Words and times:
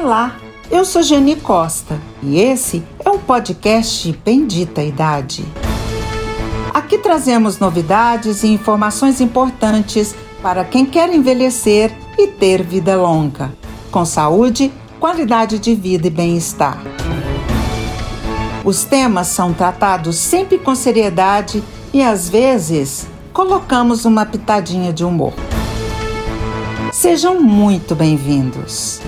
Olá, 0.00 0.36
eu 0.70 0.84
sou 0.84 1.02
Geni 1.02 1.34
Costa 1.34 2.00
e 2.22 2.38
esse 2.38 2.84
é 3.04 3.10
o 3.10 3.18
podcast 3.18 4.12
Bendita 4.24 4.80
Idade. 4.80 5.44
Aqui 6.72 6.98
trazemos 6.98 7.58
novidades 7.58 8.44
e 8.44 8.46
informações 8.46 9.20
importantes 9.20 10.14
para 10.40 10.64
quem 10.64 10.86
quer 10.86 11.12
envelhecer 11.12 11.92
e 12.16 12.28
ter 12.28 12.62
vida 12.62 12.94
longa, 12.94 13.52
com 13.90 14.04
saúde, 14.04 14.72
qualidade 15.00 15.58
de 15.58 15.74
vida 15.74 16.06
e 16.06 16.10
bem-estar. 16.10 16.80
Os 18.64 18.84
temas 18.84 19.26
são 19.26 19.52
tratados 19.52 20.14
sempre 20.14 20.58
com 20.58 20.76
seriedade 20.76 21.60
e 21.92 22.04
às 22.04 22.28
vezes 22.28 23.08
colocamos 23.32 24.04
uma 24.04 24.24
pitadinha 24.24 24.92
de 24.92 25.04
humor. 25.04 25.32
Sejam 26.92 27.42
muito 27.42 27.96
bem-vindos. 27.96 29.00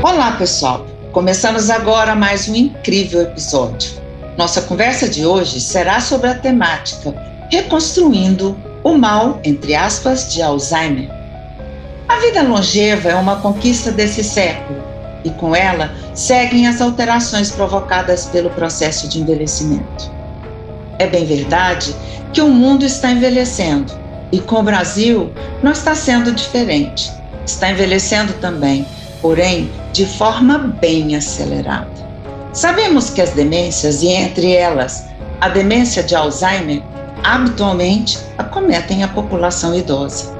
Olá, 0.00 0.30
pessoal! 0.30 0.86
Começamos 1.10 1.70
agora 1.70 2.14
mais 2.14 2.48
um 2.48 2.54
incrível 2.54 3.20
episódio. 3.20 3.90
Nossa 4.36 4.62
conversa 4.62 5.08
de 5.08 5.26
hoje 5.26 5.60
será 5.60 6.00
sobre 6.00 6.30
a 6.30 6.36
temática 6.36 7.12
Reconstruindo 7.50 8.56
o 8.84 8.96
mal, 8.96 9.40
entre 9.42 9.74
aspas, 9.74 10.32
de 10.32 10.40
Alzheimer. 10.40 11.10
A 12.08 12.16
vida 12.20 12.42
longeva 12.44 13.08
é 13.08 13.14
uma 13.16 13.40
conquista 13.40 13.90
desse 13.90 14.22
século 14.22 14.80
e 15.24 15.30
com 15.30 15.54
ela 15.54 15.92
seguem 16.14 16.68
as 16.68 16.80
alterações 16.80 17.50
provocadas 17.50 18.26
pelo 18.26 18.50
processo 18.50 19.08
de 19.08 19.20
envelhecimento. 19.20 20.12
É 21.00 21.08
bem 21.08 21.26
verdade 21.26 21.92
que 22.32 22.40
o 22.40 22.48
mundo 22.48 22.84
está 22.84 23.10
envelhecendo 23.10 23.92
e 24.30 24.38
com 24.38 24.60
o 24.60 24.62
Brasil 24.62 25.32
não 25.60 25.72
está 25.72 25.96
sendo 25.96 26.30
diferente. 26.30 27.10
Está 27.44 27.70
envelhecendo 27.70 28.34
também, 28.34 28.86
porém 29.20 29.70
de 29.92 30.06
forma 30.06 30.58
bem 30.58 31.16
acelerada. 31.16 31.88
Sabemos 32.52 33.10
que 33.10 33.20
as 33.20 33.30
demências, 33.30 34.02
e 34.02 34.08
entre 34.08 34.52
elas 34.52 35.04
a 35.40 35.48
demência 35.48 36.02
de 36.02 36.14
Alzheimer, 36.14 36.82
habitualmente 37.22 38.18
acometem 38.36 39.02
a 39.02 39.08
população 39.08 39.74
idosa. 39.74 40.36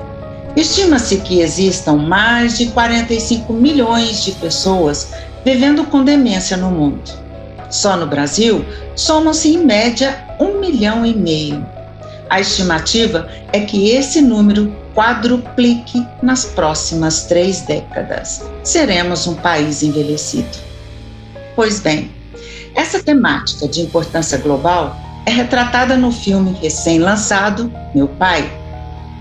Estima-se 0.57 1.19
que 1.19 1.41
existam 1.41 1.95
mais 1.95 2.59
de 2.59 2.67
45 2.67 3.53
milhões 3.53 4.25
de 4.25 4.33
pessoas 4.33 5.11
vivendo 5.45 5.85
com 5.85 6.03
demência 6.03 6.57
no 6.57 6.71
mundo. 6.71 7.11
Só 7.71 7.97
no 7.97 8.07
Brasil, 8.07 8.65
somos 8.97 9.45
em 9.45 9.59
média 9.59 10.25
um 10.41 10.59
milhão 10.59 11.05
e 11.05 11.15
meio. 11.15 11.65
A 12.31 12.41
estimativa 12.41 13.29
é 13.53 13.61
que 13.61 13.91
esse 13.91 14.21
número 14.21 14.75
quadruplique 14.95 16.07
nas 16.23 16.45
próximas 16.45 17.25
três 17.25 17.61
décadas. 17.63 18.43
Seremos 18.63 19.27
um 19.27 19.35
país 19.35 19.83
envelhecido. 19.83 20.59
Pois 21.55 21.81
bem, 21.81 22.11
essa 22.75 23.03
temática 23.03 23.67
de 23.67 23.81
importância 23.81 24.39
global 24.39 24.97
é 25.25 25.31
retratada 25.31 25.97
no 25.97 26.13
filme 26.13 26.57
recém-lançado 26.61 27.73
Meu 27.95 28.09
Pai. 28.09 28.51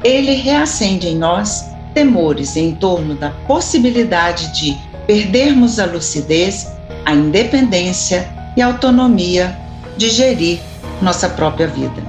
Ele 0.04 0.34
reacende 0.34 1.08
em 1.08 1.18
nós 1.18 1.66
temores 1.94 2.56
em 2.56 2.76
torno 2.76 3.16
da 3.16 3.32
possibilidade 3.48 4.54
de 4.54 4.78
perdermos 5.08 5.80
a 5.80 5.86
lucidez, 5.86 6.68
a 7.06 7.14
independência 7.14 8.30
e 8.56 8.62
a 8.62 8.68
autonomia 8.68 9.58
de 9.98 10.10
gerir 10.10 10.60
nossa 11.02 11.30
própria 11.30 11.68
vida. 11.68 12.07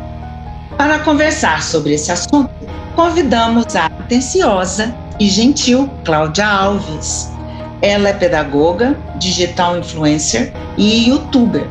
Para 0.79 1.01
conversar 1.01 1.61
sobre 1.65 1.95
esse 1.95 2.12
assunto, 2.12 2.48
convidamos 2.95 3.75
a 3.75 3.87
atenciosa 3.87 4.95
e 5.19 5.29
gentil 5.29 5.91
Cláudia 6.05 6.47
Alves. 6.47 7.33
Ela 7.83 8.11
é 8.11 8.12
pedagoga, 8.12 8.97
digital 9.17 9.77
influencer 9.77 10.53
e 10.77 11.08
youtuber, 11.08 11.67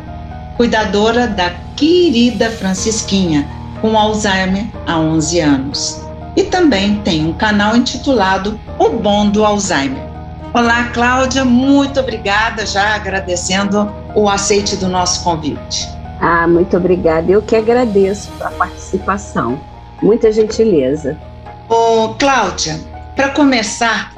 cuidadora 0.58 1.26
da 1.26 1.52
querida 1.78 2.52
Francisquinha, 2.52 3.48
com 3.80 3.98
Alzheimer 3.98 4.66
há 4.86 5.00
11 5.00 5.40
anos. 5.40 6.02
E 6.36 6.44
também 6.44 6.98
tem 6.98 7.26
um 7.26 7.34
canal 7.34 7.78
intitulado 7.78 8.60
O 8.78 8.90
Bom 8.90 9.30
do 9.30 9.46
Alzheimer. 9.46 10.06
Olá, 10.54 10.90
Cláudia, 10.94 11.46
muito 11.46 11.98
obrigada, 11.98 12.66
já 12.66 12.94
agradecendo 12.96 13.90
o 14.14 14.28
aceite 14.28 14.76
do 14.76 14.90
nosso 14.90 15.24
convite. 15.24 15.97
Ah, 16.20 16.48
muito 16.48 16.76
obrigada. 16.76 17.32
Eu 17.32 17.42
que 17.42 17.56
agradeço 17.56 18.32
a 18.42 18.50
participação. 18.52 19.60
Muita 20.02 20.32
gentileza. 20.32 21.18
Ô, 21.70 22.16
Cláudia, 22.16 22.80
para 23.16 23.30
começar, 23.30 24.14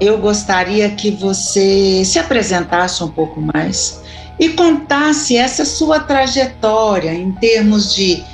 eu 0.00 0.18
gostaria 0.18 0.88
que 0.90 1.10
você 1.10 2.04
se 2.04 2.18
apresentasse 2.18 3.02
um 3.02 3.08
pouco 3.08 3.40
mais 3.40 4.02
e 4.38 4.48
contasse 4.50 5.36
essa 5.36 5.64
sua 5.64 6.00
trajetória 6.00 7.12
em 7.12 7.30
termos 7.32 7.94
de 7.94 8.24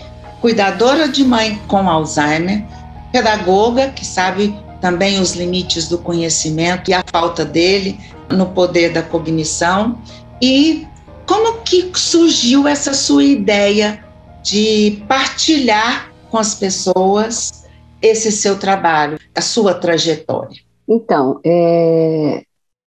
cuidadora 0.40 1.08
de 1.08 1.24
mãe 1.24 1.60
com 1.66 1.88
Alzheimer, 1.88 2.64
pedagoga 3.10 3.88
que 3.88 4.06
sabe 4.06 4.56
também 4.80 5.20
os 5.20 5.34
limites 5.34 5.88
do 5.88 5.98
conhecimento 5.98 6.90
e 6.90 6.94
a 6.94 7.02
falta 7.10 7.44
dele 7.44 7.98
no 8.30 8.46
poder 8.46 8.92
da 8.92 9.02
cognição 9.02 9.98
e 10.40 10.86
como 11.26 11.62
que 11.62 11.92
surgiu 11.98 12.66
essa 12.66 12.94
sua 12.94 13.24
ideia 13.24 14.04
de 14.42 15.02
partilhar 15.08 16.12
com 16.30 16.38
as 16.38 16.54
pessoas 16.54 17.64
esse 18.00 18.30
seu 18.30 18.58
trabalho, 18.58 19.18
a 19.34 19.40
sua 19.40 19.74
trajetória? 19.74 20.60
Então, 20.88 21.40
é, 21.44 22.44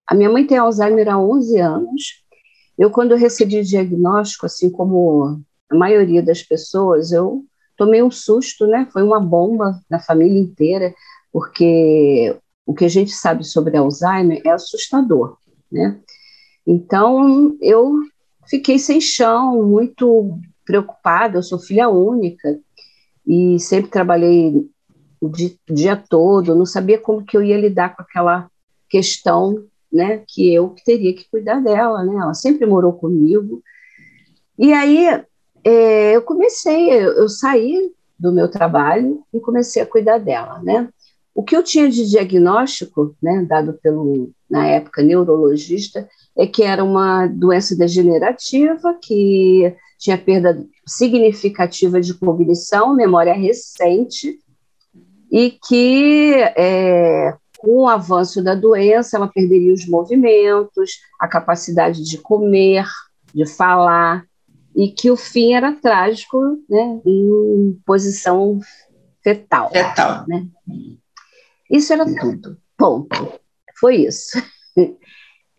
a 0.07 0.15
minha 0.15 0.29
mãe 0.29 0.47
tem 0.47 0.57
Alzheimer 0.57 1.09
há 1.09 1.19
11 1.19 1.59
anos. 1.59 2.23
Eu, 2.77 2.89
quando 2.89 3.15
recebi 3.15 3.59
o 3.59 3.63
diagnóstico, 3.63 4.45
assim 4.45 4.69
como 4.69 5.41
a 5.69 5.75
maioria 5.75 6.23
das 6.23 6.41
pessoas, 6.41 7.11
eu 7.11 7.43
tomei 7.75 8.01
um 8.01 8.09
susto, 8.09 8.65
né? 8.65 8.87
Foi 8.91 9.03
uma 9.03 9.19
bomba 9.19 9.79
na 9.89 9.99
família 9.99 10.39
inteira, 10.39 10.93
porque 11.31 12.35
o 12.65 12.73
que 12.73 12.85
a 12.85 12.89
gente 12.89 13.11
sabe 13.11 13.43
sobre 13.43 13.75
Alzheimer 13.75 14.41
é 14.45 14.49
assustador, 14.49 15.37
né? 15.71 15.99
Então, 16.65 17.57
eu 17.61 17.99
fiquei 18.49 18.79
sem 18.79 18.99
chão, 18.99 19.63
muito 19.63 20.39
preocupada. 20.65 21.37
Eu 21.37 21.43
sou 21.43 21.59
filha 21.59 21.87
única 21.89 22.59
e 23.25 23.59
sempre 23.59 23.91
trabalhei 23.91 24.67
o 25.21 25.29
dia, 25.69 26.01
todo, 26.09 26.55
não 26.55 26.65
sabia 26.65 26.97
como 26.97 27.25
que 27.25 27.35
eu 27.35 27.43
ia 27.43 27.59
lidar 27.59 27.95
com 27.95 28.01
aquela 28.01 28.49
questão, 28.87 29.65
né, 29.91 30.23
que 30.25 30.53
eu 30.53 30.73
teria 30.85 31.13
que 31.13 31.29
cuidar 31.29 31.59
dela, 31.59 32.03
né? 32.05 32.15
Ela 32.15 32.33
sempre 32.33 32.65
morou 32.65 32.93
comigo. 32.93 33.61
E 34.57 34.71
aí 34.71 35.07
é, 35.63 36.15
eu 36.15 36.21
comecei, 36.21 36.89
eu, 36.89 37.13
eu 37.13 37.29
saí 37.29 37.91
do 38.17 38.31
meu 38.31 38.49
trabalho 38.49 39.23
e 39.33 39.39
comecei 39.39 39.81
a 39.81 39.85
cuidar 39.85 40.19
dela, 40.19 40.61
né? 40.63 40.87
O 41.35 41.43
que 41.43 41.55
eu 41.55 41.63
tinha 41.63 41.89
de 41.89 42.09
diagnóstico, 42.09 43.15
né, 43.21 43.45
dado 43.47 43.73
pelo 43.81 44.31
na 44.49 44.65
época 44.67 45.03
neurologista, 45.03 46.07
é 46.39 46.47
que 46.47 46.63
era 46.63 46.81
uma 46.81 47.27
doença 47.27 47.75
degenerativa 47.75 48.97
que 49.01 49.75
tinha 49.97 50.17
perda 50.17 50.65
significativa 50.87 51.99
de 51.99 52.13
cognição, 52.13 52.95
memória 52.95 53.33
recente, 53.33 54.39
e 55.29 55.51
que 55.67 56.33
é, 56.55 57.35
com 57.57 57.81
o 57.81 57.89
avanço 57.89 58.41
da 58.41 58.55
doença 58.55 59.17
ela 59.17 59.27
perderia 59.27 59.73
os 59.73 59.85
movimentos, 59.85 61.01
a 61.19 61.27
capacidade 61.27 62.05
de 62.05 62.17
comer, 62.17 62.87
de 63.35 63.45
falar, 63.45 64.23
e 64.73 64.87
que 64.87 65.11
o 65.11 65.17
fim 65.17 65.53
era 65.53 65.73
trágico, 65.73 66.39
né, 66.69 67.01
em 67.05 67.77
posição 67.85 68.61
fetal. 69.21 69.69
Fetal. 69.71 70.25
Né? 70.25 70.47
Isso 71.69 71.91
era 71.91 72.05
tudo. 72.05 72.57
Ponto. 72.77 73.33
Foi 73.77 73.97
isso. 73.97 74.41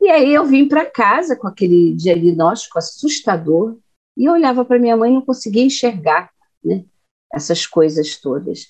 E 0.01 0.09
aí 0.09 0.33
eu 0.33 0.47
vim 0.47 0.67
para 0.67 0.87
casa 0.87 1.37
com 1.37 1.47
aquele 1.47 1.95
diagnóstico 1.95 2.79
assustador 2.79 3.77
e 4.17 4.25
eu 4.25 4.33
olhava 4.33 4.65
para 4.65 4.79
minha 4.79 4.97
mãe 4.97 5.11
e 5.11 5.15
não 5.15 5.23
conseguia 5.23 5.65
enxergar 5.65 6.31
né, 6.65 6.85
essas 7.33 7.67
coisas 7.67 8.17
todas. 8.17 8.67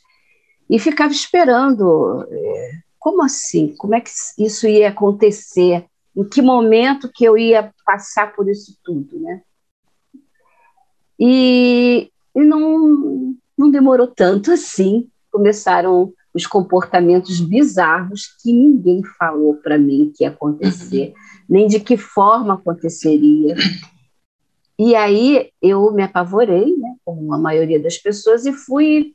E 0.68 0.78
ficava 0.78 1.12
esperando, 1.12 2.26
é, 2.30 2.70
como 2.98 3.22
assim? 3.22 3.74
Como 3.76 3.94
é 3.94 4.00
que 4.00 4.10
isso 4.38 4.66
ia 4.66 4.88
acontecer? 4.88 5.86
Em 6.16 6.24
que 6.24 6.42
momento 6.42 7.10
que 7.12 7.24
eu 7.24 7.38
ia 7.38 7.72
passar 7.84 8.34
por 8.34 8.48
isso 8.48 8.76
tudo, 8.84 9.18
né? 9.20 9.42
E, 11.18 12.10
e 12.34 12.40
não, 12.40 13.36
não 13.56 13.70
demorou 13.70 14.06
tanto 14.06 14.50
assim. 14.52 15.08
Começaram 15.30 16.12
os 16.32 16.46
comportamentos 16.46 17.40
bizarros 17.40 18.36
que 18.40 18.52
ninguém 18.52 19.02
falou 19.18 19.56
para 19.56 19.78
mim 19.78 20.12
que 20.14 20.24
ia 20.24 20.30
acontecer, 20.30 21.08
uhum. 21.08 21.14
nem 21.48 21.66
de 21.66 21.80
que 21.80 21.96
forma 21.96 22.54
aconteceria. 22.54 23.56
E 24.78 24.94
aí 24.94 25.50
eu 25.60 25.92
me 25.92 26.02
apavorei, 26.02 26.76
né, 26.76 26.94
como 27.04 27.34
a 27.34 27.38
maioria 27.38 27.78
das 27.78 27.98
pessoas, 27.98 28.46
e 28.46 28.52
fui 28.52 29.12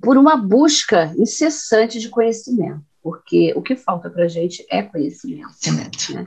por 0.00 0.16
uma 0.16 0.36
busca 0.36 1.14
incessante 1.18 1.98
de 2.00 2.08
conhecimento. 2.08 2.82
porque 3.02 3.52
o 3.54 3.60
que 3.60 3.76
falta 3.76 4.08
para 4.08 4.24
a 4.24 4.28
gente 4.28 4.64
é 4.70 4.82
conhecimento. 4.82 5.54
Né? 6.14 6.26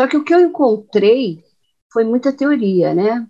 Só 0.00 0.08
que 0.08 0.16
o 0.16 0.24
que 0.24 0.34
eu 0.34 0.40
encontrei 0.40 1.44
foi 1.92 2.02
muita 2.02 2.32
teoria, 2.32 2.92
né? 2.92 3.24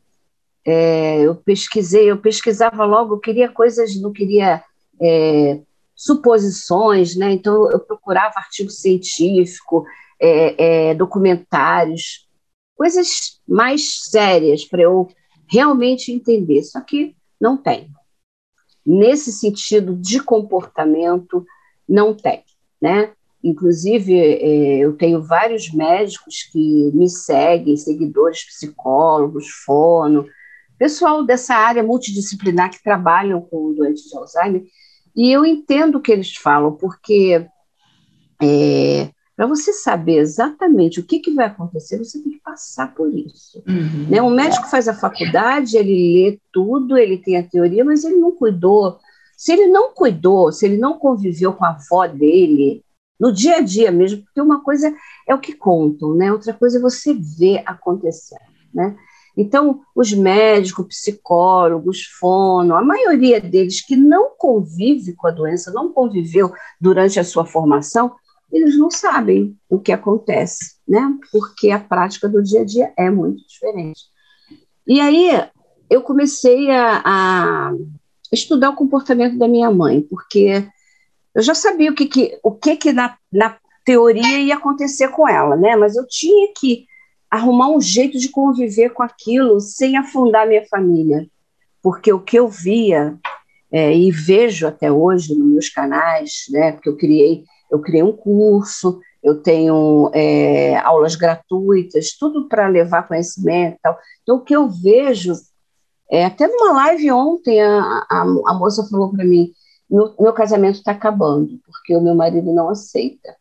É, 0.64 1.20
eu 1.20 1.34
pesquisei, 1.34 2.10
eu 2.10 2.16
pesquisava 2.16 2.86
logo, 2.86 3.14
eu 3.14 3.20
queria 3.20 3.50
coisas, 3.50 4.00
não 4.00 4.12
queria 4.12 4.64
é, 5.02 5.60
suposições, 5.94 7.16
né? 7.16 7.32
Então 7.32 7.70
eu 7.70 7.80
procurava 7.80 8.38
artigo 8.38 8.70
científico, 8.70 9.84
é, 10.20 10.90
é 10.90 10.94
documentários, 10.94 12.28
coisas 12.76 13.40
mais 13.46 14.04
sérias 14.10 14.64
para 14.64 14.82
eu 14.82 15.08
realmente 15.46 16.12
entender. 16.12 16.62
Só 16.62 16.80
que 16.80 17.14
não 17.40 17.56
tem. 17.56 17.90
Nesse 18.84 19.32
sentido 19.32 19.94
de 19.94 20.20
comportamento, 20.20 21.44
não 21.88 22.14
tem, 22.14 22.42
né? 22.80 23.12
Inclusive, 23.44 24.16
é, 24.16 24.78
eu 24.78 24.96
tenho 24.96 25.22
vários 25.22 25.72
médicos 25.72 26.44
que 26.50 26.90
me 26.94 27.08
seguem, 27.08 27.76
seguidores 27.76 28.44
psicólogos, 28.44 29.48
fono, 29.64 30.26
pessoal 30.82 31.24
dessa 31.24 31.54
área 31.54 31.82
multidisciplinar 31.82 32.68
que 32.68 32.82
trabalham 32.82 33.40
com 33.40 33.72
doentes 33.72 34.02
de 34.02 34.16
Alzheimer, 34.16 34.64
e 35.14 35.30
eu 35.30 35.44
entendo 35.44 35.96
o 35.96 36.00
que 36.00 36.12
eles 36.12 36.36
falam, 36.36 36.72
porque 36.72 37.46
é, 38.42 39.10
para 39.36 39.46
você 39.46 39.72
saber 39.72 40.18
exatamente 40.18 41.00
o 41.00 41.04
que, 41.04 41.18
que, 41.18 41.32
vai 41.32 41.46
acontecer, 41.46 41.98
você 41.98 42.22
tem 42.22 42.32
que 42.32 42.40
passar 42.40 42.94
por 42.94 43.12
isso. 43.12 43.62
Uhum. 43.66 44.06
Né? 44.08 44.22
Um 44.22 44.30
médico 44.30 44.68
faz 44.68 44.88
a 44.88 44.94
faculdade, 44.94 45.76
ele 45.76 46.12
lê 46.14 46.40
tudo, 46.52 46.96
ele 46.96 47.18
tem 47.18 47.36
a 47.36 47.42
teoria, 47.42 47.84
mas 47.84 48.04
ele 48.04 48.16
não 48.16 48.32
cuidou. 48.32 48.98
Se 49.36 49.52
ele 49.52 49.66
não 49.68 49.92
cuidou, 49.92 50.52
se 50.52 50.66
ele 50.66 50.76
não 50.76 50.98
conviveu 50.98 51.52
com 51.52 51.64
a 51.64 51.70
avó 51.70 52.06
dele, 52.06 52.84
no 53.18 53.32
dia 53.32 53.56
a 53.56 53.60
dia 53.60 53.90
mesmo, 53.90 54.22
porque 54.22 54.40
uma 54.40 54.62
coisa 54.62 54.94
é 55.28 55.34
o 55.34 55.40
que 55.40 55.54
contam, 55.54 56.14
né? 56.14 56.32
outra 56.32 56.52
coisa 56.52 56.78
é 56.78 56.80
você 56.80 57.14
ver 57.14 57.62
acontecendo. 57.66 58.40
Né? 58.72 58.96
Então, 59.36 59.80
os 59.94 60.12
médicos, 60.12 60.86
psicólogos, 60.86 62.02
fono, 62.18 62.74
a 62.74 62.82
maioria 62.82 63.40
deles 63.40 63.84
que 63.84 63.96
não 63.96 64.30
convive 64.36 65.14
com 65.14 65.26
a 65.26 65.30
doença, 65.30 65.72
não 65.72 65.92
conviveu 65.92 66.52
durante 66.80 67.18
a 67.18 67.24
sua 67.24 67.46
formação, 67.46 68.14
eles 68.52 68.76
não 68.78 68.90
sabem 68.90 69.56
o 69.68 69.78
que 69.78 69.92
acontece, 69.92 70.76
né? 70.86 71.02
Porque 71.30 71.70
a 71.70 71.78
prática 71.78 72.28
do 72.28 72.42
dia 72.42 72.60
a 72.60 72.64
dia 72.64 72.92
é 72.98 73.10
muito 73.10 73.46
diferente. 73.46 74.02
E 74.86 75.00
aí 75.00 75.30
eu 75.88 76.02
comecei 76.02 76.70
a, 76.70 77.02
a 77.04 77.72
estudar 78.30 78.70
o 78.70 78.76
comportamento 78.76 79.38
da 79.38 79.48
minha 79.48 79.70
mãe, 79.70 80.02
porque 80.02 80.66
eu 81.34 81.42
já 81.42 81.54
sabia 81.54 81.90
o 81.90 81.94
que, 81.94 82.06
que 82.06 82.38
o 82.42 82.52
que, 82.52 82.76
que 82.76 82.92
na, 82.92 83.16
na 83.32 83.56
teoria 83.84 84.38
ia 84.38 84.56
acontecer 84.56 85.08
com 85.08 85.26
ela, 85.26 85.56
né? 85.56 85.74
Mas 85.76 85.96
eu 85.96 86.06
tinha 86.06 86.52
que 86.54 86.86
arrumar 87.32 87.70
um 87.70 87.80
jeito 87.80 88.18
de 88.18 88.28
conviver 88.28 88.90
com 88.90 89.02
aquilo 89.02 89.58
sem 89.58 89.96
afundar 89.96 90.46
minha 90.46 90.66
família, 90.68 91.26
porque 91.82 92.12
o 92.12 92.20
que 92.20 92.38
eu 92.38 92.46
via 92.46 93.18
é, 93.72 93.96
e 93.96 94.10
vejo 94.10 94.66
até 94.66 94.92
hoje 94.92 95.34
nos 95.34 95.48
meus 95.48 95.68
canais, 95.70 96.44
né? 96.50 96.72
Porque 96.72 96.90
eu 96.90 96.96
criei 96.96 97.44
eu 97.70 97.80
criei 97.80 98.02
um 98.02 98.12
curso, 98.12 99.00
eu 99.22 99.42
tenho 99.42 100.10
é, 100.12 100.76
aulas 100.76 101.16
gratuitas, 101.16 102.14
tudo 102.18 102.46
para 102.46 102.68
levar 102.68 103.08
conhecimento 103.08 103.78
tal. 103.82 103.98
Então, 104.22 104.36
o 104.36 104.40
que 104.40 104.54
eu 104.54 104.68
vejo, 104.68 105.32
é, 106.10 106.26
até 106.26 106.46
numa 106.46 106.72
live 106.72 107.10
ontem, 107.12 107.62
a, 107.62 108.06
a, 108.10 108.20
a 108.20 108.54
moça 108.54 108.86
falou 108.90 109.10
para 109.10 109.24
mim, 109.24 109.50
meu, 109.90 110.14
meu 110.20 110.34
casamento 110.34 110.74
está 110.74 110.92
acabando, 110.92 111.58
porque 111.64 111.96
o 111.96 112.02
meu 112.02 112.14
marido 112.14 112.52
não 112.52 112.68
aceita. 112.68 113.34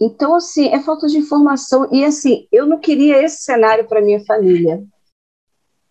Então, 0.00 0.34
assim, 0.34 0.68
é 0.68 0.80
falta 0.80 1.06
de 1.06 1.18
informação. 1.18 1.88
E, 1.92 2.04
assim, 2.04 2.46
eu 2.50 2.66
não 2.66 2.78
queria 2.78 3.22
esse 3.22 3.42
cenário 3.42 3.86
para 3.86 4.02
minha 4.02 4.24
família. 4.24 4.82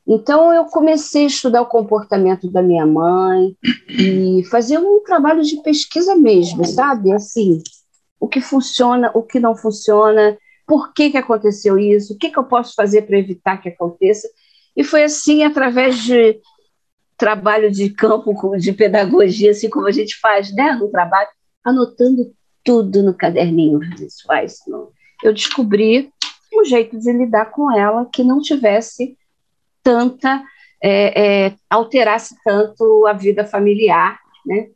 Então, 0.05 0.53
eu 0.53 0.65
comecei 0.65 1.23
a 1.23 1.27
estudar 1.27 1.61
o 1.61 1.67
comportamento 1.67 2.51
da 2.51 2.61
minha 2.61 2.85
mãe 2.85 3.55
e 3.89 4.43
fazer 4.51 4.77
um 4.77 5.01
trabalho 5.01 5.41
de 5.41 5.61
pesquisa 5.61 6.15
mesmo, 6.15 6.65
sabe? 6.65 7.13
Assim, 7.13 7.61
o 8.19 8.27
que 8.27 8.41
funciona, 8.41 9.11
o 9.13 9.23
que 9.23 9.39
não 9.39 9.55
funciona, 9.55 10.37
por 10.67 10.93
que, 10.93 11.11
que 11.11 11.17
aconteceu 11.17 11.79
isso, 11.79 12.13
o 12.13 12.17
que, 12.17 12.29
que 12.29 12.37
eu 12.37 12.43
posso 12.43 12.73
fazer 12.75 13.03
para 13.03 13.17
evitar 13.17 13.61
que 13.61 13.69
aconteça. 13.69 14.27
E 14.75 14.83
foi 14.83 15.03
assim, 15.03 15.43
através 15.43 15.97
de 16.03 16.39
trabalho 17.17 17.71
de 17.71 17.89
campo, 17.89 18.33
de 18.57 18.73
pedagogia, 18.73 19.51
assim 19.51 19.69
como 19.69 19.87
a 19.87 19.91
gente 19.91 20.19
faz 20.19 20.53
né, 20.53 20.73
no 20.73 20.89
trabalho, 20.89 21.29
anotando 21.63 22.33
tudo 22.63 23.03
no 23.03 23.13
caderninho 23.13 23.79
faz. 24.25 24.59
Eu 25.23 25.33
descobri 25.33 26.11
um 26.53 26.63
jeito 26.63 26.97
de 26.99 27.11
lidar 27.11 27.45
com 27.45 27.71
ela 27.71 28.05
que 28.05 28.23
não 28.23 28.39
tivesse 28.39 29.17
tanta, 29.81 30.43
é, 30.81 31.45
é, 31.45 31.55
alterasse 31.69 32.35
tanto 32.43 33.05
a 33.07 33.13
vida 33.13 33.45
familiar, 33.45 34.19
né? 34.45 34.69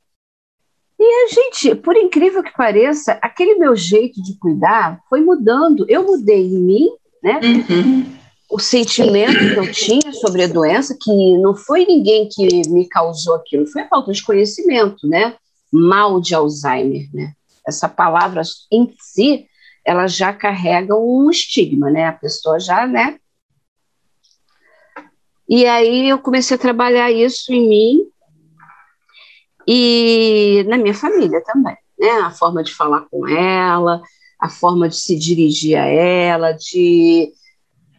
E 1.00 1.26
a 1.26 1.28
gente, 1.28 1.76
por 1.76 1.96
incrível 1.96 2.42
que 2.42 2.54
pareça, 2.54 3.20
aquele 3.22 3.56
meu 3.56 3.76
jeito 3.76 4.22
de 4.24 4.36
cuidar 4.40 5.00
foi 5.08 5.22
mudando. 5.22 5.86
Eu 5.88 6.04
mudei 6.04 6.44
em 6.44 6.60
mim, 6.60 6.90
né? 7.22 7.40
Uhum. 7.44 8.18
O 8.50 8.60
sentimento 8.60 9.38
que 9.38 9.60
eu 9.60 9.72
tinha 9.72 10.12
sobre 10.14 10.44
a 10.44 10.48
doença, 10.48 10.98
que 11.00 11.38
não 11.38 11.56
foi 11.56 11.86
ninguém 11.86 12.28
que 12.28 12.68
me 12.70 12.88
causou 12.88 13.36
aquilo, 13.36 13.68
foi 13.68 13.84
a 13.84 13.88
falta 13.88 14.12
de 14.12 14.24
conhecimento, 14.24 15.08
né? 15.08 15.36
Mal 15.72 16.20
de 16.20 16.34
Alzheimer, 16.34 17.08
né? 17.14 17.34
Essa 17.68 17.90
palavra 17.90 18.42
em 18.72 18.96
si, 19.00 19.46
ela 19.86 20.08
já 20.08 20.34
carrega 20.34 20.96
um 20.96 21.30
estigma, 21.30 21.90
né? 21.90 22.06
A 22.08 22.14
pessoa 22.14 22.60
já, 22.60 22.88
né? 22.88 23.20
E 25.50 25.66
aí 25.66 26.10
eu 26.10 26.20
comecei 26.20 26.56
a 26.56 26.60
trabalhar 26.60 27.12
isso 27.12 27.54
em 27.54 27.70
mim 27.70 28.00
e 29.68 30.66
na 30.68 30.78
minha 30.78 30.94
família 30.94 31.42
também, 31.44 31.76
né? 32.00 32.10
A 32.22 32.32
forma 32.32 32.64
de 32.64 32.74
falar 32.74 33.02
com 33.10 33.28
ela, 33.28 34.02
a 34.40 34.50
forma 34.50 34.88
de 34.88 34.98
se 34.98 35.18
dirigir 35.18 35.78
a 35.78 35.86
ela, 35.86 36.52
de 36.52 37.32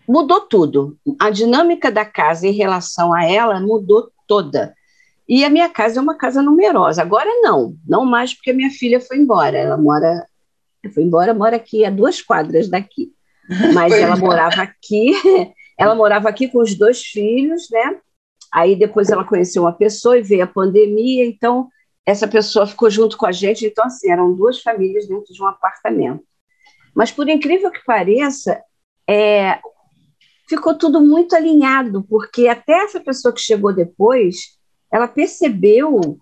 mudou 0.09 0.41
tudo. 0.41 0.99
A 1.21 1.29
dinâmica 1.29 1.91
da 1.91 2.05
casa 2.05 2.47
em 2.47 2.53
relação 2.53 3.13
a 3.13 3.25
ela 3.25 3.61
mudou 3.61 4.11
toda. 4.27 4.75
E 5.29 5.45
a 5.45 5.51
minha 5.51 5.69
casa 5.69 5.99
é 5.99 6.03
uma 6.03 6.17
casa 6.17 6.43
numerosa. 6.43 7.03
Agora 7.03 7.29
não, 7.43 7.77
não 7.87 8.05
mais 8.05 8.33
porque 8.33 8.51
a 8.51 8.55
minha 8.55 8.71
filha 8.71 9.01
foi 9.01 9.19
embora. 9.19 9.59
Ela 9.59 9.77
mora, 9.77 10.27
foi 10.95 11.03
embora, 11.03 11.35
mora 11.35 11.57
aqui 11.57 11.85
a 11.85 11.91
duas 11.91 12.23
quadras 12.23 12.69
daqui. 12.69 13.13
Mas 13.75 13.93
ela 13.93 14.17
morava 14.17 14.63
aqui 14.63 15.13
ela 15.79 15.95
morava 15.95 16.29
aqui 16.29 16.49
com 16.49 16.59
os 16.59 16.75
dois 16.75 17.03
filhos, 17.03 17.71
né? 17.71 18.01
Aí 18.53 18.75
depois 18.75 19.11
ela 19.11 19.25
conheceu 19.25 19.63
uma 19.63 19.73
pessoa 19.73 20.19
e 20.19 20.23
veio 20.23 20.43
a 20.43 20.47
pandemia, 20.47 21.25
então 21.25 21.69
essa 22.05 22.27
pessoa 22.27 22.67
ficou 22.67 22.91
junto 22.91 23.17
com 23.17 23.27
a 23.27 23.33
gente. 23.33 23.65
Então, 23.65 23.85
assim, 23.85 24.11
eram 24.11 24.35
duas 24.35 24.61
famílias 24.61 25.07
dentro 25.07 25.33
de 25.33 25.41
um 25.41 25.47
apartamento. 25.47 26.25
Mas, 26.95 27.13
por 27.13 27.29
incrível 27.29 27.71
que 27.71 27.85
pareça, 27.85 28.61
é, 29.09 29.61
ficou 30.49 30.75
tudo 30.77 31.01
muito 31.01 31.37
alinhado, 31.37 32.03
porque 32.09 32.49
até 32.49 32.73
essa 32.85 32.99
pessoa 32.99 33.33
que 33.33 33.41
chegou 33.41 33.73
depois, 33.73 34.58
ela 34.93 35.09
percebeu 35.09 36.19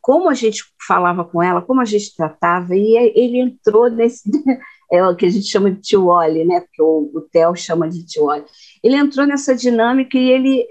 como 0.00 0.28
a 0.28 0.34
gente 0.34 0.64
falava 0.86 1.24
com 1.24 1.42
ela, 1.42 1.60
como 1.60 1.80
a 1.80 1.84
gente 1.84 2.16
tratava, 2.16 2.74
e 2.74 2.96
ele 3.14 3.38
entrou 3.40 3.90
nesse, 3.90 4.22
é 4.90 5.04
o 5.04 5.14
que 5.14 5.26
a 5.26 5.30
gente 5.30 5.46
chama 5.46 5.70
de 5.70 5.80
tio 5.80 6.06
Oli, 6.06 6.44
né? 6.44 6.60
Porque 6.60 6.80
o, 6.80 7.10
o 7.14 7.20
Theo 7.20 7.54
chama 7.54 7.88
de 7.88 8.04
tio 8.06 8.24
Oli. 8.24 8.44
Ele 8.82 8.96
entrou 8.96 9.26
nessa 9.26 9.54
dinâmica 9.54 10.16
e 10.16 10.30
ele. 10.30 10.66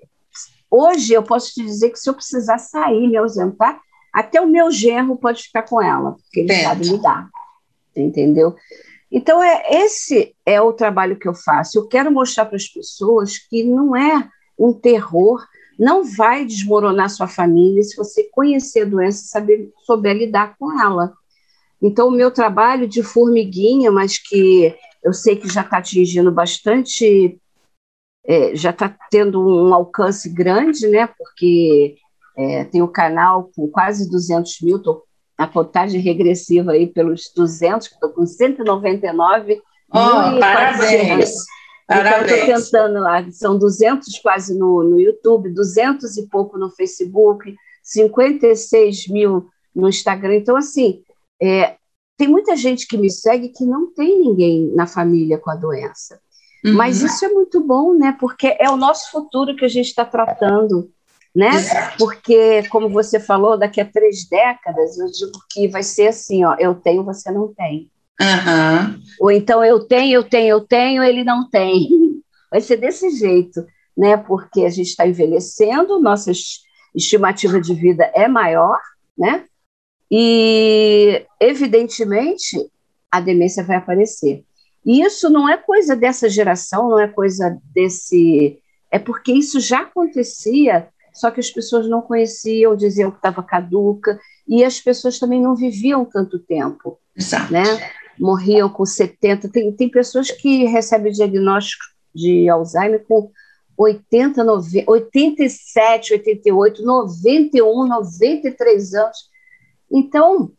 Hoje 0.70 1.13
eu 1.13 1.24
posso 1.24 1.54
te 1.54 1.63
dizer 1.63 1.92
que 1.92 2.00
se 2.00 2.10
eu 2.10 2.13
precisar 2.13 2.58
sair, 2.58 3.08
me 3.08 3.16
ausentar, 3.16 3.80
até 4.13 4.42
o 4.42 4.48
meu 4.48 4.72
genro 4.72 5.16
pode 5.16 5.44
ficar 5.44 5.63
com 5.63 5.82
ela, 5.82 6.13
porque 6.13 6.39
ele 6.39 6.54
sabe 6.63 6.89
lidar. 6.89 7.30
Entendeu? 7.96 8.56
Então, 9.12 9.42
é, 9.42 9.63
esse 9.70 10.36
é 10.46 10.60
o 10.60 10.74
trabalho 10.74 11.18
que 11.18 11.27
eu 11.27 11.34
faço. 11.34 11.77
Eu 11.77 11.88
quero 11.88 12.12
mostrar 12.12 12.46
para 12.46 12.58
as 12.58 12.68
pessoas 12.68 13.38
que 13.38 13.63
não 13.63 13.96
é 13.96 14.27
um 14.60 14.74
terror, 14.74 15.46
não 15.77 16.03
vai 16.03 16.46
desmoronar 16.46 17.10
sua 17.10 17.27
família 17.27 17.84
se 17.84 17.96
você 17.96 18.24
conhecer 18.31 18.81
a 18.81 18.89
doença 18.89 19.24
e 19.24 19.27
saber, 19.27 19.72
souber 19.86 20.15
lidar 20.15 20.55
com 20.57 20.79
ela. 20.79 21.13
Então, 21.81 22.07
o 22.07 22.12
meu 22.12 22.31
trabalho 22.31 22.88
de 22.88 23.03
formiguinha, 23.03 23.91
mas 23.91 24.17
que 24.17 24.75
eu 25.03 25.13
sei 25.13 25.36
que 25.36 25.48
já 25.48 25.62
está 25.62 25.77
atingindo 25.77 26.31
bastante, 26.31 27.39
é, 28.25 28.55
já 28.55 28.72
está 28.72 28.96
tendo 29.12 29.39
um 29.39 29.74
alcance 29.74 30.27
grande, 30.29 30.88
né? 30.88 31.07
Porque 31.17 31.96
é, 32.36 32.63
tem 32.65 32.81
o 32.81 32.88
canal 32.88 33.51
com 33.55 33.67
quase 33.67 34.10
200 34.10 34.62
mil, 34.62 34.77
estou 34.77 35.03
na 35.38 35.48
contagem 35.48 36.01
regressiva 36.01 36.72
aí 36.72 36.88
pelos 36.88 37.31
200, 37.36 37.88
estou 37.88 38.10
com 38.10 38.25
199 38.25 39.62
oh, 39.91 39.98
mil 39.98 40.39
parabéns! 40.39 41.36
Parabéns. 41.88 42.44
Então, 42.44 42.58
estou 42.58 42.79
tentando 42.79 43.00
lá, 43.00 43.32
são 43.32 43.58
200 43.58 44.20
quase 44.20 44.58
no, 44.58 44.84
no 44.84 45.00
YouTube, 45.00 45.50
200 45.50 46.17
e 46.17 46.27
pouco 46.27 46.58
no 46.58 46.70
Facebook, 46.70 47.56
56 47.82 49.08
mil 49.08 49.48
no 49.74 49.88
Instagram. 49.88 50.36
Então, 50.36 50.58
assim, 50.58 51.01
É, 51.41 51.77
tem 52.17 52.27
muita 52.27 52.56
gente 52.56 52.88
que 52.88 52.98
me 52.98 53.12
segue 53.12 53.50
que 53.50 53.63
não 53.63 53.94
tem 53.94 54.20
ninguém 54.20 54.74
na 54.75 54.88
família 54.88 55.38
com 55.38 55.51
a 55.51 55.56
doença. 55.56 56.20
Uhum. 56.65 56.74
Mas 56.74 57.01
isso 57.01 57.24
é 57.24 57.29
muito 57.29 57.63
bom, 57.63 57.94
né? 57.94 58.17
Porque 58.20 58.58
é 58.60 58.70
o 58.72 58.75
nosso 58.75 59.12
futuro 59.12 59.56
que 59.56 59.63
a 59.63 59.67
gente 59.67 59.86
está 59.86 60.03
tratando, 60.03 60.89
né? 61.36 61.50
Exato. 61.50 61.98
Porque, 62.00 62.67
como 62.70 62.89
você 62.89 63.20
falou, 63.20 63.56
daqui 63.56 63.79
a 63.79 63.86
três 63.86 64.27
décadas, 64.27 64.98
eu 64.98 65.06
digo 65.12 65.39
que 65.51 65.67
vai 65.67 65.84
ser 65.84 66.08
assim, 66.08 66.44
ó, 66.44 66.56
eu 66.58 66.74
tenho, 66.74 67.03
você 67.03 67.32
não 67.32 67.53
tem. 67.53 67.88
Uhum. 68.19 69.01
Ou 69.19 69.31
então 69.31 69.63
eu 69.63 69.79
tenho, 69.79 70.15
eu 70.15 70.24
tenho, 70.24 70.47
eu 70.47 70.62
tenho, 70.62 71.03
ele 71.03 71.24
não 71.24 71.50
tem. 71.50 71.88
Vai 72.50 72.62
ser 72.62 72.77
desse 72.77 73.09
jeito, 73.12 73.65
né? 73.95 74.17
Porque 74.17 74.62
a 74.62 74.69
gente 74.69 74.88
está 74.88 75.07
envelhecendo, 75.07 76.00
nossa 76.00 76.31
estimativa 76.95 77.59
de 77.59 77.74
vida 77.74 78.09
é 78.15 78.27
maior, 78.27 78.79
né? 79.17 79.45
E, 80.09 81.25
evidentemente, 81.39 82.57
a 83.12 83.19
demência 83.19 83.63
vai 83.63 83.77
aparecer. 83.77 84.43
E 84.86 85.01
isso 85.01 85.29
não 85.29 85.50
é 85.50 85.57
coisa 85.57 85.95
dessa 85.95 86.29
geração, 86.29 86.89
não 86.89 87.00
é 87.00 87.07
coisa 87.07 87.57
desse. 87.74 88.57
É 88.89 88.97
porque 88.97 89.33
isso 89.33 89.59
já 89.59 89.81
acontecia, 89.81 90.88
só 91.13 91.29
que 91.29 91.41
as 91.41 91.51
pessoas 91.51 91.89
não 91.89 92.01
conheciam, 92.01 92.75
diziam 92.75 93.12
que 93.12 93.17
estava 93.17 93.43
caduca, 93.43 94.17
e 94.47 94.63
as 94.63 94.79
pessoas 94.79 95.19
também 95.19 95.41
não 95.41 95.55
viviam 95.55 96.05
tanto 96.05 96.39
tempo. 96.39 96.97
Exato. 97.13 97.51
Né? 97.51 97.63
Morriam 98.19 98.69
com 98.69 98.86
70. 98.86 99.50
Tem, 99.50 99.71
tem 99.71 99.89
pessoas 99.89 100.31
que 100.31 100.65
recebem 100.65 101.12
diagnóstico 101.12 101.83
de 102.13 102.50
Alzheimer 102.50 103.03
com 103.07 103.31
80, 103.77 104.43
90, 104.43 104.91
87, 104.91 106.13
88, 106.13 106.83
91, 106.83 107.88
93 107.88 108.93
anos. 108.95 109.17
Então, 109.91 110.51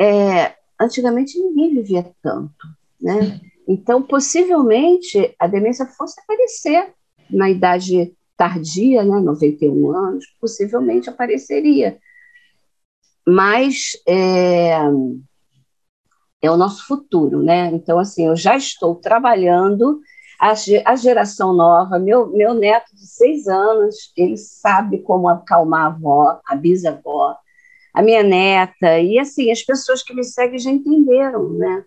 é, 0.00 0.54
antigamente 0.80 1.38
ninguém 1.38 1.74
vivia 1.74 2.10
tanto, 2.22 2.66
né? 3.00 3.40
Então, 3.66 4.02
possivelmente, 4.02 5.34
a 5.38 5.46
demência 5.46 5.86
fosse 5.86 6.20
aparecer 6.20 6.92
na 7.30 7.50
idade 7.50 8.14
tardia, 8.36 9.02
né, 9.02 9.20
91 9.20 9.90
anos, 9.92 10.26
possivelmente 10.40 11.08
apareceria. 11.08 11.98
Mas 13.26 13.92
é, 14.06 14.76
é 16.44 16.50
o 16.50 16.56
nosso 16.56 16.86
futuro, 16.86 17.42
né? 17.42 17.70
Então, 17.72 17.98
assim, 17.98 18.26
eu 18.26 18.36
já 18.36 18.56
estou 18.56 18.94
trabalhando 18.94 20.00
a, 20.38 20.96
geração 20.96 21.54
nova, 21.54 21.98
meu, 21.98 22.26
meu 22.26 22.52
neto 22.52 22.94
de 22.94 23.06
seis 23.06 23.48
anos, 23.48 24.12
ele 24.16 24.36
sabe 24.36 24.98
como 24.98 25.28
acalmar 25.28 25.82
a 25.82 25.86
avó, 25.86 26.40
a 26.46 26.54
bisavó, 26.54 27.36
a 27.94 28.02
minha 28.02 28.22
neta, 28.22 28.98
e 28.98 29.18
assim, 29.18 29.50
as 29.50 29.62
pessoas 29.62 30.02
que 30.02 30.12
me 30.12 30.24
seguem 30.24 30.58
já 30.58 30.70
entenderam, 30.70 31.48
né? 31.50 31.84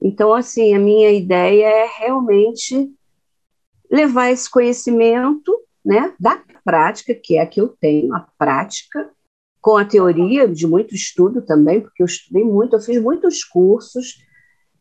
Então, 0.00 0.34
assim, 0.34 0.74
a 0.74 0.80
minha 0.80 1.12
ideia 1.12 1.66
é 1.66 1.86
realmente 1.98 2.90
levar 3.90 4.30
esse 4.30 4.50
conhecimento, 4.50 5.56
né, 5.84 6.12
da 6.18 6.42
prática, 6.64 7.14
que 7.14 7.36
é 7.36 7.42
a 7.42 7.46
que 7.46 7.60
eu 7.60 7.68
tenho, 7.68 8.14
a 8.14 8.26
prática, 8.36 9.10
com 9.62 9.76
a 9.76 9.84
teoria 9.84 10.48
de 10.48 10.66
muito 10.66 10.92
estudo 10.92 11.40
também, 11.40 11.80
porque 11.80 12.02
eu 12.02 12.06
estudei 12.06 12.42
muito, 12.42 12.74
eu 12.74 12.80
fiz 12.80 13.00
muitos 13.00 13.44
cursos, 13.44 14.18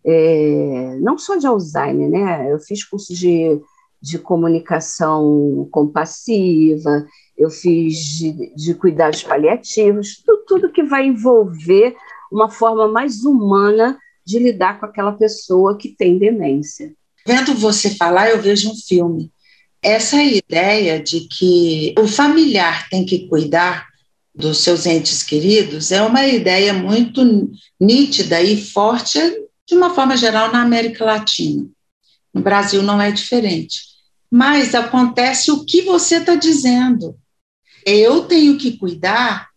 é, 0.03 0.97
não 0.99 1.19
só 1.19 1.35
de 1.35 1.45
Alzheimer, 1.45 2.09
né? 2.09 2.51
Eu 2.51 2.57
fiz 2.57 2.83
cursos 2.83 3.15
de, 3.15 3.61
de 4.01 4.17
comunicação 4.17 5.69
compassiva, 5.71 7.05
eu 7.37 7.51
fiz 7.51 7.95
de, 7.95 8.55
de 8.55 8.73
cuidados 8.73 9.21
paliativos, 9.21 10.23
tudo, 10.25 10.43
tudo 10.47 10.71
que 10.71 10.81
vai 10.81 11.05
envolver 11.05 11.95
uma 12.31 12.49
forma 12.49 12.87
mais 12.87 13.23
humana 13.23 13.99
de 14.25 14.39
lidar 14.39 14.79
com 14.79 14.87
aquela 14.87 15.11
pessoa 15.11 15.77
que 15.77 15.89
tem 15.89 16.17
demência. 16.17 16.91
Vendo 17.25 17.53
você 17.53 17.91
falar, 17.91 18.31
eu 18.31 18.41
vejo 18.41 18.71
um 18.71 18.75
filme. 18.75 19.31
Essa 19.83 20.23
ideia 20.23 20.99
de 20.99 21.27
que 21.27 21.93
o 21.99 22.07
familiar 22.07 22.89
tem 22.89 23.05
que 23.05 23.27
cuidar 23.27 23.90
dos 24.33 24.59
seus 24.59 24.85
entes 24.85 25.23
queridos 25.23 25.91
é 25.91 26.01
uma 26.01 26.25
ideia 26.25 26.73
muito 26.73 27.51
nítida 27.79 28.41
e 28.41 28.61
forte 28.61 29.19
de 29.71 29.75
uma 29.77 29.93
forma 29.93 30.17
geral, 30.17 30.51
na 30.51 30.61
América 30.61 31.05
Latina. 31.05 31.65
No 32.33 32.41
Brasil 32.41 32.83
não 32.83 33.01
é 33.01 33.09
diferente. 33.09 33.83
Mas 34.29 34.75
acontece 34.75 35.49
o 35.49 35.63
que 35.63 35.81
você 35.83 36.17
está 36.17 36.35
dizendo. 36.35 37.17
Eu 37.85 38.23
tenho 38.23 38.57
que 38.57 38.77
cuidar, 38.77 39.47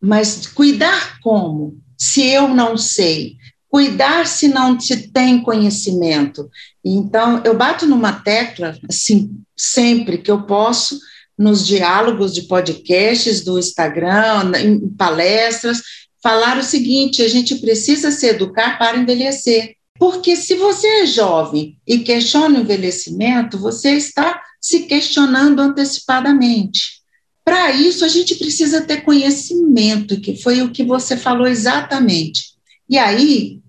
mas 0.00 0.46
cuidar 0.46 1.18
como? 1.20 1.76
Se 1.98 2.24
eu 2.24 2.48
não 2.48 2.76
sei. 2.76 3.36
Cuidar 3.68 4.28
se 4.28 4.46
não 4.46 4.78
se 4.78 5.08
tem 5.08 5.42
conhecimento. 5.42 6.48
Então, 6.84 7.42
eu 7.44 7.56
bato 7.56 7.84
numa 7.84 8.12
tecla, 8.12 8.78
assim, 8.88 9.40
sempre 9.56 10.18
que 10.18 10.30
eu 10.30 10.42
posso, 10.42 11.00
nos 11.38 11.66
diálogos 11.66 12.32
de 12.32 12.42
podcasts 12.42 13.42
do 13.42 13.58
Instagram, 13.58 14.52
em 14.58 14.88
palestras, 14.90 15.82
falar 16.22 16.58
o 16.58 16.62
seguinte: 16.62 17.22
a 17.22 17.28
gente 17.28 17.56
precisa 17.56 18.10
se 18.10 18.26
educar 18.26 18.78
para 18.78 18.96
envelhecer. 18.96 19.74
Porque 19.98 20.34
se 20.34 20.56
você 20.56 20.86
é 21.02 21.06
jovem 21.06 21.78
e 21.86 22.00
questiona 22.00 22.58
o 22.58 22.62
envelhecimento, 22.62 23.58
você 23.58 23.92
está 23.92 24.40
se 24.60 24.80
questionando 24.80 25.60
antecipadamente. 25.60 27.04
Para 27.44 27.70
isso, 27.70 28.04
a 28.04 28.08
gente 28.08 28.34
precisa 28.36 28.80
ter 28.80 29.02
conhecimento, 29.02 30.20
que 30.20 30.36
foi 30.36 30.62
o 30.62 30.70
que 30.70 30.82
você 30.82 31.16
falou 31.16 31.46
exatamente. 31.46 32.54
E 32.88 32.98
aí, 32.98 33.60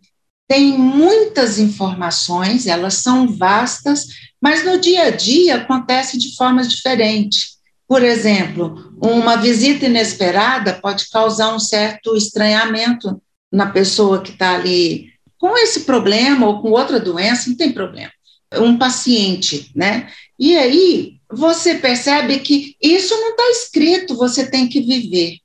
tem 0.47 0.77
muitas 0.77 1.59
informações, 1.59 2.65
elas 2.67 2.95
são 2.95 3.27
vastas, 3.27 4.07
mas 4.41 4.63
no 4.63 4.79
dia 4.79 5.03
a 5.03 5.09
dia 5.09 5.57
acontece 5.57 6.17
de 6.17 6.35
formas 6.35 6.69
diferentes. 6.69 7.54
Por 7.87 8.03
exemplo, 8.03 8.95
uma 9.01 9.35
visita 9.35 9.85
inesperada 9.85 10.73
pode 10.73 11.09
causar 11.09 11.53
um 11.53 11.59
certo 11.59 12.15
estranhamento 12.15 13.21
na 13.51 13.67
pessoa 13.67 14.21
que 14.21 14.31
está 14.31 14.55
ali 14.55 15.13
com 15.37 15.55
esse 15.57 15.81
problema 15.81 16.47
ou 16.47 16.61
com 16.61 16.71
outra 16.71 16.99
doença, 16.99 17.49
não 17.49 17.55
tem 17.55 17.71
problema. 17.71 18.11
Um 18.55 18.77
paciente, 18.77 19.71
né? 19.75 20.09
E 20.39 20.57
aí 20.57 21.17
você 21.31 21.75
percebe 21.75 22.39
que 22.39 22.75
isso 22.81 23.13
não 23.15 23.31
está 23.31 23.43
escrito, 23.51 24.15
você 24.15 24.49
tem 24.49 24.67
que 24.67 24.81
viver. 24.81 25.37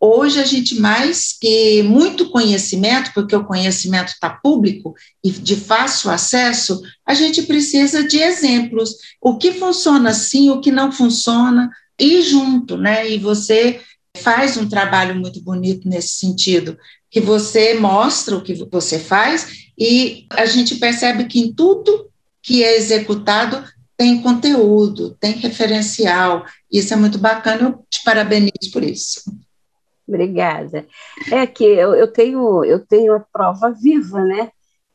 Hoje 0.00 0.38
a 0.40 0.44
gente 0.44 0.78
mais 0.80 1.32
que 1.32 1.82
muito 1.82 2.30
conhecimento, 2.30 3.12
porque 3.14 3.34
o 3.34 3.44
conhecimento 3.44 4.08
está 4.08 4.30
público 4.30 4.94
e 5.24 5.30
de 5.30 5.56
fácil 5.56 6.10
acesso, 6.10 6.82
a 7.04 7.14
gente 7.14 7.42
precisa 7.42 8.06
de 8.06 8.18
exemplos. 8.18 8.96
O 9.20 9.36
que 9.36 9.52
funciona 9.52 10.10
assim, 10.10 10.50
o 10.50 10.60
que 10.60 10.70
não 10.70 10.92
funciona, 10.92 11.70
e 11.98 12.22
junto, 12.22 12.76
né? 12.76 13.10
E 13.10 13.18
você 13.18 13.80
faz 14.16 14.56
um 14.56 14.68
trabalho 14.68 15.14
muito 15.14 15.40
bonito 15.42 15.88
nesse 15.88 16.18
sentido, 16.18 16.78
que 17.10 17.20
você 17.20 17.74
mostra 17.74 18.36
o 18.36 18.42
que 18.42 18.54
você 18.54 18.98
faz 18.98 19.66
e 19.78 20.26
a 20.30 20.46
gente 20.46 20.76
percebe 20.76 21.24
que 21.24 21.38
em 21.38 21.52
tudo 21.52 22.10
que 22.42 22.62
é 22.62 22.76
executado 22.76 23.62
tem 23.96 24.20
conteúdo, 24.20 25.16
tem 25.18 25.32
referencial. 25.32 26.44
Isso 26.70 26.92
é 26.92 26.96
muito 26.96 27.18
bacana, 27.18 27.62
eu 27.62 27.86
te 27.88 28.02
parabenizo 28.04 28.70
por 28.72 28.82
isso. 28.82 29.22
Obrigada. 30.08 30.86
É 31.30 31.46
que 31.46 31.64
eu, 31.64 31.94
eu, 31.94 32.06
tenho, 32.06 32.64
eu 32.64 32.78
tenho 32.78 33.14
a 33.14 33.20
prova 33.20 33.70
viva, 33.70 34.22
né? 34.22 34.50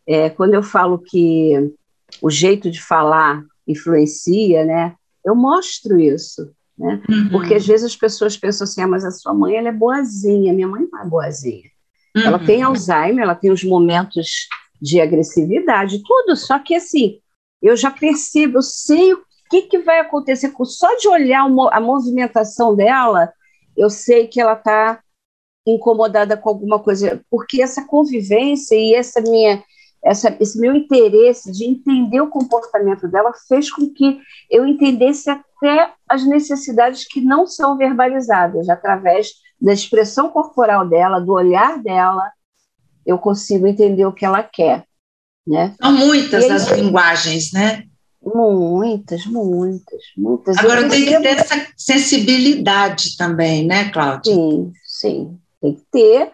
É, 0.07 0.29
quando 0.29 0.53
eu 0.53 0.63
falo 0.63 0.97
que 0.99 1.73
o 2.21 2.29
jeito 2.29 2.71
de 2.71 2.81
falar 2.81 3.43
influencia, 3.67 4.65
né? 4.65 4.95
Eu 5.23 5.35
mostro 5.35 5.99
isso, 5.99 6.51
né? 6.77 7.01
Uhum. 7.09 7.29
Porque 7.29 7.55
às 7.55 7.65
vezes 7.65 7.85
as 7.85 7.95
pessoas 7.95 8.37
pensam 8.37 8.65
assim, 8.65 8.81
ah, 8.81 8.87
mas 8.87 9.05
a 9.05 9.11
sua 9.11 9.33
mãe 9.33 9.55
ela 9.55 9.69
é 9.69 9.73
boazinha, 9.73 10.53
minha 10.53 10.67
mãe 10.67 10.87
não 10.91 11.01
é 11.01 11.05
boazinha. 11.05 11.69
Uhum. 12.15 12.23
Ela 12.23 12.39
tem 12.39 12.63
Alzheimer, 12.63 13.23
ela 13.23 13.35
tem 13.35 13.51
os 13.51 13.63
momentos 13.63 14.47
de 14.81 14.99
agressividade, 14.99 16.01
tudo, 16.03 16.35
só 16.35 16.57
que 16.57 16.73
assim, 16.73 17.19
eu 17.61 17.75
já 17.77 17.91
percebo, 17.91 18.57
eu 18.57 18.61
sei 18.63 19.13
o 19.13 19.21
que, 19.49 19.63
que 19.63 19.79
vai 19.79 19.99
acontecer, 19.99 20.49
com, 20.49 20.65
só 20.65 20.95
de 20.97 21.07
olhar 21.07 21.45
a 21.71 21.79
movimentação 21.79 22.75
dela, 22.75 23.31
eu 23.81 23.89
sei 23.89 24.27
que 24.27 24.39
ela 24.39 24.53
está 24.53 25.01
incomodada 25.65 26.37
com 26.37 26.49
alguma 26.49 26.77
coisa, 26.77 27.19
porque 27.31 27.61
essa 27.61 27.83
convivência 27.87 28.75
e 28.75 28.93
essa 28.93 29.19
minha, 29.21 29.63
essa, 30.03 30.35
esse 30.39 30.59
meu 30.59 30.75
interesse 30.75 31.51
de 31.51 31.65
entender 31.65 32.21
o 32.21 32.29
comportamento 32.29 33.07
dela 33.07 33.31
fez 33.47 33.71
com 33.71 33.91
que 33.91 34.19
eu 34.51 34.67
entendesse 34.67 35.31
até 35.31 35.93
as 36.07 36.23
necessidades 36.23 37.07
que 37.07 37.21
não 37.21 37.47
são 37.47 37.75
verbalizadas, 37.75 38.69
através 38.69 39.31
da 39.59 39.73
expressão 39.73 40.29
corporal 40.29 40.87
dela, 40.87 41.19
do 41.19 41.33
olhar 41.33 41.81
dela, 41.81 42.31
eu 43.03 43.17
consigo 43.17 43.65
entender 43.65 44.05
o 44.05 44.13
que 44.13 44.25
ela 44.25 44.43
quer. 44.43 44.85
Né? 45.45 45.73
São 45.81 45.91
muitas 45.91 46.43
aí, 46.43 46.51
as 46.51 46.67
linguagens, 46.67 47.51
né? 47.51 47.85
Muitas, 48.23 49.25
muitas, 49.25 50.01
muitas. 50.15 50.57
Agora 50.57 50.87
tem 50.87 51.05
que 51.05 51.19
ter 51.19 51.39
essa 51.39 51.67
sensibilidade 51.75 53.17
também, 53.17 53.65
né, 53.65 53.89
Cláudia? 53.89 54.33
Sim, 54.33 54.71
sim, 54.85 55.39
tem 55.59 55.73
que 55.73 55.83
ter. 55.91 56.31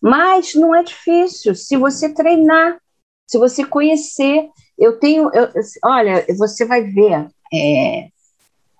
Mas 0.00 0.54
não 0.54 0.74
é 0.74 0.82
difícil 0.82 1.54
se 1.54 1.76
você 1.76 2.08
treinar, 2.08 2.78
se 3.26 3.38
você 3.38 3.64
conhecer. 3.64 4.48
Eu 4.78 4.98
tenho, 4.98 5.30
eu, 5.34 5.48
olha, 5.84 6.24
você 6.36 6.64
vai 6.64 6.82
ver. 6.82 7.28
É, 7.52 8.08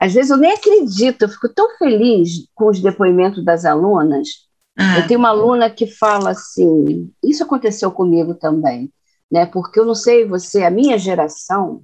às 0.00 0.14
vezes 0.14 0.30
eu 0.30 0.36
nem 0.38 0.52
acredito, 0.52 1.22
eu 1.22 1.28
fico 1.28 1.48
tão 1.50 1.76
feliz 1.76 2.48
com 2.54 2.68
os 2.68 2.80
depoimentos 2.80 3.44
das 3.44 3.64
alunas. 3.64 4.28
Ah. 4.76 4.98
Eu 4.98 5.06
tenho 5.06 5.20
uma 5.20 5.28
aluna 5.28 5.70
que 5.70 5.86
fala 5.86 6.30
assim: 6.30 7.12
isso 7.22 7.44
aconteceu 7.44 7.90
comigo 7.92 8.34
também, 8.34 8.90
né? 9.30 9.44
Porque 9.44 9.78
eu 9.78 9.84
não 9.84 9.94
sei 9.94 10.26
você, 10.26 10.64
a 10.64 10.70
minha 10.70 10.98
geração, 10.98 11.82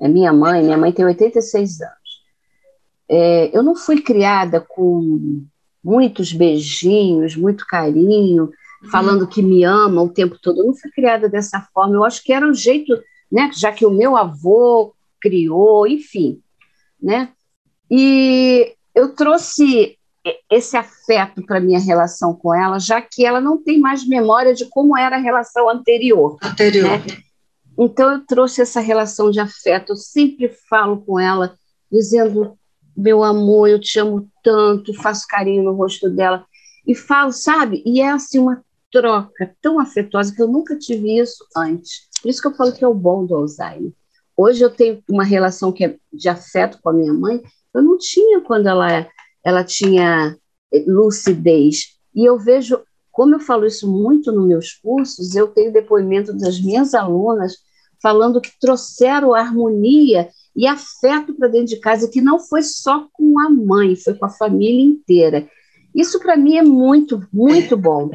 a 0.00 0.08
minha 0.08 0.32
mãe, 0.32 0.62
minha 0.62 0.78
mãe 0.78 0.92
tem 0.92 1.04
86 1.04 1.80
anos. 1.80 1.94
É, 3.08 3.56
eu 3.56 3.62
não 3.62 3.74
fui 3.74 4.00
criada 4.00 4.60
com 4.60 5.44
muitos 5.82 6.32
beijinhos, 6.32 7.36
muito 7.36 7.66
carinho, 7.66 8.50
falando 8.90 9.26
que 9.26 9.42
me 9.42 9.64
ama 9.64 10.02
o 10.02 10.08
tempo 10.08 10.38
todo. 10.40 10.60
Eu 10.60 10.66
não 10.66 10.74
fui 10.74 10.90
criada 10.90 11.28
dessa 11.28 11.60
forma. 11.72 11.94
Eu 11.94 12.04
acho 12.04 12.22
que 12.22 12.32
era 12.32 12.46
um 12.46 12.54
jeito, 12.54 12.92
né? 13.30 13.50
Já 13.54 13.70
que 13.70 13.84
o 13.84 13.90
meu 13.90 14.16
avô 14.16 14.94
criou, 15.20 15.86
enfim, 15.86 16.40
né? 17.00 17.30
E 17.90 18.74
eu 18.94 19.14
trouxe 19.14 19.98
esse 20.50 20.76
afeto 20.76 21.44
para 21.44 21.60
minha 21.60 21.78
relação 21.78 22.34
com 22.34 22.54
ela, 22.54 22.78
já 22.78 23.00
que 23.02 23.24
ela 23.24 23.40
não 23.40 23.62
tem 23.62 23.78
mais 23.78 24.06
memória 24.06 24.54
de 24.54 24.64
como 24.66 24.96
era 24.96 25.16
a 25.16 25.20
relação 25.20 25.68
anterior. 25.68 26.38
Anterior. 26.42 26.88
Né? 26.88 27.02
Então 27.78 28.12
eu 28.12 28.24
trouxe 28.26 28.62
essa 28.62 28.80
relação 28.80 29.30
de 29.30 29.40
afeto. 29.40 29.92
Eu 29.92 29.96
sempre 29.96 30.48
falo 30.68 30.98
com 31.02 31.18
ela, 31.18 31.54
dizendo: 31.90 32.56
meu 32.96 33.22
amor, 33.22 33.68
eu 33.68 33.80
te 33.80 33.98
amo 33.98 34.28
tanto, 34.42 34.94
faço 34.94 35.26
carinho 35.28 35.64
no 35.64 35.72
rosto 35.72 36.08
dela 36.08 36.46
e 36.86 36.94
falo, 36.94 37.32
sabe? 37.32 37.82
E 37.84 38.00
é 38.00 38.10
assim 38.10 38.38
uma 38.38 38.62
troca 38.92 39.54
tão 39.60 39.80
afetuosa 39.80 40.34
que 40.34 40.40
eu 40.40 40.46
nunca 40.46 40.78
tive 40.78 41.18
isso 41.18 41.44
antes. 41.56 42.08
Por 42.22 42.28
isso 42.28 42.40
que 42.40 42.46
eu 42.46 42.54
falo 42.54 42.72
que 42.72 42.84
é 42.84 42.88
o 42.88 42.94
bom 42.94 43.26
do 43.26 43.34
Alzheimer. 43.34 43.92
Hoje 44.36 44.62
eu 44.62 44.70
tenho 44.70 45.02
uma 45.08 45.24
relação 45.24 45.72
que 45.72 45.84
é 45.84 45.96
de 46.12 46.28
afeto 46.28 46.78
com 46.82 46.90
a 46.90 46.92
minha 46.92 47.12
mãe, 47.12 47.42
eu 47.74 47.82
não 47.82 47.98
tinha 47.98 48.40
quando 48.40 48.68
ela, 48.68 49.08
ela 49.44 49.64
tinha 49.64 50.36
lucidez. 50.86 51.96
E 52.14 52.24
eu 52.24 52.38
vejo, 52.38 52.80
como 53.14 53.34
eu 53.34 53.40
falo 53.40 53.64
isso 53.64 53.90
muito 53.90 54.30
nos 54.30 54.46
meus 54.46 54.72
cursos, 54.72 55.34
eu 55.34 55.48
tenho 55.48 55.72
depoimento 55.72 56.32
das 56.32 56.60
minhas 56.60 56.92
alunas 56.94 57.54
falando 58.02 58.40
que 58.40 58.50
trouxeram 58.60 59.32
harmonia 59.32 60.28
e 60.54 60.66
afeto 60.66 61.32
para 61.34 61.48
dentro 61.48 61.68
de 61.68 61.80
casa, 61.80 62.10
que 62.10 62.20
não 62.20 62.38
foi 62.38 62.62
só 62.62 63.08
com 63.12 63.40
a 63.40 63.48
mãe, 63.48 63.96
foi 63.96 64.14
com 64.14 64.26
a 64.26 64.30
família 64.30 64.84
inteira. 64.84 65.48
Isso 65.94 66.18
para 66.18 66.36
mim 66.36 66.56
é 66.56 66.62
muito, 66.62 67.26
muito 67.32 67.76
bom 67.76 68.10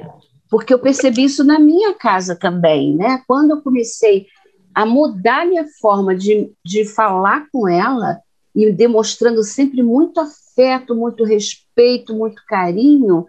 porque 0.50 0.74
eu 0.74 0.80
percebi 0.80 1.24
isso 1.24 1.44
na 1.44 1.60
minha 1.60 1.94
casa 1.94 2.36
também, 2.36 2.96
né? 2.96 3.22
Quando 3.28 3.52
eu 3.52 3.62
comecei 3.62 4.26
a 4.74 4.86
mudar 4.86 5.46
minha 5.46 5.66
forma 5.80 6.16
de, 6.16 6.52
de 6.66 6.86
falar 6.86 7.48
com 7.52 7.68
ela 7.68 8.20
e 8.56 8.72
demonstrando 8.72 9.44
sempre 9.44 9.84
muito 9.84 10.20
afeto, 10.20 10.96
muito 10.96 11.24
respeito, 11.24 12.16
muito 12.16 12.42
carinho, 12.48 13.28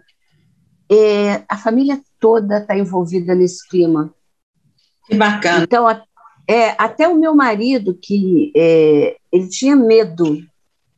é, 0.91 1.43
a 1.47 1.57
família 1.57 2.01
toda 2.19 2.59
está 2.59 2.77
envolvida 2.77 3.33
nesse 3.33 3.65
clima. 3.69 4.13
Que 5.05 5.15
bacana. 5.15 5.63
Então, 5.63 5.89
é, 6.47 6.75
até 6.77 7.07
o 7.07 7.15
meu 7.15 7.33
marido, 7.33 7.97
que 7.99 8.51
é, 8.55 9.15
ele 9.31 9.47
tinha 9.47 9.75
medo 9.75 10.37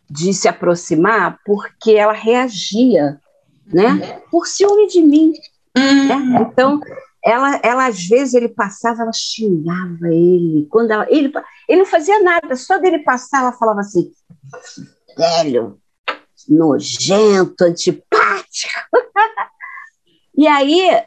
de 0.10 0.34
se 0.34 0.48
aproximar 0.48 1.40
porque 1.46 1.92
ela 1.92 2.14
reagia, 2.14 3.20
né? 3.66 3.90
Uhum. 3.90 4.22
Por 4.32 4.48
ciúme 4.48 4.88
de 4.88 5.02
mim. 5.02 5.34
Né? 5.76 6.48
Então, 6.52 6.80
ela, 7.24 7.60
ela, 7.64 7.88
às 7.88 8.04
vezes, 8.08 8.34
ele 8.34 8.50
passava, 8.50 9.04
ela 9.04 9.14
xingava 9.14 10.08
ele. 10.08 10.68
Quando 10.70 10.92
ela, 10.92 11.08
ele, 11.10 11.32
ele 11.70 11.80
não 11.80 11.86
fazia 11.86 12.22
nada, 12.22 12.56
só 12.56 12.80
dele 12.80 13.00
passar, 13.00 13.42
ela 13.42 13.54
falava 13.54 13.82
assim: 13.82 14.12
velho, 15.16 15.80
nojento, 16.50 17.64
antipático. 17.64 18.74
e 20.36 20.48
aí, 20.48 21.04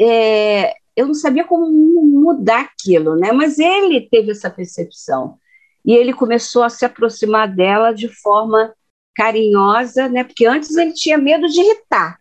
é, 0.00 0.74
eu 0.96 1.06
não 1.06 1.14
sabia 1.14 1.44
como 1.44 1.70
mudar 1.70 2.60
aquilo, 2.60 3.16
né? 3.16 3.32
Mas 3.32 3.58
ele 3.58 4.08
teve 4.08 4.30
essa 4.30 4.50
percepção. 4.50 5.38
E 5.84 5.92
ele 5.92 6.12
começou 6.12 6.62
a 6.62 6.70
se 6.70 6.84
aproximar 6.84 7.48
dela 7.54 7.92
de 7.92 8.08
forma 8.08 8.72
carinhosa, 9.14 10.08
né? 10.08 10.24
Porque 10.24 10.46
antes 10.46 10.76
ele 10.76 10.92
tinha 10.92 11.18
medo 11.18 11.46
de 11.46 11.60
irritar. 11.60 12.18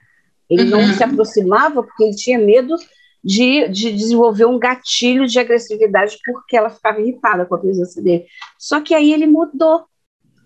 Ele 0.50 0.66
não 0.66 0.80
uhum. 0.80 0.94
se 0.94 1.04
aproximava 1.04 1.82
porque 1.82 2.04
ele 2.04 2.16
tinha 2.16 2.38
medo 2.38 2.76
de, 3.24 3.68
de 3.70 3.92
desenvolver 3.92 4.46
um 4.46 4.60
gatilho 4.60 5.26
de 5.26 5.40
agressividade 5.40 6.18
porque 6.24 6.58
ela 6.58 6.70
ficava 6.70 7.00
irritada 7.00 7.46
com 7.46 7.56
a 7.56 7.60
presença 7.60 8.02
dele. 8.02 8.26
Só 8.60 8.82
que 8.82 8.94
aí 8.94 9.14
ele 9.14 9.26
mudou. 9.26 9.86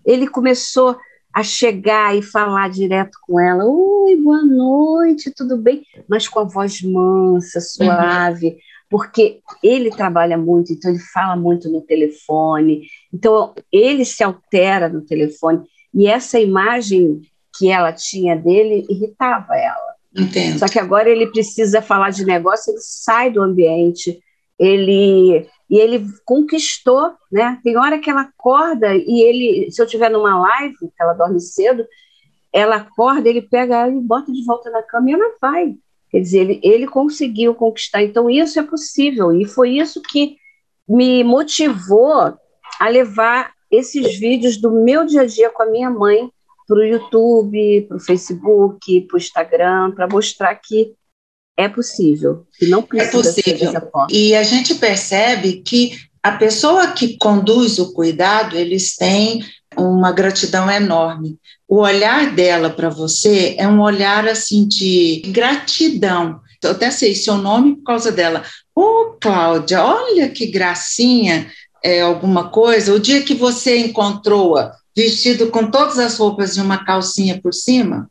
Ele 0.06 0.28
começou 0.28 0.96
a 1.38 1.42
chegar 1.44 2.16
e 2.16 2.20
falar 2.20 2.68
direto 2.68 3.16
com 3.22 3.38
ela: 3.38 3.64
Oi, 3.64 4.16
boa 4.16 4.42
noite, 4.42 5.30
tudo 5.30 5.56
bem? 5.56 5.84
Mas 6.08 6.26
com 6.26 6.40
a 6.40 6.44
voz 6.44 6.82
mansa, 6.82 7.60
suave, 7.60 8.48
uhum. 8.48 8.56
porque 8.90 9.38
ele 9.62 9.88
trabalha 9.88 10.36
muito, 10.36 10.72
então 10.72 10.90
ele 10.90 10.98
fala 10.98 11.36
muito 11.36 11.70
no 11.70 11.80
telefone, 11.80 12.88
então 13.14 13.54
ele 13.72 14.04
se 14.04 14.24
altera 14.24 14.88
no 14.88 15.02
telefone. 15.02 15.62
E 15.94 16.08
essa 16.08 16.40
imagem 16.40 17.22
que 17.56 17.70
ela 17.70 17.92
tinha 17.92 18.34
dele 18.34 18.84
irritava 18.90 19.54
ela. 19.54 19.94
Entendo. 20.16 20.58
Só 20.58 20.66
que 20.66 20.80
agora 20.80 21.08
ele 21.08 21.28
precisa 21.28 21.80
falar 21.80 22.10
de 22.10 22.24
negócio, 22.24 22.72
ele 22.72 22.80
sai 22.80 23.30
do 23.30 23.40
ambiente, 23.40 24.18
ele 24.58 25.46
e 25.68 25.78
ele 25.78 26.06
conquistou, 26.24 27.12
né? 27.30 27.60
Tem 27.62 27.76
hora 27.76 27.98
que 27.98 28.08
ela 28.08 28.22
acorda 28.22 28.94
e 28.94 29.22
ele, 29.22 29.70
se 29.70 29.80
eu 29.82 29.86
tiver 29.86 30.10
numa 30.10 30.38
live, 30.40 30.74
que 30.78 31.02
ela 31.02 31.12
dorme 31.12 31.40
cedo, 31.40 31.86
ela 32.52 32.76
acorda, 32.76 33.28
ele 33.28 33.42
pega 33.42 33.76
ela 33.76 33.92
e 33.92 34.00
bota 34.00 34.32
de 34.32 34.44
volta 34.44 34.70
na 34.70 34.82
cama 34.82 35.10
e 35.10 35.12
ela 35.12 35.34
vai. 35.40 35.74
Quer 36.10 36.20
dizer, 36.20 36.38
ele, 36.38 36.60
ele 36.62 36.86
conseguiu 36.86 37.54
conquistar. 37.54 38.02
Então, 38.02 38.30
isso 38.30 38.58
é 38.58 38.62
possível. 38.62 39.32
E 39.38 39.44
foi 39.44 39.72
isso 39.72 40.00
que 40.00 40.36
me 40.88 41.22
motivou 41.22 42.34
a 42.80 42.88
levar 42.88 43.52
esses 43.70 44.18
vídeos 44.18 44.56
do 44.56 44.70
meu 44.70 45.04
dia 45.04 45.22
a 45.22 45.26
dia 45.26 45.50
com 45.50 45.62
a 45.62 45.70
minha 45.70 45.90
mãe 45.90 46.30
para 46.66 46.78
o 46.78 46.84
YouTube, 46.84 47.82
para 47.88 47.96
o 47.96 48.00
Facebook, 48.00 49.00
para 49.02 49.14
o 49.14 49.18
Instagram, 49.18 49.90
para 49.92 50.08
mostrar 50.08 50.54
que 50.54 50.94
é 51.58 51.68
possível, 51.68 52.46
não 52.62 52.82
precisa 52.82 53.10
é 53.10 53.22
possível. 53.22 53.58
Ser 53.58 53.76
E 54.10 54.34
a 54.36 54.44
gente 54.44 54.76
percebe 54.76 55.60
que 55.64 55.98
a 56.22 56.30
pessoa 56.32 56.92
que 56.92 57.18
conduz 57.18 57.80
o 57.80 57.92
cuidado, 57.92 58.56
eles 58.56 58.94
têm 58.94 59.44
uma 59.76 60.12
gratidão 60.12 60.70
enorme. 60.70 61.36
O 61.66 61.78
olhar 61.78 62.32
dela 62.32 62.70
para 62.70 62.88
você 62.88 63.56
é 63.58 63.66
um 63.66 63.80
olhar 63.80 64.28
assim 64.28 64.68
de 64.68 65.20
gratidão. 65.26 66.40
Eu 66.62 66.70
até 66.70 66.92
sei 66.92 67.14
seu 67.14 67.36
nome 67.36 67.76
por 67.76 67.84
causa 67.84 68.12
dela. 68.12 68.44
Ô, 68.74 68.80
oh, 68.80 69.04
Cláudia, 69.20 69.84
olha 69.84 70.28
que 70.28 70.46
gracinha 70.46 71.50
é, 71.82 72.02
alguma 72.02 72.50
coisa. 72.50 72.94
O 72.94 73.00
dia 73.00 73.22
que 73.22 73.34
você 73.34 73.78
encontrou-a 73.78 74.72
vestido 74.96 75.48
com 75.48 75.70
todas 75.70 75.98
as 75.98 76.16
roupas 76.16 76.54
de 76.54 76.60
uma 76.60 76.84
calcinha 76.84 77.40
por 77.40 77.52
cima. 77.52 78.08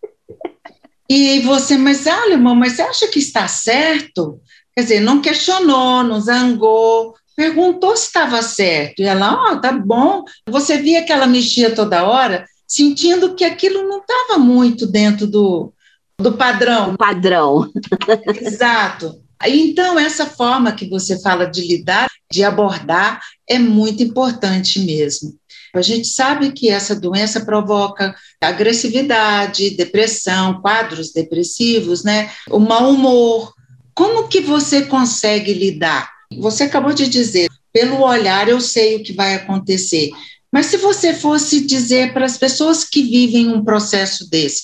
E 1.09 1.39
você, 1.41 1.77
mas 1.77 2.05
olha, 2.05 2.37
mamãe, 2.37 2.69
você 2.69 2.81
acha 2.81 3.07
que 3.07 3.19
está 3.19 3.47
certo? 3.47 4.41
Quer 4.75 4.81
dizer, 4.83 4.99
não 4.99 5.21
questionou, 5.21 6.03
não 6.03 6.19
zangou, 6.19 7.15
perguntou 7.35 7.95
se 7.95 8.07
estava 8.07 8.41
certo. 8.41 9.01
E 9.01 9.05
ela, 9.05 9.33
ó, 9.33 9.53
oh, 9.53 9.61
tá 9.61 9.71
bom. 9.71 10.23
Você 10.49 10.77
via 10.77 11.03
que 11.03 11.11
ela 11.11 11.25
mexia 11.27 11.73
toda 11.73 12.05
hora, 12.05 12.45
sentindo 12.67 13.35
que 13.35 13.45
aquilo 13.45 13.87
não 13.87 13.99
estava 13.99 14.37
muito 14.37 14.85
dentro 14.85 15.25
do, 15.27 15.71
do 16.19 16.33
padrão. 16.33 16.95
Padrão. 16.95 17.71
Exato. 18.41 19.21
Então, 19.45 19.99
essa 19.99 20.25
forma 20.25 20.71
que 20.71 20.89
você 20.89 21.21
fala 21.21 21.45
de 21.45 21.61
lidar, 21.61 22.09
de 22.31 22.43
abordar, 22.43 23.21
é 23.47 23.59
muito 23.59 24.01
importante 24.01 24.79
mesmo. 24.79 25.35
A 25.77 25.81
gente 25.81 26.07
sabe 26.07 26.51
que 26.51 26.69
essa 26.69 26.95
doença 26.95 27.45
provoca 27.45 28.15
agressividade, 28.41 29.71
depressão, 29.71 30.61
quadros 30.61 31.11
depressivos, 31.11 32.03
né? 32.03 32.31
O 32.49 32.59
mau 32.59 32.89
humor. 32.89 33.53
Como 33.93 34.27
que 34.27 34.41
você 34.41 34.85
consegue 34.85 35.53
lidar? 35.53 36.11
Você 36.39 36.63
acabou 36.63 36.93
de 36.93 37.07
dizer, 37.07 37.49
pelo 37.71 38.01
olhar 38.01 38.47
eu 38.47 38.59
sei 38.59 38.95
o 38.95 39.03
que 39.03 39.13
vai 39.13 39.35
acontecer. 39.35 40.11
Mas 40.51 40.67
se 40.67 40.77
você 40.77 41.13
fosse 41.13 41.65
dizer 41.65 42.13
para 42.13 42.25
as 42.25 42.37
pessoas 42.37 42.83
que 42.83 43.03
vivem 43.03 43.47
um 43.49 43.63
processo 43.63 44.29
desse, 44.29 44.63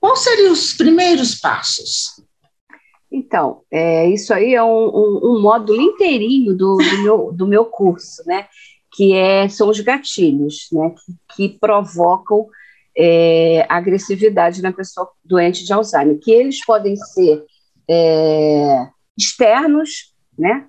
quais 0.00 0.20
seriam 0.20 0.52
os 0.52 0.72
primeiros 0.72 1.34
passos? 1.34 2.16
Então, 3.10 3.62
é, 3.70 4.08
isso 4.08 4.32
aí 4.34 4.54
é 4.54 4.62
um, 4.62 4.88
um, 4.88 5.20
um 5.24 5.40
módulo 5.40 5.80
inteirinho 5.80 6.54
do, 6.54 6.76
do, 6.76 7.02
meu, 7.02 7.32
do 7.32 7.46
meu 7.46 7.64
curso, 7.64 8.22
né? 8.26 8.46
Que 8.96 9.12
é, 9.12 9.46
são 9.46 9.68
os 9.68 9.78
gatilhos, 9.80 10.68
né, 10.72 10.90
que, 10.90 11.16
que 11.36 11.58
provocam 11.58 12.48
é, 12.96 13.66
agressividade 13.68 14.62
na 14.62 14.72
pessoa 14.72 15.10
doente 15.22 15.66
de 15.66 15.72
Alzheimer, 15.72 16.18
que 16.18 16.30
eles 16.30 16.64
podem 16.64 16.96
ser 16.96 17.44
é, 17.88 18.88
externos, 19.16 20.14
né? 20.38 20.66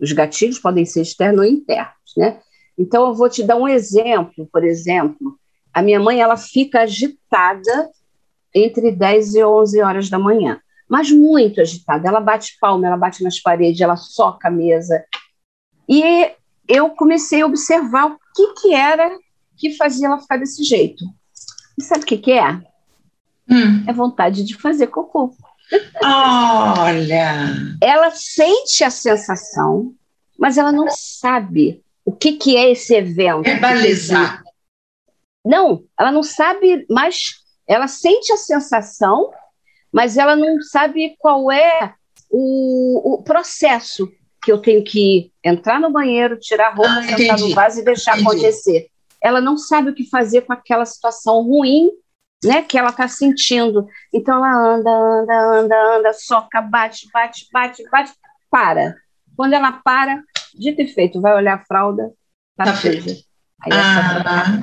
Os 0.00 0.12
gatilhos 0.12 0.58
podem 0.58 0.84
ser 0.84 1.02
externos 1.02 1.40
ou 1.40 1.46
internos, 1.46 2.14
né? 2.16 2.40
Então, 2.78 3.08
eu 3.08 3.14
vou 3.14 3.28
te 3.28 3.42
dar 3.42 3.56
um 3.56 3.66
exemplo, 3.66 4.48
por 4.52 4.62
exemplo, 4.64 5.36
a 5.72 5.82
minha 5.82 5.98
mãe, 5.98 6.20
ela 6.20 6.36
fica 6.36 6.82
agitada 6.82 7.90
entre 8.54 8.92
10 8.92 9.34
e 9.34 9.44
11 9.44 9.82
horas 9.82 10.08
da 10.08 10.18
manhã, 10.18 10.60
mas 10.88 11.10
muito 11.10 11.60
agitada, 11.60 12.06
ela 12.06 12.20
bate 12.20 12.56
palma, 12.60 12.86
ela 12.86 12.96
bate 12.96 13.24
nas 13.24 13.40
paredes, 13.40 13.80
ela 13.80 13.96
soca 13.96 14.46
a 14.46 14.50
mesa, 14.50 15.04
e 15.88 16.30
eu 16.68 16.90
comecei 16.90 17.42
a 17.42 17.46
observar 17.46 18.06
o 18.06 18.18
que 18.34 18.54
que 18.60 18.74
era 18.74 19.10
que 19.56 19.76
fazia 19.76 20.06
ela 20.06 20.20
ficar 20.20 20.36
desse 20.36 20.64
jeito. 20.64 21.04
E 21.78 21.82
sabe 21.82 22.02
o 22.02 22.06
que 22.06 22.18
que 22.18 22.32
é? 22.32 22.52
Hum. 23.48 23.84
É 23.86 23.92
vontade 23.92 24.44
de 24.44 24.56
fazer 24.56 24.88
cocô. 24.88 25.34
Olha! 26.02 27.56
Ela 27.80 28.10
sente 28.10 28.84
a 28.84 28.90
sensação, 28.90 29.94
mas 30.38 30.58
ela 30.58 30.72
não 30.72 30.88
sabe 30.90 31.82
o 32.04 32.12
que, 32.12 32.32
que 32.32 32.56
é 32.56 32.70
esse 32.70 32.94
evento. 32.94 33.44
Verbalizar. 33.44 34.42
Não, 35.44 35.84
ela 35.98 36.10
não 36.10 36.22
sabe, 36.22 36.86
mas 36.88 37.42
ela 37.66 37.86
sente 37.86 38.32
a 38.32 38.36
sensação, 38.36 39.30
mas 39.92 40.16
ela 40.16 40.34
não 40.34 40.60
sabe 40.62 41.16
qual 41.18 41.50
é 41.50 41.94
o, 42.30 43.14
o 43.14 43.22
processo 43.22 44.10
que 44.44 44.52
eu 44.52 44.58
tenho 44.58 44.84
que 44.84 45.32
entrar 45.42 45.80
no 45.80 45.90
banheiro, 45.90 46.38
tirar 46.38 46.68
a 46.68 46.74
roupa, 46.74 46.90
ah, 46.90 47.02
sentar 47.02 47.36
entendi. 47.36 47.48
no 47.48 47.54
vaso 47.54 47.80
e 47.80 47.84
deixar 47.84 48.18
entendi. 48.18 48.28
acontecer. 48.28 48.86
Ela 49.22 49.40
não 49.40 49.56
sabe 49.56 49.90
o 49.90 49.94
que 49.94 50.08
fazer 50.08 50.42
com 50.42 50.52
aquela 50.52 50.84
situação 50.84 51.42
ruim 51.42 51.90
né, 52.44 52.62
que 52.62 52.78
ela 52.78 52.90
está 52.90 53.08
sentindo. 53.08 53.86
Então 54.12 54.36
ela 54.36 54.76
anda, 54.76 54.90
anda, 54.90 55.58
anda, 55.58 55.96
anda, 55.96 56.12
soca, 56.12 56.60
bate, 56.60 57.08
bate, 57.12 57.48
bate, 57.52 57.82
bate, 57.90 58.12
para. 58.50 58.94
Quando 59.36 59.54
ela 59.54 59.72
para, 59.72 60.22
dito 60.54 60.82
e 60.82 60.86
feito, 60.86 61.20
vai 61.20 61.34
olhar 61.34 61.54
a 61.54 61.64
fralda, 61.64 62.12
tá, 62.56 62.64
tá 62.64 62.74
suja. 62.74 63.16
Aí 63.62 63.72
ah. 63.72 64.62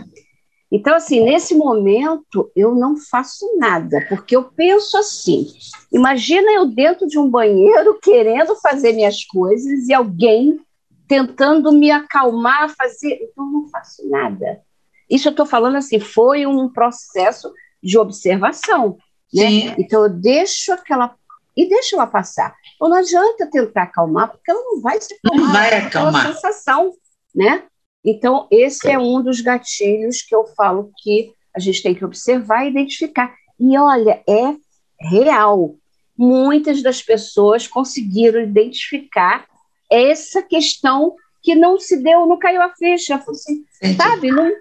Então, 0.72 0.96
assim, 0.96 1.22
nesse 1.22 1.54
momento, 1.54 2.50
eu 2.56 2.74
não 2.74 2.96
faço 2.96 3.46
nada, 3.58 4.06
porque 4.08 4.36
eu 4.36 4.44
penso 4.44 4.98
assim: 4.98 5.48
imagina 5.92 6.50
eu 6.52 6.66
dentro 6.66 7.06
de 7.08 7.20
um 7.20 7.30
banheiro 7.30 8.00
querendo 8.02 8.56
fazer 8.56 8.94
minhas 8.94 9.26
coisas 9.26 9.90
e 9.90 9.94
alguém 9.94 10.60
tentando 11.08 11.74
me 11.74 11.92
acalmar, 11.92 12.74
fazer. 12.74 13.20
Então, 13.22 13.46
eu 13.46 13.52
não 13.52 13.68
faço 13.68 14.10
nada. 14.10 14.62
Isso 15.10 15.28
eu 15.28 15.32
estou 15.32 15.46
falando 15.46 15.76
assim, 15.76 16.00
foi 16.00 16.46
um 16.46 16.70
processo 16.70 17.52
de 17.84 17.98
observação. 17.98 18.98
Né? 19.34 19.76
Então, 19.78 20.04
eu 20.04 20.10
deixo 20.10 20.72
aquela. 20.72 21.14
E 21.58 21.68
deixo 21.68 21.96
ela 21.96 22.08
passar. 22.08 22.56
Então, 22.76 22.88
não 22.88 22.96
adianta 22.96 23.50
tentar 23.52 23.84
acalmar, 23.84 24.32
porque 24.32 24.50
ela 24.50 24.64
não 24.64 24.80
vai 24.80 25.02
se 25.02 25.14
acalmar. 25.14 25.46
Não 25.46 25.54
vai 25.54 25.74
acalmar. 25.80 26.28
sensação, 26.34 26.94
né? 27.36 27.66
Então, 28.04 28.48
esse 28.50 28.90
é 28.90 28.98
um 28.98 29.22
dos 29.22 29.42
gatilhos 29.42 30.22
que 30.22 30.36
eu 30.36 30.46
falo 30.56 30.92
que 30.98 31.34
a 31.56 31.60
gente 31.60 31.84
tem 31.84 31.94
que 31.94 32.04
observar 32.04 32.66
e 32.66 32.70
identificar. 32.70 33.34
E 33.60 33.78
olha, 33.78 34.24
é 34.28 34.56
real. 35.00 35.76
Muitas 36.18 36.82
das 36.82 37.02
pessoas 37.02 37.68
conseguiram 37.68 38.42
identificar 38.42 39.46
essa 39.90 40.42
questão 40.42 41.16
que 41.42 41.56
não 41.56 41.80
se 41.80 41.98
deu, 41.98 42.26
não 42.26 42.38
caiu 42.38 42.62
a 42.62 42.74
ficha, 42.76 43.16
assim, 43.16 43.66
sabe? 43.98 44.30
Não, 44.30 44.52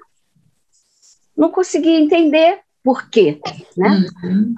não 1.37 1.51
consegui 1.51 1.91
entender 1.91 2.61
por 2.83 3.09
quê, 3.11 3.41
né? 3.77 4.07
Uhum. 4.25 4.55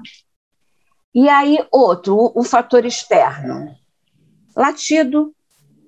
E 1.14 1.28
aí, 1.28 1.58
outro, 1.70 2.16
o, 2.16 2.40
o 2.40 2.44
fator 2.44 2.86
externo. 2.86 3.74
Latido, 4.56 5.34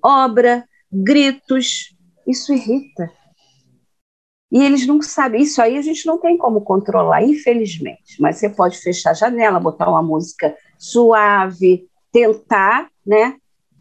obra, 0.03 0.67
gritos, 0.91 1.94
isso 2.27 2.53
irrita. 2.53 3.09
E 4.51 4.63
eles 4.63 4.85
não 4.85 5.01
sabem, 5.01 5.41
isso 5.41 5.61
aí 5.61 5.77
a 5.77 5.81
gente 5.81 6.05
não 6.05 6.19
tem 6.19 6.37
como 6.37 6.61
controlar, 6.61 7.23
infelizmente. 7.23 8.19
Mas 8.19 8.37
você 8.37 8.49
pode 8.49 8.77
fechar 8.77 9.11
a 9.11 9.15
janela, 9.15 9.59
botar 9.59 9.89
uma 9.89 10.03
música 10.03 10.55
suave, 10.77 11.87
tentar, 12.11 12.89
né? 13.05 13.35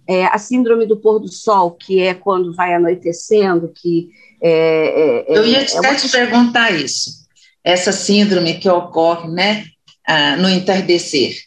É, 0.06 0.26
a 0.26 0.36
síndrome 0.36 0.84
do 0.84 1.00
pôr 1.00 1.18
do 1.18 1.28
sol, 1.28 1.70
que 1.70 2.00
é 2.00 2.12
quando 2.12 2.54
vai 2.54 2.74
anoitecendo, 2.74 3.72
que 3.74 4.10
é, 4.42 5.30
é, 5.32 5.38
Eu 5.38 5.46
ia 5.46 5.64
te, 5.64 5.76
é 5.76 5.80
uma... 5.80 5.94
te 5.94 6.10
perguntar 6.10 6.70
isso 6.72 7.24
essa 7.64 7.90
síndrome 7.90 8.58
que 8.58 8.68
ocorre 8.68 9.28
né, 9.28 9.64
ah, 10.06 10.36
no 10.36 10.50
entardecer? 10.50 11.38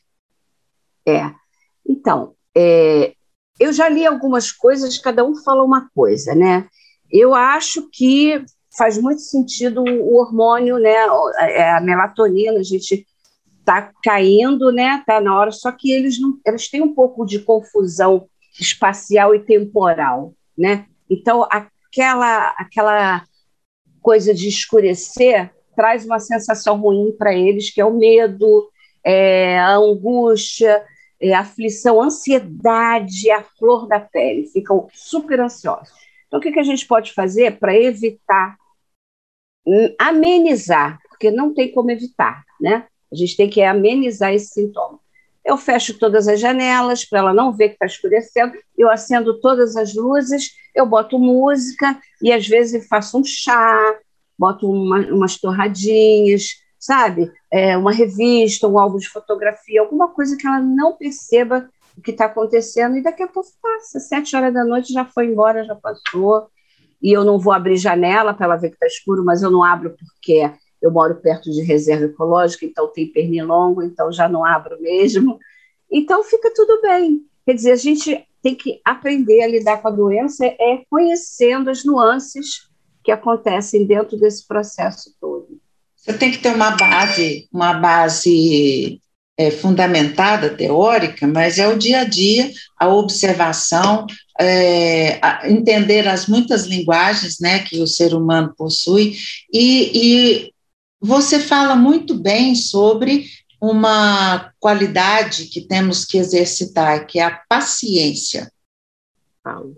É. 1.07 1.31
Então, 1.87 2.33
é, 2.55 3.13
eu 3.59 3.71
já 3.71 3.87
li 3.87 4.05
algumas 4.05 4.51
coisas, 4.51 4.97
cada 4.97 5.23
um 5.23 5.35
fala 5.35 5.63
uma 5.63 5.87
coisa, 5.93 6.33
né? 6.33 6.67
Eu 7.11 7.33
acho 7.33 7.89
que 7.91 8.43
faz 8.77 8.97
muito 8.97 9.21
sentido 9.21 9.83
o 9.83 10.15
hormônio, 10.15 10.77
né? 10.77 10.95
É, 11.39 11.71
a 11.71 11.81
melatonina, 11.81 12.59
a 12.59 12.63
gente 12.63 13.05
está 13.59 13.91
caindo, 14.03 14.71
né? 14.71 14.99
Está 14.99 15.19
na 15.19 15.37
hora, 15.37 15.51
só 15.51 15.71
que 15.71 15.91
eles 15.91 16.19
não, 16.19 16.39
eles 16.45 16.69
têm 16.69 16.81
um 16.81 16.93
pouco 16.93 17.25
de 17.25 17.39
confusão 17.39 18.27
espacial 18.59 19.35
e 19.35 19.39
temporal, 19.39 20.33
né? 20.57 20.85
Então 21.09 21.47
aquela 21.49 22.49
aquela 22.57 23.23
coisa 24.01 24.33
de 24.33 24.47
escurecer 24.47 25.51
traz 25.75 26.05
uma 26.05 26.19
sensação 26.19 26.79
ruim 26.79 27.11
para 27.11 27.35
eles, 27.35 27.69
que 27.69 27.81
é 27.81 27.85
o 27.85 27.93
medo, 27.93 28.69
é, 29.03 29.59
a 29.59 29.75
angústia, 29.75 30.83
é, 31.19 31.33
a 31.33 31.41
aflição, 31.41 32.01
a 32.01 32.05
ansiedade, 32.05 33.29
a 33.29 33.43
flor 33.43 33.87
da 33.87 33.99
pele, 33.99 34.47
ficam 34.47 34.87
super 34.93 35.39
ansiosos. 35.39 36.06
Então, 36.27 36.39
o 36.39 36.41
que, 36.41 36.51
que 36.51 36.59
a 36.59 36.63
gente 36.63 36.85
pode 36.85 37.13
fazer 37.13 37.57
para 37.57 37.75
evitar, 37.75 38.57
hum, 39.65 39.95
amenizar, 39.99 40.99
porque 41.09 41.31
não 41.31 41.53
tem 41.53 41.71
como 41.71 41.91
evitar, 41.91 42.43
né? 42.59 42.85
A 43.11 43.15
gente 43.15 43.37
tem 43.37 43.49
que 43.49 43.61
amenizar 43.61 44.33
esse 44.33 44.47
sintoma. 44.47 44.99
Eu 45.43 45.57
fecho 45.57 45.97
todas 45.97 46.27
as 46.27 46.39
janelas 46.39 47.05
para 47.05 47.19
ela 47.19 47.33
não 47.33 47.53
ver 47.53 47.69
que 47.69 47.75
está 47.75 47.85
escurecendo, 47.85 48.53
eu 48.77 48.89
acendo 48.89 49.39
todas 49.39 49.77
as 49.77 49.95
luzes, 49.95 50.51
eu 50.75 50.85
boto 50.85 51.17
música 51.17 51.97
e 52.21 52.33
às 52.33 52.45
vezes 52.45 52.85
faço 52.87 53.17
um 53.17 53.23
chá, 53.23 53.97
boto 54.37 54.69
uma, 54.69 54.99
umas 55.07 55.37
torradinhas, 55.37 56.57
sabe? 56.77 57.31
É, 57.49 57.77
uma 57.77 57.93
revista, 57.93 58.67
um 58.67 58.77
álbum 58.77 58.97
de 58.97 59.07
fotografia, 59.07 59.79
alguma 59.79 60.09
coisa 60.09 60.35
que 60.35 60.45
ela 60.45 60.59
não 60.59 60.97
perceba 60.97 61.69
o 61.97 62.01
que 62.01 62.11
está 62.11 62.25
acontecendo 62.25 62.95
e 62.95 63.01
daqui 63.01 63.23
a 63.23 63.27
pouco 63.27 63.49
passa. 63.61 63.99
Sete 63.99 64.35
horas 64.35 64.53
da 64.53 64.63
noite 64.63 64.93
já 64.93 65.03
foi 65.05 65.25
embora, 65.25 65.65
já 65.65 65.75
passou. 65.75 66.47
E 67.01 67.11
eu 67.11 67.23
não 67.23 67.39
vou 67.39 67.53
abrir 67.53 67.77
janela 67.77 68.33
para 68.33 68.45
ela 68.45 68.55
ver 68.55 68.69
que 68.69 68.75
está 68.75 68.87
escuro, 68.87 69.23
mas 69.25 69.41
eu 69.41 69.51
não 69.51 69.63
abro 69.63 69.95
porque 69.97 70.51
eu 70.81 70.91
moro 70.91 71.15
perto 71.15 71.51
de 71.51 71.61
reserva 71.63 72.05
ecológica, 72.05 72.65
então 72.65 72.91
tem 72.91 73.11
pernilongo, 73.11 73.81
então 73.81 74.11
já 74.11 74.29
não 74.29 74.45
abro 74.45 74.79
mesmo. 74.79 75.39
Então 75.91 76.23
fica 76.23 76.51
tudo 76.53 76.81
bem. 76.81 77.21
Quer 77.45 77.53
dizer, 77.53 77.71
a 77.71 77.77
gente 77.77 78.27
tem 78.41 78.53
que 78.53 78.79
aprender 78.85 79.41
a 79.41 79.47
lidar 79.47 79.81
com 79.81 79.87
a 79.87 79.91
doença 79.91 80.45
é 80.45 80.83
conhecendo 80.89 81.69
as 81.69 81.83
nuances 81.83 82.69
que 83.03 83.11
acontecem 83.11 83.85
dentro 83.85 84.17
desse 84.17 84.47
processo 84.47 85.15
todo. 85.19 85.59
Você 85.95 86.13
tem 86.13 86.31
que 86.31 86.39
ter 86.39 86.53
uma 86.53 86.71
base, 86.71 87.47
uma 87.51 87.73
base 87.73 89.01
é, 89.37 89.51
fundamentada, 89.51 90.49
teórica, 90.49 91.27
mas 91.27 91.59
é 91.59 91.67
o 91.67 91.77
dia 91.77 92.01
a 92.01 92.03
dia, 92.03 92.51
a 92.77 92.87
observação, 92.87 94.07
é, 94.39 95.19
a 95.21 95.47
entender 95.49 96.07
as 96.07 96.27
muitas 96.27 96.65
linguagens 96.65 97.39
né, 97.39 97.59
que 97.59 97.79
o 97.79 97.87
ser 97.87 98.13
humano 98.13 98.53
possui, 98.57 99.15
e, 99.53 99.91
e 99.93 100.53
você 100.99 101.39
fala 101.39 101.75
muito 101.75 102.15
bem 102.15 102.55
sobre 102.55 103.27
uma 103.61 104.51
qualidade 104.59 105.45
que 105.45 105.61
temos 105.61 106.05
que 106.05 106.17
exercitar, 106.17 107.05
que 107.05 107.19
é 107.19 107.23
a 107.23 107.39
paciência. 107.49 108.51
Falo. 109.43 109.77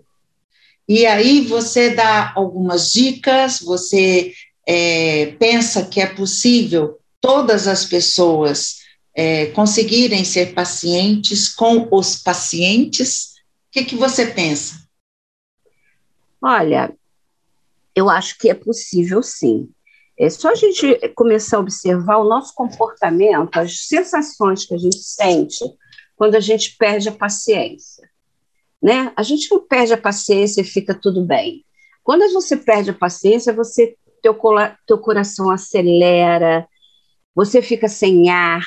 E 0.88 1.06
aí 1.06 1.42
você 1.42 1.90
dá 1.90 2.32
algumas 2.34 2.90
dicas, 2.90 3.60
você 3.60 4.32
é, 4.66 5.26
pensa 5.38 5.84
que 5.84 6.00
é 6.00 6.06
possível 6.06 6.98
todas 7.20 7.68
as 7.68 7.84
pessoas 7.84 8.79
é, 9.14 9.46
conseguirem 9.46 10.24
ser 10.24 10.54
pacientes 10.54 11.48
com 11.48 11.88
os 11.90 12.16
pacientes? 12.16 13.34
O 13.68 13.72
que, 13.72 13.84
que 13.84 13.96
você 13.96 14.26
pensa? 14.26 14.82
Olha, 16.42 16.94
eu 17.94 18.08
acho 18.08 18.38
que 18.38 18.48
é 18.48 18.54
possível 18.54 19.22
sim. 19.22 19.68
É 20.18 20.28
só 20.28 20.50
a 20.50 20.54
gente 20.54 20.96
começar 21.14 21.56
a 21.56 21.60
observar 21.60 22.18
o 22.18 22.28
nosso 22.28 22.54
comportamento, 22.54 23.56
as 23.56 23.86
sensações 23.86 24.64
que 24.64 24.74
a 24.74 24.78
gente 24.78 24.98
sente 24.98 25.64
quando 26.16 26.34
a 26.34 26.40
gente 26.40 26.76
perde 26.76 27.08
a 27.08 27.12
paciência 27.12 28.10
né? 28.82 29.12
A 29.16 29.22
gente 29.22 29.50
não 29.50 29.60
perde 29.60 29.92
a 29.92 29.98
paciência 29.98 30.62
e 30.62 30.64
fica 30.64 30.94
tudo 30.94 31.24
bem. 31.24 31.64
Quando 32.02 32.32
você 32.32 32.56
perde 32.56 32.90
a 32.90 32.94
paciência, 32.94 33.52
você 33.52 33.96
teu, 34.22 34.38
teu 34.86 34.98
coração 34.98 35.50
acelera, 35.50 36.66
você 37.34 37.60
fica 37.60 37.88
sem 37.88 38.30
ar, 38.30 38.64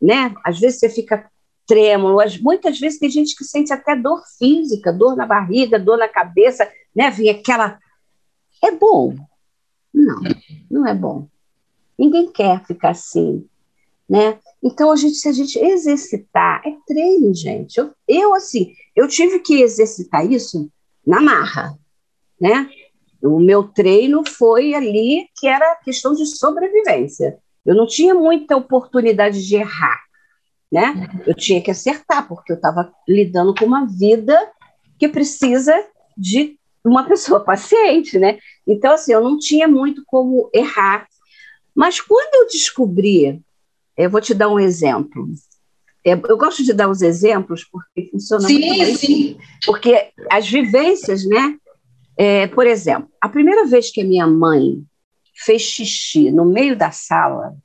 né? 0.00 0.34
Às 0.44 0.58
vezes 0.58 0.80
você 0.80 0.88
fica 0.88 1.30
trêmulo. 1.66 2.18
Muitas 2.40 2.80
vezes 2.80 2.98
tem 2.98 3.10
gente 3.10 3.36
que 3.36 3.44
sente 3.44 3.72
até 3.72 3.94
dor 3.94 4.22
física, 4.38 4.92
dor 4.92 5.14
na 5.14 5.26
barriga, 5.26 5.78
dor 5.78 5.98
na 5.98 6.08
cabeça, 6.08 6.68
né? 6.94 7.10
Vem 7.10 7.30
aquela. 7.30 7.78
É 8.64 8.70
bom? 8.72 9.14
Não, 9.92 10.20
não 10.70 10.86
é 10.86 10.94
bom. 10.94 11.28
Ninguém 11.98 12.30
quer 12.30 12.64
ficar 12.64 12.90
assim, 12.90 13.46
né? 14.08 14.38
Então, 14.62 14.90
a 14.90 14.96
gente, 14.96 15.14
se 15.14 15.28
a 15.28 15.32
gente 15.32 15.58
exercitar, 15.58 16.62
é 16.66 16.74
treino, 16.86 17.34
gente. 17.34 17.78
Eu, 17.78 17.92
eu, 18.06 18.34
assim, 18.34 18.72
eu 18.96 19.06
tive 19.06 19.38
que 19.40 19.60
exercitar 19.60 20.28
isso 20.30 20.70
na 21.06 21.20
marra, 21.20 21.78
né? 22.40 22.68
O 23.22 23.38
meu 23.40 23.64
treino 23.64 24.22
foi 24.26 24.74
ali 24.74 25.28
que 25.36 25.46
era 25.46 25.76
questão 25.76 26.14
de 26.14 26.24
sobrevivência. 26.26 27.38
Eu 27.68 27.74
não 27.74 27.86
tinha 27.86 28.14
muita 28.14 28.56
oportunidade 28.56 29.46
de 29.46 29.56
errar, 29.56 30.00
né? 30.72 31.06
Eu 31.26 31.34
tinha 31.34 31.60
que 31.60 31.70
acertar, 31.70 32.26
porque 32.26 32.50
eu 32.50 32.56
estava 32.56 32.90
lidando 33.06 33.54
com 33.54 33.66
uma 33.66 33.84
vida 33.84 34.34
que 34.98 35.06
precisa 35.06 35.74
de 36.16 36.58
uma 36.82 37.04
pessoa 37.06 37.44
paciente, 37.44 38.18
né? 38.18 38.38
Então, 38.66 38.94
assim, 38.94 39.12
eu 39.12 39.22
não 39.22 39.38
tinha 39.38 39.68
muito 39.68 40.02
como 40.06 40.48
errar. 40.54 41.06
Mas 41.74 42.00
quando 42.00 42.36
eu 42.36 42.46
descobri, 42.46 43.38
eu 43.98 44.08
vou 44.08 44.22
te 44.22 44.32
dar 44.32 44.48
um 44.48 44.58
exemplo. 44.58 45.28
É, 46.02 46.12
eu 46.12 46.38
gosto 46.38 46.64
de 46.64 46.72
dar 46.72 46.88
os 46.88 47.02
exemplos 47.02 47.64
porque 47.64 48.08
funciona 48.10 48.48
sim, 48.48 48.60
muito 48.60 48.78
bem. 48.78 48.96
Sim, 48.96 49.38
Porque 49.66 50.10
as 50.32 50.48
vivências, 50.48 51.22
né? 51.26 51.58
É, 52.16 52.46
por 52.46 52.66
exemplo, 52.66 53.10
a 53.20 53.28
primeira 53.28 53.66
vez 53.66 53.90
que 53.90 54.00
a 54.00 54.04
minha 54.06 54.26
mãe 54.26 54.82
fez 55.44 55.62
xixi 55.62 56.30
no 56.30 56.44
meio 56.44 56.76
da 56.76 56.90
sala, 56.90 57.56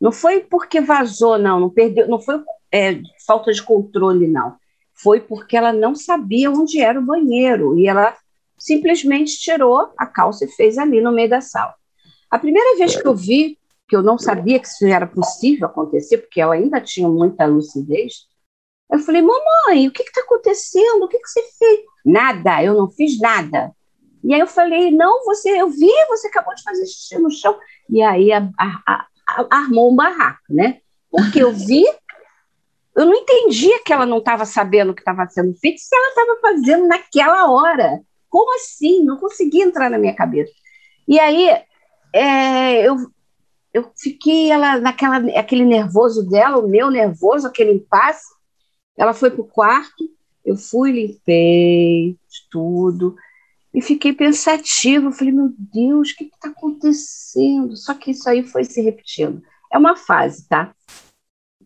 não 0.00 0.10
foi 0.10 0.40
porque 0.40 0.80
vazou, 0.80 1.38
não, 1.38 1.60
não 1.60 1.70
perdeu, 1.70 2.08
não 2.08 2.20
foi 2.20 2.42
é, 2.72 3.00
falta 3.26 3.52
de 3.52 3.62
controle, 3.62 4.26
não. 4.26 4.56
Foi 4.94 5.20
porque 5.20 5.56
ela 5.56 5.72
não 5.72 5.94
sabia 5.94 6.50
onde 6.50 6.80
era 6.80 6.98
o 6.98 7.04
banheiro 7.04 7.78
e 7.78 7.86
ela 7.86 8.16
simplesmente 8.58 9.38
tirou 9.38 9.92
a 9.96 10.06
calça 10.06 10.44
e 10.44 10.48
fez 10.48 10.78
ali 10.78 11.00
no 11.00 11.12
meio 11.12 11.28
da 11.28 11.40
sala. 11.40 11.74
A 12.30 12.38
primeira 12.38 12.76
vez 12.76 13.00
que 13.00 13.06
eu 13.06 13.14
vi, 13.14 13.58
que 13.88 13.96
eu 13.96 14.02
não 14.02 14.18
sabia 14.18 14.58
que 14.58 14.68
isso 14.68 14.86
era 14.86 15.06
possível 15.06 15.66
acontecer, 15.66 16.18
porque 16.18 16.40
ela 16.40 16.54
ainda 16.54 16.80
tinha 16.80 17.08
muita 17.08 17.46
lucidez, 17.46 18.28
eu 18.90 18.98
falei, 18.98 19.22
mamãe, 19.22 19.86
o 19.86 19.92
que 19.92 20.02
está 20.02 20.20
acontecendo? 20.22 21.04
O 21.04 21.08
que, 21.08 21.18
que 21.18 21.28
você 21.28 21.42
fez? 21.58 21.80
Nada, 22.04 22.62
eu 22.62 22.74
não 22.74 22.90
fiz 22.90 23.18
nada. 23.18 23.72
E 24.22 24.34
aí 24.34 24.40
eu 24.40 24.46
falei, 24.46 24.90
não, 24.90 25.24
você, 25.24 25.60
eu 25.60 25.68
vi, 25.68 25.90
você 26.08 26.28
acabou 26.28 26.54
de 26.54 26.62
fazer 26.62 26.86
xixi 26.86 27.18
no 27.18 27.30
chão. 27.30 27.58
E 27.88 28.02
aí 28.02 28.32
a, 28.32 28.48
a, 28.58 29.06
armou 29.50 29.90
um 29.90 29.96
barraco, 29.96 30.42
né? 30.50 30.80
Porque 31.10 31.42
eu 31.42 31.52
vi, 31.52 31.84
eu 32.96 33.06
não 33.06 33.14
entendia 33.14 33.82
que 33.84 33.92
ela 33.92 34.04
não 34.04 34.18
estava 34.18 34.44
sabendo 34.44 34.90
o 34.90 34.94
que 34.94 35.00
estava 35.00 35.26
sendo 35.28 35.54
feito, 35.58 35.80
se 35.80 35.94
ela 35.94 36.08
estava 36.08 36.40
fazendo 36.40 36.86
naquela 36.86 37.50
hora. 37.50 38.00
Como 38.28 38.54
assim? 38.56 39.02
Não 39.04 39.16
conseguia 39.16 39.64
entrar 39.64 39.90
na 39.90 39.98
minha 39.98 40.14
cabeça. 40.14 40.52
E 41.08 41.18
aí 41.18 41.48
é, 42.14 42.86
eu, 42.86 42.96
eu 43.72 43.90
fiquei 43.96 44.50
ela 44.50 44.78
naquela 44.78 45.16
aquele 45.38 45.64
nervoso 45.64 46.28
dela, 46.28 46.58
o 46.58 46.68
meu 46.68 46.90
nervoso, 46.90 47.46
aquele 47.46 47.72
impasse. 47.72 48.28
Ela 48.96 49.14
foi 49.14 49.30
para 49.30 49.40
o 49.40 49.48
quarto, 49.48 50.04
eu 50.44 50.56
fui, 50.56 50.92
limpei 50.92 52.16
tudo 52.50 53.16
e 53.72 53.80
fiquei 53.80 54.12
pensativa. 54.12 55.12
Falei, 55.12 55.32
meu 55.32 55.52
Deus, 55.56 56.10
o 56.10 56.16
que 56.16 56.24
está 56.24 56.48
acontecendo? 56.48 57.76
Só 57.76 57.94
que 57.94 58.10
isso 58.10 58.28
aí 58.28 58.42
foi 58.42 58.64
se 58.64 58.80
repetindo. 58.80 59.42
É 59.72 59.78
uma 59.78 59.96
fase, 59.96 60.48
tá? 60.48 60.74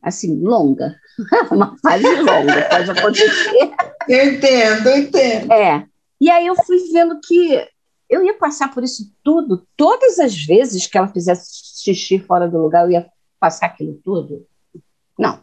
Assim, 0.03 0.39
longa. 0.41 0.95
uma 1.51 1.77
fase 1.79 2.05
longa, 2.05 2.69
pode 2.69 2.91
acontecer. 2.91 3.75
Eu 4.09 4.35
entendo, 4.35 4.89
eu 4.89 4.99
entendo. 4.99 5.53
É. 5.53 5.87
E 6.21 6.31
aí 6.31 6.47
eu 6.47 6.55
fui 6.55 6.79
vendo 6.93 7.19
que 7.21 7.67
eu 8.09 8.25
ia 8.25 8.35
passar 8.35 8.73
por 8.73 8.85
isso 8.85 9.13
tudo, 9.23 9.67
todas 9.77 10.19
as 10.19 10.35
vezes 10.35 10.87
que 10.87 10.97
ela 10.97 11.09
fizesse 11.09 11.83
xixi 11.83 12.19
fora 12.19 12.49
do 12.49 12.59
lugar, 12.59 12.85
eu 12.85 12.91
ia 12.91 13.07
passar 13.41 13.67
aquilo 13.67 13.99
tudo. 14.05 14.47
Não. 15.19 15.43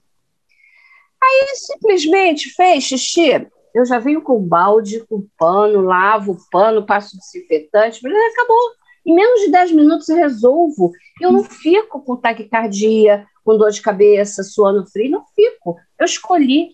Aí 1.24 1.56
simplesmente 1.56 2.54
fez 2.54 2.84
xixi, 2.84 3.47
eu 3.73 3.86
já 3.86 3.99
venho 3.99 4.21
com 4.21 4.41
balde, 4.41 5.05
com 5.07 5.25
pano, 5.38 5.81
lavo 5.81 6.34
o 6.34 6.49
pano, 6.49 6.86
passo 6.86 7.17
desinfetante, 7.17 8.01
acabou. 8.05 8.57
Em 9.05 9.15
menos 9.15 9.41
de 9.41 9.51
10 9.51 9.71
minutos 9.71 10.10
eu 10.10 10.17
resolvo. 10.17 10.91
Eu 11.19 11.31
não 11.31 11.43
fico 11.43 12.01
com 12.01 12.15
taquicardia, 12.15 13.25
com 13.43 13.57
dor 13.57 13.71
de 13.71 13.81
cabeça, 13.81 14.43
suando 14.43 14.88
frio, 14.89 15.12
não 15.12 15.25
fico. 15.36 15.77
Eu 15.99 16.05
escolhi 16.05 16.69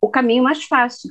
o 0.00 0.08
caminho 0.08 0.44
mais 0.44 0.64
fácil. 0.64 1.10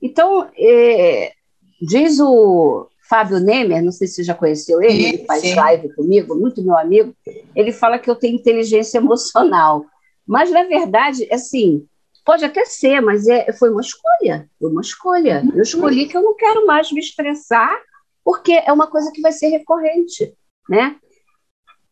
Então, 0.00 0.48
é, 0.56 1.32
diz 1.80 2.18
o 2.20 2.88
Fábio 3.08 3.40
Nemer, 3.40 3.82
não 3.82 3.92
sei 3.92 4.06
se 4.06 4.14
você 4.14 4.24
já 4.24 4.34
conheceu 4.34 4.80
ele, 4.80 5.04
ele 5.04 5.24
faz 5.24 5.42
sim. 5.42 5.54
live 5.54 5.94
comigo, 5.94 6.34
muito 6.34 6.62
meu 6.62 6.78
amigo, 6.78 7.14
ele 7.54 7.72
fala 7.72 7.98
que 7.98 8.08
eu 8.08 8.14
tenho 8.14 8.36
inteligência 8.36 8.98
emocional. 8.98 9.84
Mas, 10.26 10.50
na 10.50 10.62
verdade, 10.62 11.26
assim, 11.32 11.86
Pode 12.30 12.44
até 12.44 12.64
ser, 12.64 13.00
mas 13.00 13.26
é, 13.26 13.52
foi 13.52 13.70
uma 13.70 13.80
escolha. 13.80 14.48
Foi 14.56 14.70
uma 14.70 14.82
escolha. 14.82 15.42
Eu 15.52 15.62
escolhi 15.62 16.06
que 16.06 16.16
eu 16.16 16.22
não 16.22 16.36
quero 16.36 16.64
mais 16.64 16.92
me 16.92 17.00
estressar, 17.00 17.76
porque 18.24 18.52
é 18.52 18.72
uma 18.72 18.86
coisa 18.86 19.10
que 19.10 19.20
vai 19.20 19.32
ser 19.32 19.48
recorrente, 19.48 20.32
né? 20.68 20.94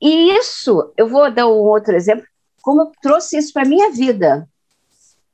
E 0.00 0.30
isso, 0.36 0.92
eu 0.96 1.08
vou 1.08 1.28
dar 1.28 1.48
um 1.48 1.58
outro 1.58 1.92
exemplo, 1.96 2.24
como 2.62 2.82
eu 2.82 2.92
trouxe 3.02 3.36
isso 3.36 3.52
para 3.52 3.62
a 3.62 3.68
minha 3.68 3.90
vida. 3.90 4.48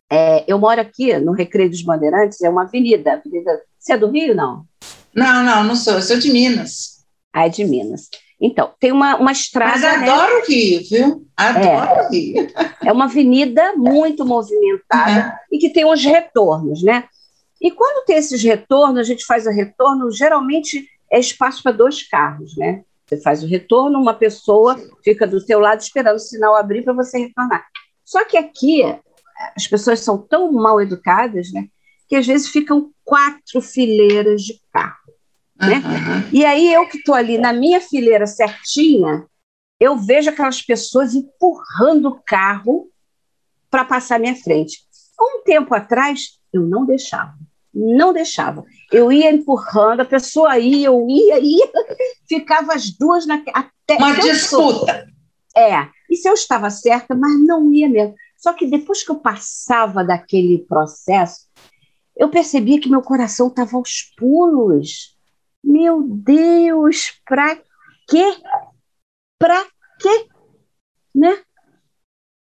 É, 0.08 0.42
eu 0.50 0.58
moro 0.58 0.80
aqui 0.80 1.14
no 1.18 1.32
Recreio 1.32 1.68
dos 1.68 1.82
Bandeirantes, 1.82 2.40
é 2.40 2.48
uma 2.48 2.62
avenida, 2.62 3.12
avenida. 3.12 3.60
Você 3.78 3.92
é 3.92 3.98
do 3.98 4.08
Rio, 4.08 4.34
não? 4.34 4.64
Não, 5.14 5.44
não, 5.44 5.64
não 5.64 5.76
sou, 5.76 5.92
eu 5.92 6.02
sou 6.02 6.18
de 6.18 6.32
Minas. 6.32 7.04
Ah, 7.30 7.44
é 7.44 7.50
de 7.50 7.62
Minas. 7.62 8.08
Então, 8.46 8.74
tem 8.78 8.92
uma, 8.92 9.16
uma 9.16 9.32
estrada. 9.32 9.72
Mas 9.72 9.82
né? 9.82 10.10
adoro 10.10 10.34
né? 10.34 10.40
o 10.40 10.46
Rio, 10.46 10.82
viu? 10.90 11.26
Adoro 11.34 11.66
é, 11.66 12.06
o 12.06 12.10
Rio. 12.10 12.46
É 12.84 12.92
uma 12.92 13.06
avenida 13.06 13.72
muito 13.74 14.26
movimentada 14.26 15.20
é. 15.30 15.38
e 15.50 15.58
que 15.58 15.70
tem 15.70 15.86
uns 15.86 16.04
retornos, 16.04 16.82
né? 16.82 17.04
E 17.58 17.70
quando 17.70 18.04
tem 18.04 18.16
esses 18.16 18.42
retornos, 18.42 18.98
a 18.98 19.02
gente 19.02 19.24
faz 19.24 19.46
o 19.46 19.50
retorno, 19.50 20.10
geralmente 20.10 20.86
é 21.10 21.18
espaço 21.18 21.62
para 21.62 21.72
dois 21.72 22.06
carros, 22.06 22.54
né? 22.58 22.82
Você 23.06 23.16
faz 23.16 23.42
o 23.42 23.46
retorno, 23.46 23.98
uma 23.98 24.12
pessoa 24.12 24.78
fica 25.02 25.26
do 25.26 25.40
seu 25.40 25.58
lado 25.58 25.80
esperando 25.80 26.16
o 26.16 26.20
sinal 26.20 26.54
abrir 26.54 26.84
para 26.84 26.92
você 26.92 27.18
retornar. 27.18 27.64
Só 28.04 28.26
que 28.26 28.36
aqui 28.36 28.82
as 29.56 29.66
pessoas 29.66 30.00
são 30.00 30.18
tão 30.18 30.52
mal 30.52 30.82
educadas, 30.82 31.50
né? 31.50 31.66
Que 32.10 32.16
às 32.16 32.26
vezes 32.26 32.48
ficam 32.48 32.90
quatro 33.02 33.62
fileiras 33.62 34.42
de 34.42 34.60
carro. 34.70 35.03
Né? 35.60 35.76
Uhum. 35.76 36.30
E 36.32 36.44
aí 36.44 36.72
eu 36.72 36.88
que 36.88 36.98
estou 36.98 37.14
ali 37.14 37.38
na 37.38 37.52
minha 37.52 37.80
fileira 37.80 38.26
certinha, 38.26 39.26
eu 39.78 39.96
vejo 39.96 40.30
aquelas 40.30 40.62
pessoas 40.62 41.14
empurrando 41.14 42.08
o 42.08 42.20
carro 42.26 42.88
para 43.70 43.84
passar 43.84 44.16
à 44.16 44.18
minha 44.18 44.36
frente. 44.36 44.78
Um 45.20 45.42
tempo 45.44 45.74
atrás, 45.74 46.38
eu 46.52 46.62
não 46.62 46.84
deixava, 46.84 47.34
não 47.72 48.12
deixava. 48.12 48.64
Eu 48.90 49.12
ia 49.12 49.32
empurrando, 49.32 50.00
a 50.00 50.04
pessoa 50.04 50.58
ia, 50.58 50.86
eu 50.86 51.06
ia, 51.08 51.38
ia, 51.42 51.70
ficava 52.28 52.74
as 52.74 52.90
duas 52.90 53.26
na, 53.26 53.42
até. 53.52 53.96
Uma 53.96 54.14
disputa. 54.14 55.08
É, 55.56 55.88
e 56.10 56.16
se 56.16 56.28
eu 56.28 56.34
estava 56.34 56.68
certa, 56.70 57.14
mas 57.14 57.38
não 57.44 57.72
ia 57.72 57.88
mesmo. 57.88 58.14
Só 58.36 58.52
que 58.52 58.66
depois 58.66 59.02
que 59.02 59.10
eu 59.10 59.16
passava 59.16 60.04
daquele 60.04 60.58
processo, 60.58 61.46
eu 62.16 62.28
percebia 62.28 62.80
que 62.80 62.90
meu 62.90 63.02
coração 63.02 63.48
estava 63.48 63.76
aos 63.76 64.12
pulos. 64.16 65.13
Meu 65.64 66.02
Deus, 66.02 67.18
pra 67.24 67.56
quê? 68.06 68.36
Pra 69.38 69.64
quê? 69.98 70.28
Né? 71.14 71.42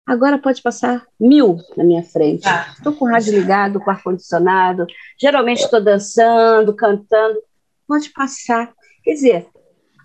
Agora 0.07 0.39
pode 0.39 0.63
passar 0.63 1.07
mil 1.21 1.59
na 1.77 1.85
minha 1.85 2.03
frente. 2.03 2.47
Estou 2.77 2.93
ah. 2.93 2.97
com 2.97 3.05
o 3.05 3.09
rádio 3.09 3.35
ligado, 3.35 3.79
com 3.79 3.87
o 3.87 3.91
ar-condicionado. 3.91 4.87
Geralmente 5.21 5.63
estou 5.63 5.83
dançando, 5.83 6.75
cantando. 6.75 7.41
Pode 7.87 8.11
passar. 8.11 8.73
Quer 9.03 9.13
dizer, 9.13 9.49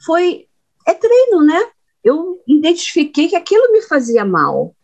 foi. 0.06 0.48
É 0.86 0.94
treino, 0.94 1.44
né? 1.44 1.60
Eu 2.04 2.42
identifiquei 2.48 3.28
que 3.28 3.36
aquilo 3.36 3.72
me 3.72 3.82
fazia 3.82 4.26
mal. 4.26 4.76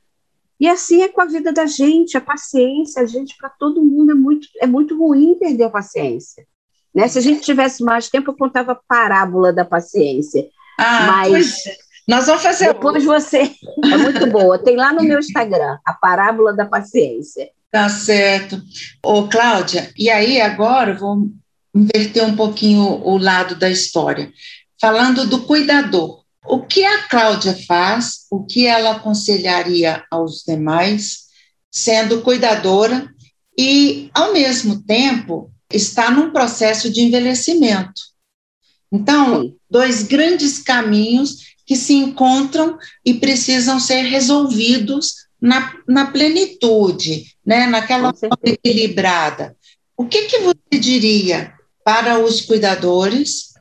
E 0.59 0.67
assim 0.67 1.01
é 1.01 1.09
com 1.09 1.21
a 1.21 1.25
vida 1.25 1.51
da 1.51 1.65
gente, 1.65 2.17
a 2.17 2.21
paciência, 2.21 3.01
a 3.01 3.05
gente, 3.05 3.35
para 3.37 3.49
todo 3.49 3.83
mundo, 3.83 4.11
é 4.11 4.15
muito, 4.15 4.47
é 4.61 4.67
muito 4.67 4.97
ruim 4.97 5.37
perder 5.37 5.65
a 5.65 5.69
paciência. 5.69 6.45
Né? 6.95 7.07
Se 7.07 7.19
a 7.19 7.21
gente 7.21 7.41
tivesse 7.41 7.83
mais 7.83 8.09
tempo, 8.09 8.31
eu 8.31 8.37
contava 8.37 8.71
a 8.71 8.79
parábola 8.87 9.51
da 9.51 9.65
paciência. 9.65 10.47
Ah, 10.79 11.07
mas 11.07 11.61
nós 12.07 12.27
vamos 12.27 12.41
fazer. 12.41 12.67
Depois 12.73 13.03
você. 13.03 13.51
É 13.83 13.97
muito 13.97 14.25
boa. 14.27 14.57
Tem 14.57 14.75
lá 14.75 14.93
no 14.93 15.03
meu 15.03 15.19
Instagram, 15.19 15.77
a 15.85 15.93
parábola 15.93 16.53
da 16.53 16.65
paciência. 16.65 17.49
Tá 17.71 17.89
certo. 17.89 18.61
Ô, 19.03 19.27
Cláudia, 19.27 19.91
e 19.97 20.09
aí 20.09 20.39
agora 20.39 20.91
eu 20.91 20.97
vou 20.97 21.29
inverter 21.73 22.23
um 22.23 22.35
pouquinho 22.35 22.81
o 22.81 23.17
lado 23.17 23.55
da 23.55 23.69
história. 23.69 24.31
Falando 24.79 25.27
do 25.27 25.43
cuidador. 25.43 26.23
O 26.47 26.61
que 26.61 26.85
a 26.85 27.03
Cláudia 27.07 27.57
faz, 27.67 28.27
o 28.31 28.45
que 28.45 28.67
ela 28.67 28.91
aconselharia 28.91 30.03
aos 30.11 30.43
demais 30.47 31.25
sendo 31.71 32.21
cuidadora 32.21 33.09
e, 33.57 34.09
ao 34.13 34.31
mesmo 34.31 34.81
tempo, 34.83 35.51
está 35.75 36.09
num 36.09 36.31
processo 36.31 36.89
de 36.89 37.01
envelhecimento. 37.01 38.01
Então, 38.91 39.53
dois 39.69 40.03
grandes 40.03 40.59
caminhos 40.59 41.55
que 41.65 41.75
se 41.75 41.93
encontram 41.93 42.77
e 43.03 43.15
precisam 43.15 43.79
ser 43.79 44.03
resolvidos 44.03 45.25
na, 45.41 45.73
na 45.87 46.05
plenitude, 46.07 47.35
né? 47.45 47.67
naquela 47.67 48.13
forma 48.13 48.37
equilibrada. 48.43 49.55
O 49.97 50.05
que, 50.05 50.23
que 50.23 50.39
você 50.39 50.79
diria 50.79 51.53
para 51.83 52.19
os 52.19 52.41
cuidadores, 52.41 53.53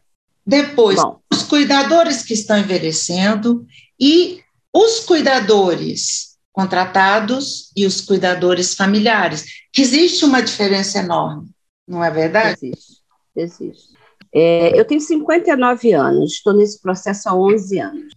depois, 0.47 0.97
Bom. 0.97 1.21
os 1.33 1.43
cuidadores 1.43 2.23
que 2.23 2.35
estão 2.35 2.59
envelhecendo 2.59 3.67
e 3.99 4.41
os 4.73 5.01
cuidadores 5.01 6.35
contratados 6.53 7.71
e 7.77 7.85
os 7.85 8.01
cuidadores 8.01 8.75
familiares, 8.75 9.45
que 9.73 9.83
existe 9.83 10.25
uma 10.25 10.41
diferença 10.41 11.01
enorme, 11.01 11.49
não 11.87 12.03
é 12.03 12.11
verdade? 12.11 12.59
Existe, 12.63 13.03
existe. 13.37 13.95
É, 14.33 14.79
eu 14.79 14.85
tenho 14.85 15.01
59 15.01 15.93
anos, 15.93 16.33
estou 16.33 16.53
nesse 16.53 16.81
processo 16.81 17.29
há 17.29 17.35
11 17.35 17.79
anos. 17.79 18.15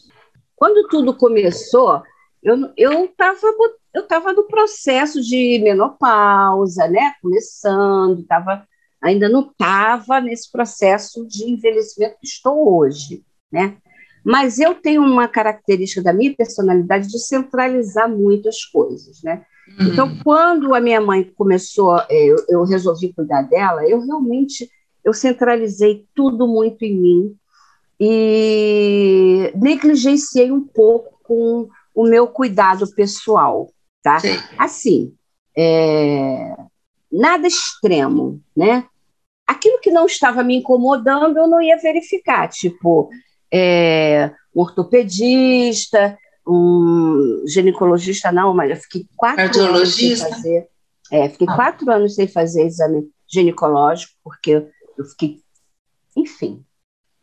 Quando 0.56 0.88
tudo 0.88 1.16
começou, 1.16 2.02
eu 2.42 3.06
estava 3.06 3.48
eu 3.98 4.08
tava 4.08 4.32
no 4.32 4.44
processo 4.44 5.20
de 5.22 5.60
menopausa, 5.64 6.88
né? 6.88 7.14
Começando, 7.20 8.24
tava, 8.26 8.64
ainda 9.02 9.28
não 9.28 9.50
estava 9.50 10.22
nesse 10.22 10.52
processo 10.52 11.28
de 11.28 11.46
envelhecimento 11.46 12.18
que 12.20 12.28
estou 12.28 12.78
hoje, 12.78 13.24
né? 13.52 13.78
Mas 14.24 14.60
eu 14.60 14.76
tenho 14.76 15.02
uma 15.02 15.28
característica 15.28 16.04
da 16.04 16.14
minha 16.14 16.36
personalidade 16.36 17.08
de 17.08 17.18
centralizar 17.18 18.08
muito 18.08 18.48
as 18.48 18.64
coisas, 18.66 19.24
né? 19.24 19.44
Uhum. 19.80 19.88
Então, 19.88 20.18
quando 20.24 20.74
a 20.74 20.80
minha 20.80 21.02
mãe 21.02 21.24
começou, 21.24 22.00
é, 22.10 22.26
eu, 22.26 22.38
eu 22.50 22.64
resolvi 22.64 23.14
cuidar 23.14 23.44
dela, 23.44 23.88
eu 23.88 24.00
realmente 24.02 24.70
eu 25.04 25.14
centralizei 25.14 26.06
tudo 26.14 26.48
muito 26.48 26.84
em 26.84 26.96
mim 26.96 27.36
e 28.00 29.54
negligenciei 29.56 30.52
um 30.52 30.62
pouco 30.62 31.18
com 31.24 31.70
o 31.96 32.04
meu 32.04 32.28
cuidado 32.28 32.86
pessoal, 32.94 33.72
tá? 34.04 34.20
Sim. 34.20 34.38
Assim, 34.58 35.14
é, 35.58 36.56
nada 37.12 37.48
extremo, 37.48 38.42
né? 38.56 38.86
Aquilo 39.48 39.80
que 39.80 39.90
não 39.90 40.06
estava 40.06 40.44
me 40.44 40.58
incomodando, 40.58 41.38
eu 41.38 41.48
não 41.48 41.62
ia 41.62 41.78
verificar, 41.78 42.50
tipo, 42.50 43.10
é, 43.52 44.32
um 44.54 44.62
ortopedista, 44.62 46.18
um 46.48 47.44
ginecologista, 47.46 48.32
não, 48.32 48.54
mas 48.54 48.70
eu 48.70 48.78
fiquei 48.78 49.06
quatro 49.16 49.62
anos 49.62 49.96
sem 49.96 50.16
fazer. 50.16 50.68
É, 51.12 51.30
fiquei 51.30 51.48
ah. 51.50 51.56
quatro 51.56 51.92
anos 51.92 52.16
sem 52.16 52.28
fazer 52.28 52.66
exame 52.66 53.10
ginecológico, 53.28 54.14
porque 54.24 54.68
eu 54.98 55.06
fiquei, 55.06 55.42
enfim, 56.16 56.64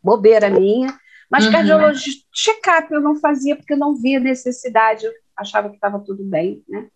bobeira 0.01 0.49
minha. 0.49 0.97
Mas 1.29 1.45
uhum. 1.45 1.51
cardiologista, 1.51 2.25
check-up 2.31 2.91
eu 2.93 3.01
não 3.01 3.15
fazia 3.15 3.55
porque 3.55 3.73
eu 3.73 3.77
não 3.77 3.95
via 3.95 4.19
necessidade, 4.19 5.05
eu 5.05 5.11
achava 5.35 5.69
que 5.69 5.75
estava 5.75 5.99
tudo 5.99 6.23
bem, 6.23 6.63
né? 6.69 6.87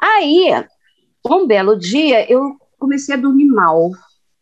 Aí, 0.00 0.50
um 1.26 1.46
belo 1.46 1.76
dia, 1.76 2.30
eu 2.30 2.56
comecei 2.78 3.14
a 3.14 3.18
dormir 3.18 3.46
mal. 3.46 3.90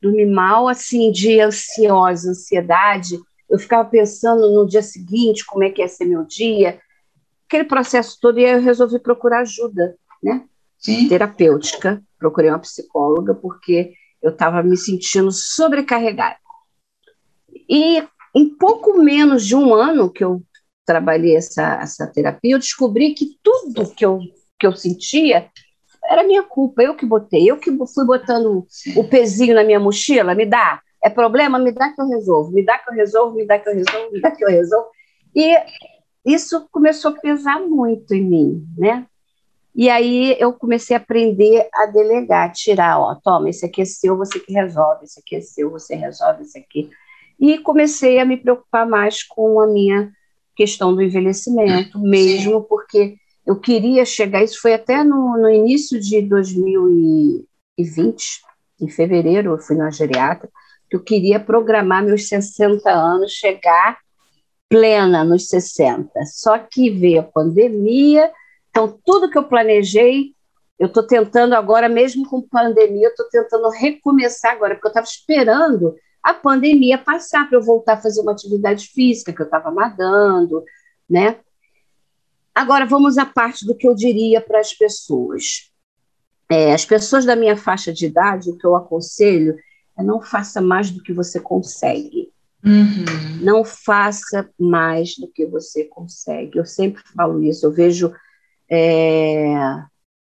Dormir 0.03 0.27
mal, 0.27 0.69
assim, 0.69 1.11
de 1.11 1.41
ansiosa, 1.41 2.31
ansiedade. 2.31 3.19
Eu 3.49 3.59
ficava 3.59 3.89
pensando 3.89 4.51
no 4.53 4.67
dia 4.67 4.83
seguinte, 4.83 5.45
como 5.45 5.65
é 5.65 5.71
que 5.71 5.81
ia 5.81 5.89
ser 5.89 6.05
meu 6.05 6.25
dia. 6.25 6.81
Aquele 7.47 7.65
processo 7.65 8.19
todo, 8.21 8.39
e 8.39 8.45
aí 8.45 8.53
eu 8.53 8.61
resolvi 8.61 8.99
procurar 8.99 9.41
ajuda, 9.41 9.97
né? 10.23 10.45
Sim. 10.79 11.09
Terapêutica. 11.09 12.03
Procurei 12.19 12.51
uma 12.51 12.59
psicóloga, 12.59 13.35
porque 13.35 13.93
eu 14.23 14.31
estava 14.31 14.63
me 14.63 14.77
sentindo 14.77 15.31
sobrecarregada. 15.31 16.37
E 17.69 18.03
em 18.35 18.49
pouco 18.57 18.99
menos 18.99 19.47
de 19.47 19.55
um 19.55 19.73
ano 19.75 20.11
que 20.11 20.25
eu 20.25 20.43
trabalhei 20.85 21.37
essa, 21.37 21.81
essa 21.81 22.07
terapia, 22.07 22.55
eu 22.55 22.59
descobri 22.59 23.15
que 23.15 23.39
tudo 23.43 23.91
que 23.95 24.05
eu, 24.05 24.21
que 24.59 24.67
eu 24.67 24.75
sentia 24.75 25.51
era 26.05 26.23
minha 26.23 26.43
culpa, 26.43 26.83
eu 26.83 26.95
que 26.95 27.05
botei, 27.05 27.51
eu 27.51 27.57
que 27.57 27.71
fui 27.93 28.05
botando 28.05 28.67
o 28.95 29.05
pezinho 29.05 29.55
na 29.55 29.65
minha 29.65 29.81
mochila, 29.81 30.35
me 30.35 30.47
dá, 30.47 30.81
é 31.07 31.11
problema, 31.11 31.57
me 31.57 31.71
dá 31.71 31.91
que 31.91 32.01
eu 32.01 32.09
resolvo, 32.09 32.51
me 32.51 32.65
dá 32.65 32.79
que 32.79 32.91
eu 32.91 32.95
resolvo, 32.95 33.37
me 33.37 33.47
dá 33.47 33.61
que 33.61 33.69
eu 33.69 33.75
resolvo, 33.75 34.13
me 34.13 34.21
dá 34.21 34.33
que 34.33 34.45
eu 34.45 34.49
resolvo. 34.49 34.89
E 35.33 35.57
isso 36.25 36.67
começou 36.73 37.13
a 37.13 37.21
pesar 37.21 37.61
muito 37.61 38.13
em 38.13 38.25
mim, 38.25 38.67
né? 38.77 39.07
E 39.73 39.89
aí 39.89 40.37
eu 40.41 40.53
comecei 40.53 40.97
a 40.97 40.99
aprender 40.99 41.69
a 41.73 41.87
delegar, 41.87 42.53
tirar, 42.53 42.99
ó, 42.99 43.15
toma, 43.15 43.49
esse 43.49 43.65
aqui 43.65 43.83
é 43.83 43.85
seu, 43.85 44.17
você 44.17 44.41
que 44.41 44.53
resolve, 44.53 45.05
esse 45.05 45.21
aqui 45.21 45.37
é 45.37 45.41
seu, 45.41 45.71
você 45.71 45.95
resolve, 45.95 46.43
esse 46.43 46.59
aqui. 46.59 46.91
E 47.39 47.57
comecei 47.59 48.19
a 48.19 48.25
me 48.25 48.37
preocupar 48.37 48.85
mais 48.85 49.23
com 49.23 49.61
a 49.61 49.67
minha 49.69 50.11
questão 50.57 50.93
do 50.93 51.03
envelhecimento, 51.03 52.01
mesmo 52.01 52.65
porque 52.65 53.17
eu 53.47 53.61
queria 53.61 54.05
chegar, 54.05 54.43
isso 54.43 54.61
foi 54.61 54.75
até 54.75 55.05
no, 55.05 55.39
no 55.39 55.51
início 55.51 56.01
de 56.01 56.21
2020, 56.23 58.41
em 58.81 58.89
fevereiro, 58.89 59.53
eu 59.53 59.59
fui 59.59 59.77
na 59.77 59.91
geriatra, 59.91 60.51
eu 60.91 61.03
queria 61.03 61.41
programar 61.41 62.05
meus 62.05 62.29
60 62.29 62.91
anos, 62.91 63.33
chegar 63.33 63.99
plena 64.69 65.25
nos 65.25 65.49
60. 65.49 66.11
Só 66.27 66.59
que 66.59 66.91
veio 66.91 67.21
a 67.21 67.25
pandemia, 67.25 68.33
então, 68.77 69.01
tudo 69.07 69.31
que 69.31 69.39
eu 69.39 69.45
planejei, 69.45 70.35
eu 70.79 70.89
estou 70.89 71.03
tentando 71.03 71.55
agora, 71.55 71.89
mesmo 71.89 72.29
com 72.29 72.43
pandemia, 72.43 73.07
eu 73.07 73.11
estou 73.11 73.27
tentando 73.31 73.71
recomeçar 73.71 74.53
agora, 74.53 74.75
porque 74.75 74.89
eu 74.89 74.91
estava 74.91 75.07
esperando 75.07 75.97
a 76.23 76.35
pandemia 76.35 76.99
passar 76.99 77.49
para 77.49 77.57
eu 77.57 77.63
voltar 77.63 77.95
a 77.95 78.03
fazer 78.03 78.21
uma 78.21 78.33
atividade 78.33 78.89
física 78.89 79.33
que 79.33 79.41
eu 79.41 79.47
estava 79.47 79.71
nadando, 79.71 80.63
né? 81.09 81.39
Agora, 82.55 82.85
vamos 82.85 83.17
à 83.17 83.25
parte 83.25 83.65
do 83.65 83.75
que 83.75 83.89
eu 83.89 83.95
diria 83.95 84.43
para 84.43 84.61
as 84.61 84.75
pessoas. 84.75 85.73
É, 86.51 86.75
as 86.75 86.85
pessoas 86.85 87.25
da 87.25 87.35
minha 87.35 87.57
faixa 87.57 87.91
de 87.91 88.05
idade, 88.05 88.51
o 88.51 88.59
que 88.59 88.67
eu 88.67 88.77
aconselho 88.77 89.57
não 90.03 90.21
faça 90.21 90.61
mais 90.61 90.91
do 90.91 91.03
que 91.03 91.13
você 91.13 91.41
consegue. 91.41 92.31
Uhum. 92.65 93.43
Não 93.43 93.65
faça 93.65 94.49
mais 94.59 95.17
do 95.17 95.29
que 95.29 95.47
você 95.47 95.85
consegue. 95.85 96.59
Eu 96.59 96.65
sempre 96.65 97.03
falo 97.15 97.43
isso. 97.43 97.65
Eu 97.65 97.73
vejo 97.73 98.13
é, 98.71 99.55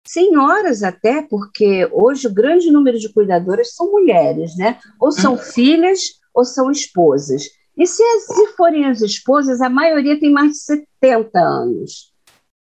senhoras 0.05 0.83
até, 0.83 1.21
porque 1.21 1.89
hoje 1.91 2.27
o 2.27 2.33
grande 2.33 2.71
número 2.71 2.97
de 2.99 3.11
cuidadoras 3.11 3.73
são 3.73 3.91
mulheres, 3.91 4.55
né? 4.55 4.79
Ou 4.99 5.11
são 5.11 5.33
uhum. 5.33 5.39
filhas 5.39 5.99
ou 6.33 6.45
são 6.45 6.71
esposas. 6.71 7.49
E 7.75 7.85
se, 7.85 8.03
se 8.21 8.47
forem 8.55 8.85
as 8.85 9.01
esposas, 9.01 9.61
a 9.61 9.69
maioria 9.69 10.19
tem 10.19 10.31
mais 10.31 10.53
de 10.53 10.57
70 10.59 11.39
anos, 11.39 12.13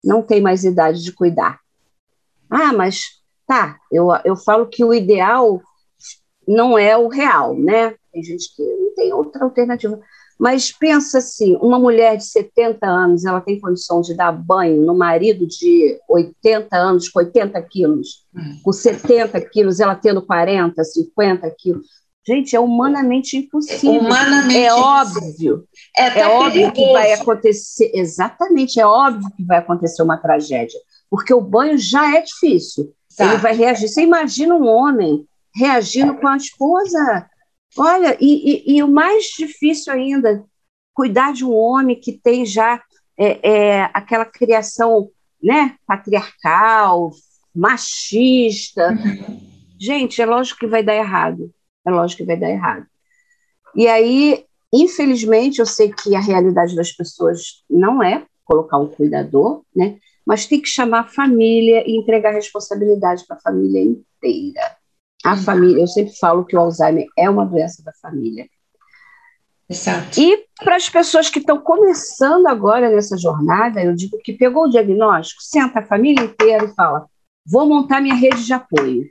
não 0.03 0.23
tem 0.23 0.41
mais 0.41 0.65
idade 0.65 1.03
de 1.03 1.13
cuidar. 1.13 1.59
Ah, 2.51 2.73
mas 2.73 3.03
tá, 3.47 3.79
eu, 3.91 4.09
eu 4.25 4.37
falo 4.37 4.67
que 4.67 4.85
o 4.85 4.93
ideal 4.93 5.61
não 6.47 6.79
é 6.79 6.97
o 6.97 7.09
real, 7.09 7.57
né? 7.57 7.95
Tem 8.13 8.23
gente 8.23 8.55
que 8.55 8.63
não 8.63 8.95
tem 8.95 9.13
outra 9.13 9.45
alternativa. 9.45 10.01
Mas 10.39 10.71
pensa 10.71 11.19
assim, 11.19 11.57
uma 11.63 11.79
mulher 11.79 12.17
de 12.17 12.25
70 12.27 12.87
anos, 12.87 13.25
ela 13.25 13.41
tem 13.41 13.59
condição 13.59 14.03
de 14.03 14.15
dar 14.15 14.33
banho 14.33 14.83
no 14.83 14.95
marido 14.95 15.47
de 15.47 15.99
80 16.09 16.77
anos, 16.77 17.09
com 17.09 17.21
80 17.21 17.61
quilos, 17.63 18.27
hum. 18.35 18.61
com 18.63 18.73
70 18.73 19.41
quilos, 19.49 19.81
ela 19.81 19.95
tendo 19.95 20.21
40, 20.21 20.83
50 20.85 21.51
quilos. 21.59 21.87
Gente, 22.27 22.57
é 22.57 22.61
humanamente 22.61 23.37
impossível. 23.37 24.01
Humanamente 24.01 24.59
é 24.59 24.75
óbvio. 24.75 25.65
É, 25.97 26.21
é 26.21 26.29
óbvio 26.29 26.73
que 26.73 26.93
vai 26.93 27.13
acontecer. 27.13 27.93
Exatamente, 27.95 28.81
é 28.81 28.87
óbvio 28.87 29.31
que 29.37 29.45
vai 29.45 29.59
acontecer 29.59 30.03
uma 30.03 30.17
tragédia. 30.17 30.79
Porque 31.09 31.33
o 31.33 31.41
banho 31.41 31.79
já 31.79 32.17
é 32.17 32.23
difícil. 32.23 32.93
Tá. 33.17 33.27
Ele 33.27 33.37
vai 33.37 33.55
reagir. 33.55 33.89
Você 33.89 34.03
imagina 34.03 34.57
um 34.57 34.67
homem 34.67 35.25
reagindo 35.57 36.15
com 36.17 36.29
a 36.29 36.37
esposa 36.37 37.29
Olha, 37.77 38.17
e, 38.19 38.73
e, 38.73 38.77
e, 38.77 38.83
o 38.83 38.89
mais 38.89 39.27
difícil 39.37 39.93
ainda, 39.93 40.43
cuidar 40.95 41.33
de 41.33 41.45
um 41.45 41.53
homem 41.53 42.01
que 42.01 42.13
tem 42.13 42.47
já 42.47 42.83
é, 43.19 43.51
é, 43.51 43.91
aquela 43.93 44.25
criação 44.25 45.11
né, 45.43 45.77
patriarcal, 45.87 47.11
machista. 47.55 48.97
Gente, 49.79 50.23
é 50.23 50.27
lógico 50.27 50.61
que 50.61 50.67
vai 50.67 50.83
dar 50.83 50.95
errado. 50.95 51.53
É 51.87 51.91
lógico 51.91 52.23
que 52.23 52.27
vai 52.27 52.39
dar 52.39 52.49
errado. 52.49 52.87
E 53.75 53.87
aí, 53.87 54.47
infelizmente, 54.73 55.59
eu 55.59 55.67
sei 55.67 55.93
que 55.93 56.17
a 56.17 56.21
realidade 56.21 56.75
das 56.75 56.93
pessoas 56.93 57.63
não 57.69 58.03
é 58.03 58.25
colocar 58.43 58.79
um 58.79 58.89
cuidador, 58.89 59.63
né? 59.75 59.99
Mas 60.25 60.47
tem 60.47 60.61
que 60.61 60.69
chamar 60.69 61.01
a 61.01 61.09
família 61.09 61.85
e 61.87 61.97
entregar 61.97 62.33
responsabilidade 62.33 63.25
para 63.27 63.37
a 63.37 63.41
família 63.41 63.83
inteira. 63.83 64.76
A 65.27 65.37
família, 65.37 65.83
eu 65.83 65.87
sempre 65.87 66.17
falo 66.19 66.45
que 66.45 66.57
o 66.57 66.61
Alzheimer 66.61 67.07
é 67.19 67.29
uma 67.29 67.45
doença 67.45 67.83
da 67.83 67.93
família. 68.01 68.47
Exato. 69.69 70.21
E 70.21 70.47
para 70.63 70.77
as 70.77 70.89
pessoas 70.89 71.29
que 71.29 71.41
estão 71.41 71.59
começando 71.59 72.47
agora 72.47 72.89
nessa 72.89 73.19
jornada, 73.19 73.83
eu 73.83 73.95
digo 73.95 74.19
que 74.23 74.33
pegou 74.33 74.65
o 74.65 74.71
diagnóstico, 74.71 75.43
senta 75.43 75.81
a 75.81 75.87
família 75.87 76.25
inteira 76.25 76.65
e 76.65 76.75
fala: 76.75 77.07
vou 77.45 77.67
montar 77.67 78.01
minha 78.01 78.15
rede 78.15 78.45
de 78.45 78.53
apoio. 78.53 79.03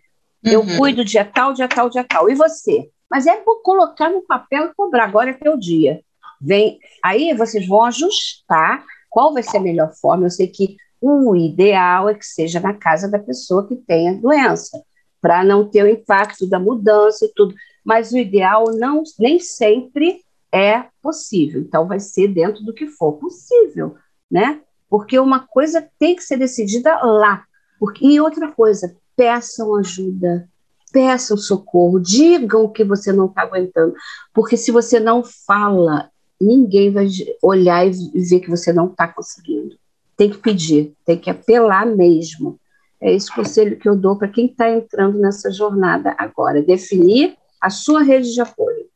Uhum. 0.46 0.52
Eu 0.52 0.78
cuido 0.78 1.04
dia 1.04 1.26
tal, 1.26 1.54
dia 1.54 1.68
tal, 1.68 1.90
dia 1.90 2.04
tal. 2.04 2.30
E 2.30 2.36
você? 2.36 2.90
Mas 3.10 3.28
é 3.28 3.36
por 3.38 3.62
colocar 3.62 4.10
no 4.10 4.22
papel 4.22 4.68
e 4.68 4.74
cobrar. 4.74 5.06
Agora 5.06 5.32
é 5.32 5.34
teu 5.34 5.58
dia. 5.58 6.02
Vem, 6.40 6.80
aí 7.04 7.34
vocês 7.34 7.68
vão 7.68 7.84
ajustar 7.84 8.84
qual 9.10 9.34
vai 9.34 9.44
ser 9.44 9.58
a 9.58 9.62
melhor 9.62 9.92
forma. 9.94 10.26
Eu 10.26 10.30
sei 10.30 10.48
que 10.48 10.78
o 11.02 11.36
ideal 11.36 12.10
é 12.10 12.14
que 12.16 12.26
seja 12.26 12.60
na 12.60 12.74
casa 12.74 13.10
da 13.10 13.20
pessoa 13.20 13.68
que 13.68 13.76
tem 13.76 14.10
a 14.10 14.14
doença, 14.14 14.82
para 15.26 15.44
não 15.44 15.68
ter 15.68 15.84
o 15.84 15.90
impacto 15.90 16.46
da 16.46 16.60
mudança 16.60 17.26
e 17.26 17.32
tudo. 17.34 17.56
Mas 17.84 18.12
o 18.12 18.18
ideal 18.20 18.66
não 18.76 19.02
nem 19.18 19.40
sempre 19.40 20.22
é 20.52 20.86
possível. 21.02 21.62
Então 21.62 21.88
vai 21.88 22.00
ser 22.00 22.28
dentro 22.28 22.64
do 22.64 22.72
que 22.72 22.86
for 22.86 23.14
possível, 23.14 23.96
né? 24.30 24.62
Porque 24.88 25.18
uma 25.18 25.40
coisa 25.40 25.90
tem 25.98 26.16
que 26.16 26.22
ser 26.22 26.38
decidida 26.38 27.02
lá. 27.02 27.44
Porque, 27.80 28.06
e 28.06 28.22
outra 28.22 28.52
coisa, 28.52 28.96
peçam 29.16 29.76
ajuda, 29.76 30.48
peçam 30.92 31.36
socorro, 31.36 32.00
digam 32.00 32.72
que 32.72 32.84
você 32.84 33.12
não 33.12 33.26
está 33.26 33.42
aguentando. 33.42 33.96
Porque 34.32 34.56
se 34.56 34.72
você 34.72 35.00
não 35.00 35.24
fala, 35.24 36.12
ninguém 36.40 36.92
vai 36.92 37.08
olhar 37.42 37.88
e 37.88 38.22
ver 38.30 38.42
que 38.42 38.50
você 38.52 38.72
não 38.72 38.92
está 38.92 39.08
conseguindo. 39.08 39.76
Tem 40.16 40.30
que 40.30 40.38
pedir, 40.38 40.94
tem 41.04 41.18
que 41.18 41.32
apelar 41.32 41.84
mesmo. 41.88 42.60
É 43.06 43.14
esse 43.14 43.32
conselho 43.32 43.78
que 43.78 43.88
eu 43.88 43.96
dou 43.96 44.18
para 44.18 44.28
quem 44.28 44.48
está 44.48 44.68
entrando 44.68 45.20
nessa 45.20 45.52
jornada 45.52 46.16
agora: 46.18 46.64
definir 46.64 47.38
a 47.62 47.70
sua 47.70 48.02
rede 48.02 48.34
de 48.34 48.42
apoio. 48.42 48.88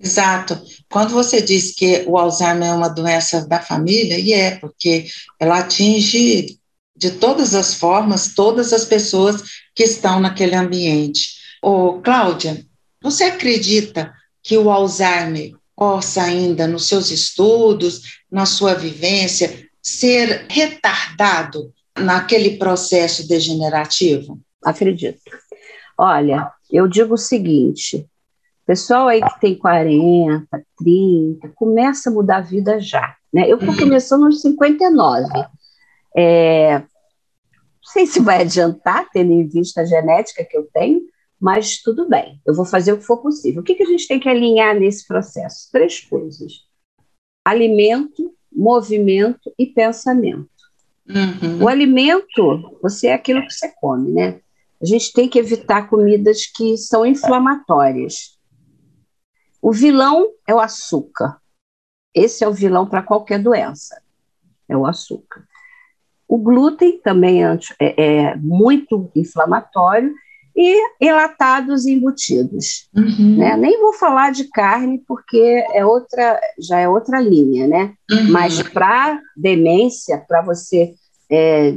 Exato. 0.00 0.58
Quando 0.90 1.10
você 1.10 1.42
diz 1.42 1.74
que 1.74 2.02
o 2.06 2.16
Alzheimer 2.16 2.70
é 2.70 2.72
uma 2.72 2.88
doença 2.88 3.46
da 3.46 3.60
família, 3.60 4.18
e 4.18 4.32
é, 4.32 4.56
porque 4.56 5.06
ela 5.38 5.58
atinge 5.58 6.58
de 6.96 7.10
todas 7.10 7.54
as 7.54 7.74
formas 7.74 8.32
todas 8.34 8.72
as 8.72 8.86
pessoas 8.86 9.42
que 9.74 9.82
estão 9.82 10.18
naquele 10.18 10.54
ambiente. 10.56 11.28
Ô, 11.62 12.00
Cláudia, 12.00 12.64
você 13.02 13.24
acredita 13.24 14.14
que 14.42 14.56
o 14.56 14.70
Alzheimer 14.70 15.52
possa 15.76 16.22
ainda, 16.22 16.66
nos 16.66 16.88
seus 16.88 17.10
estudos, 17.10 18.00
na 18.30 18.46
sua 18.46 18.72
vivência, 18.74 19.68
ser 19.82 20.46
retardado 20.48 21.70
naquele 22.00 22.56
processo 22.56 23.26
degenerativo? 23.26 24.40
Acredito. 24.64 25.20
Olha, 25.98 26.50
eu 26.70 26.88
digo 26.88 27.14
o 27.14 27.18
seguinte: 27.18 28.08
Pessoal 28.70 29.08
aí 29.08 29.20
que 29.20 29.40
tem 29.40 29.58
40, 29.58 30.46
30, 30.78 31.48
começa 31.56 32.08
a 32.08 32.12
mudar 32.12 32.36
a 32.36 32.40
vida 32.40 32.78
já. 32.78 33.16
Né? 33.32 33.50
Eu 33.50 33.58
estou 33.58 33.76
começando 33.76 34.26
aos 34.26 34.40
59. 34.40 35.26
É, 36.16 36.78
não 36.78 36.86
sei 37.82 38.06
se 38.06 38.20
vai 38.20 38.42
adiantar, 38.42 39.08
tendo 39.12 39.32
em 39.32 39.44
vista 39.48 39.80
a 39.80 39.84
genética 39.84 40.44
que 40.44 40.56
eu 40.56 40.68
tenho, 40.72 41.00
mas 41.40 41.82
tudo 41.82 42.08
bem, 42.08 42.40
eu 42.46 42.54
vou 42.54 42.64
fazer 42.64 42.92
o 42.92 42.98
que 42.98 43.04
for 43.04 43.20
possível. 43.20 43.60
O 43.60 43.64
que, 43.64 43.74
que 43.74 43.82
a 43.82 43.86
gente 43.86 44.06
tem 44.06 44.20
que 44.20 44.28
alinhar 44.28 44.78
nesse 44.78 45.04
processo? 45.04 45.68
Três 45.72 45.98
coisas: 46.02 46.52
alimento, 47.44 48.32
movimento 48.52 49.52
e 49.58 49.66
pensamento. 49.66 50.48
Uhum. 51.08 51.62
O 51.64 51.68
alimento, 51.68 52.78
você 52.82 53.08
é 53.08 53.14
aquilo 53.14 53.46
que 53.46 53.52
você 53.52 53.72
come, 53.80 54.12
né? 54.12 54.40
A 54.80 54.86
gente 54.86 55.12
tem 55.12 55.28
que 55.28 55.38
evitar 55.38 55.88
comidas 55.88 56.46
que 56.46 56.76
são 56.76 57.04
inflamatórias. 57.04 58.38
O 59.60 59.72
vilão 59.72 60.28
é 60.46 60.54
o 60.54 60.60
açúcar. 60.60 61.38
Esse 62.14 62.42
é 62.42 62.48
o 62.48 62.52
vilão 62.52 62.86
para 62.86 63.02
qualquer 63.02 63.38
doença, 63.38 64.00
é 64.68 64.76
o 64.76 64.86
açúcar. 64.86 65.46
O 66.26 66.38
glúten 66.38 67.00
também 67.00 67.44
é, 67.44 67.58
é, 67.78 68.04
é 68.06 68.36
muito 68.36 69.10
inflamatório 69.14 70.14
e 70.56 70.76
enlatados 71.00 71.86
e 71.86 71.92
embutidos. 71.92 72.88
Uhum. 72.94 73.38
Né? 73.38 73.56
Nem 73.56 73.80
vou 73.80 73.92
falar 73.92 74.32
de 74.32 74.44
carne 74.44 75.02
porque 75.06 75.64
é 75.72 75.84
outra, 75.84 76.40
já 76.58 76.78
é 76.78 76.88
outra 76.88 77.20
linha, 77.20 77.66
né? 77.66 77.94
Uhum. 78.10 78.30
Mas 78.30 78.62
para 78.62 79.20
demência, 79.36 80.22
para 80.26 80.42
você 80.42 80.94
é, 81.30 81.76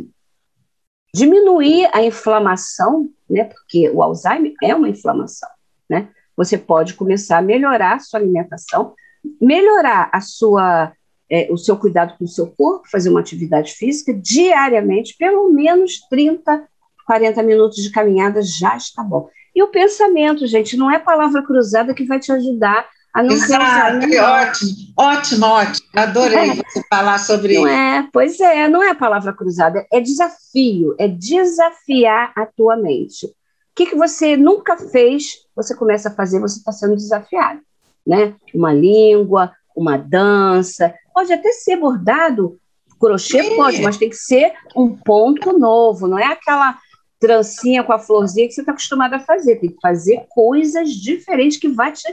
diminuir 1.13 1.89
a 1.93 2.03
inflamação, 2.03 3.09
né? 3.30 3.45
Porque 3.45 3.89
o 3.89 4.01
Alzheimer 4.01 4.53
é 4.61 4.76
uma 4.76 4.89
inflamação, 4.89 5.49
né? 5.89 6.09
você 6.36 6.57
pode 6.57 6.95
começar 6.95 7.38
a 7.38 7.41
melhorar 7.41 7.95
a 7.95 7.99
sua 7.99 8.19
alimentação, 8.19 8.93
melhorar 9.41 10.09
a 10.11 10.19
sua, 10.19 10.91
é, 11.30 11.47
o 11.51 11.57
seu 11.57 11.78
cuidado 11.78 12.17
com 12.17 12.26
o 12.26 12.28
seu 12.28 12.47
corpo, 12.47 12.89
fazer 12.89 13.09
uma 13.09 13.19
atividade 13.19 13.74
física 13.74 14.13
diariamente, 14.13 15.15
pelo 15.17 15.49
menos 15.49 15.99
30, 16.09 16.67
40 17.06 17.41
minutos 17.43 17.82
de 17.84 17.91
caminhada 17.91 18.41
já 18.41 18.76
está 18.76 19.04
bom. 19.04 19.30
E 19.56 19.62
o 19.62 19.68
pensamento, 19.68 20.47
gente, 20.47 20.76
não 20.76 20.89
é 20.89 20.97
palavra 20.97 21.43
cruzada 21.43 21.93
que 21.93 22.06
vai 22.06 22.20
te 22.20 22.32
ajudar 22.32 22.88
a 23.14 23.22
não 23.22 23.36
Exato, 23.36 24.08
ser 24.08 24.20
ótimo, 24.20 24.93
ótimo, 24.97 25.45
ótimo. 25.45 25.88
Adorei 25.95 26.49
é. 26.49 26.56
você 26.56 26.84
falar 26.89 27.20
sobre 27.20 27.54
não 27.54 27.68
isso. 27.68 27.78
É, 27.78 28.10
pois 28.12 28.39
é, 28.39 28.68
não 28.68 28.82
é 28.82 28.95
palavra 28.95 29.32
cruzada, 29.32 29.86
é 29.91 30.01
desafio, 30.01 30.95
é 30.97 31.08
desafiar 31.08 32.34
a 32.36 32.45
tua 32.47 32.76
mente. 32.76 33.28
O 33.28 33.76
que, 33.76 33.86
que 33.86 33.95
você 33.95 34.36
nunca 34.36 34.78
fez, 34.78 35.45
você 35.56 35.76
começa 35.76 36.10
a 36.10 36.14
fazer, 36.14 36.39
você 36.39 36.58
está 36.58 36.72
sendo 36.72 36.95
desafiado. 36.95 37.60
Né? 38.06 38.34
Uma 38.54 38.74
língua, 38.74 39.51
uma 39.76 39.95
dança, 39.95 40.93
pode 41.14 41.32
até 41.32 41.51
ser 41.51 41.78
bordado, 41.78 42.58
crochê 42.99 43.43
Sim. 43.43 43.56
pode, 43.56 43.82
mas 43.82 43.97
tem 43.97 44.10
que 44.10 44.16
ser 44.16 44.54
um 44.76 44.95
ponto 44.95 45.58
novo, 45.58 46.08
não 46.08 46.18
é 46.18 46.26
aquela 46.26 46.78
trancinha 47.26 47.84
com 47.84 47.93
a 47.93 47.99
florzinha 47.99 48.47
que 48.47 48.53
você 48.53 48.61
está 48.61 48.74
acostumado 48.74 49.13
a 49.13 49.19
fazer, 49.19 49.55
tem 49.55 49.69
que 49.69 49.80
fazer 49.82 50.26
coisas 50.30 50.91
diferentes 50.91 51.57
que 51.57 51.69
vai 51.69 51.93
te, 51.93 52.03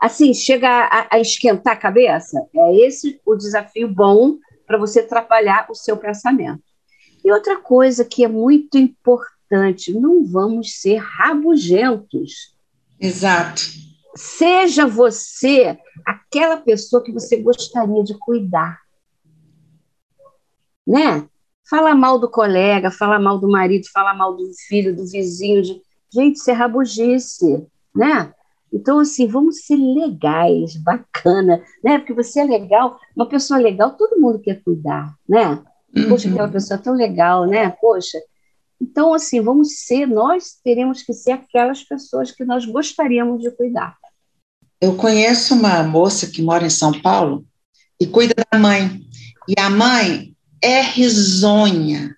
assim, 0.00 0.34
chega 0.34 0.68
a, 0.68 1.16
a 1.16 1.20
esquentar 1.20 1.74
a 1.74 1.76
cabeça. 1.76 2.44
É 2.54 2.76
esse 2.76 3.20
o 3.24 3.36
desafio 3.36 3.88
bom 3.88 4.36
para 4.66 4.76
você 4.78 5.02
trabalhar 5.02 5.66
o 5.70 5.74
seu 5.74 5.96
pensamento. 5.96 6.62
E 7.24 7.30
outra 7.30 7.56
coisa 7.60 8.04
que 8.04 8.24
é 8.24 8.28
muito 8.28 8.76
importante, 8.76 9.38
importante, 9.48 9.92
não 9.92 10.24
vamos 10.24 10.80
ser 10.80 10.96
rabugentos. 10.96 12.54
Exato. 13.00 13.62
Seja 14.14 14.86
você 14.86 15.78
aquela 16.04 16.58
pessoa 16.58 17.02
que 17.02 17.12
você 17.12 17.36
gostaria 17.40 18.04
de 18.04 18.14
cuidar. 18.18 18.80
Né? 20.86 21.26
Fala 21.68 21.94
mal 21.94 22.18
do 22.18 22.30
colega, 22.30 22.90
fala 22.90 23.18
mal 23.18 23.38
do 23.38 23.48
marido, 23.48 23.86
fala 23.92 24.14
mal 24.14 24.36
do 24.36 24.50
filho, 24.66 24.94
do 24.94 25.06
vizinho. 25.06 25.62
De... 25.62 25.80
Gente, 26.12 26.36
isso 26.36 26.50
é 26.50 26.54
rabugice, 26.54 27.66
né? 27.94 28.32
Então, 28.72 28.98
assim, 28.98 29.26
vamos 29.26 29.64
ser 29.64 29.76
legais, 29.76 30.76
bacana, 30.76 31.62
né? 31.82 31.98
Porque 31.98 32.12
você 32.12 32.40
é 32.40 32.44
legal, 32.44 32.98
uma 33.16 33.26
pessoa 33.26 33.58
legal, 33.58 33.96
todo 33.96 34.20
mundo 34.20 34.38
quer 34.38 34.62
cuidar, 34.62 35.14
né? 35.28 35.62
Poxa, 36.08 36.28
aquela 36.28 36.48
pessoa 36.48 36.78
tão 36.78 36.94
legal, 36.94 37.46
né? 37.46 37.70
Poxa, 37.80 38.18
então, 38.80 39.12
assim, 39.12 39.40
vamos 39.40 39.80
ser, 39.80 40.06
nós 40.06 40.58
teremos 40.62 41.02
que 41.02 41.12
ser 41.12 41.32
aquelas 41.32 41.82
pessoas 41.82 42.30
que 42.30 42.44
nós 42.44 42.64
gostaríamos 42.64 43.42
de 43.42 43.50
cuidar. 43.50 43.96
Eu 44.80 44.94
conheço 44.94 45.54
uma 45.54 45.82
moça 45.82 46.28
que 46.28 46.40
mora 46.40 46.64
em 46.64 46.70
São 46.70 46.92
Paulo 47.00 47.44
e 48.00 48.06
cuida 48.06 48.34
da 48.50 48.58
mãe. 48.58 49.00
E 49.48 49.60
a 49.60 49.68
mãe 49.68 50.36
é 50.62 50.80
risonha, 50.82 52.14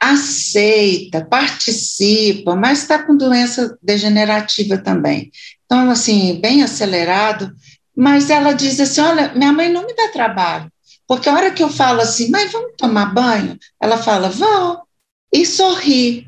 aceita, 0.00 1.24
participa, 1.24 2.56
mas 2.56 2.82
está 2.82 3.02
com 3.02 3.16
doença 3.16 3.78
degenerativa 3.82 4.76
também. 4.78 5.30
Então, 5.64 5.90
assim, 5.90 6.40
bem 6.40 6.62
acelerado. 6.62 7.52
Mas 7.96 8.30
ela 8.30 8.52
diz 8.52 8.80
assim: 8.80 9.00
olha, 9.00 9.32
minha 9.34 9.52
mãe 9.52 9.70
não 9.70 9.86
me 9.86 9.94
dá 9.94 10.08
trabalho. 10.08 10.70
Porque 11.06 11.28
a 11.28 11.34
hora 11.34 11.50
que 11.50 11.62
eu 11.62 11.68
falo 11.68 12.00
assim, 12.00 12.30
mãe, 12.30 12.48
vamos 12.48 12.72
tomar 12.76 13.12
banho? 13.12 13.58
Ela 13.80 13.98
fala, 13.98 14.30
vão 14.30 14.82
e 15.32 15.44
sorri. 15.46 16.26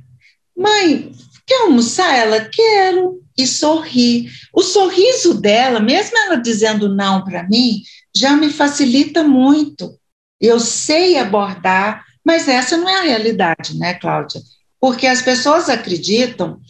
Mãe, 0.57 1.11
quer 1.47 1.63
almoçar? 1.63 2.15
Ela, 2.15 2.41
quero. 2.45 3.21
E 3.37 3.47
sorri. 3.47 4.29
O 4.53 4.63
sorriso 4.63 5.41
dela, 5.41 5.81
mesmo 5.81 6.17
ela 6.17 6.37
dizendo 6.37 6.89
não 6.95 7.25
para 7.25 7.43
mim, 7.49 7.83
já 8.15 8.37
me 8.37 8.49
facilita 8.51 9.25
muito. 9.25 9.99
Eu 10.45 10.61
sei 10.61 11.17
abordar, 11.17 12.05
mas 12.25 12.49
essa 12.49 12.77
não 12.77 12.89
é 12.89 12.99
a 12.99 13.03
realidade, 13.03 13.79
né, 13.79 13.95
Cláudia? 13.95 14.43
Porque 14.79 15.07
as 15.07 15.23
pessoas 15.23 15.69
acreditam, 15.69 16.61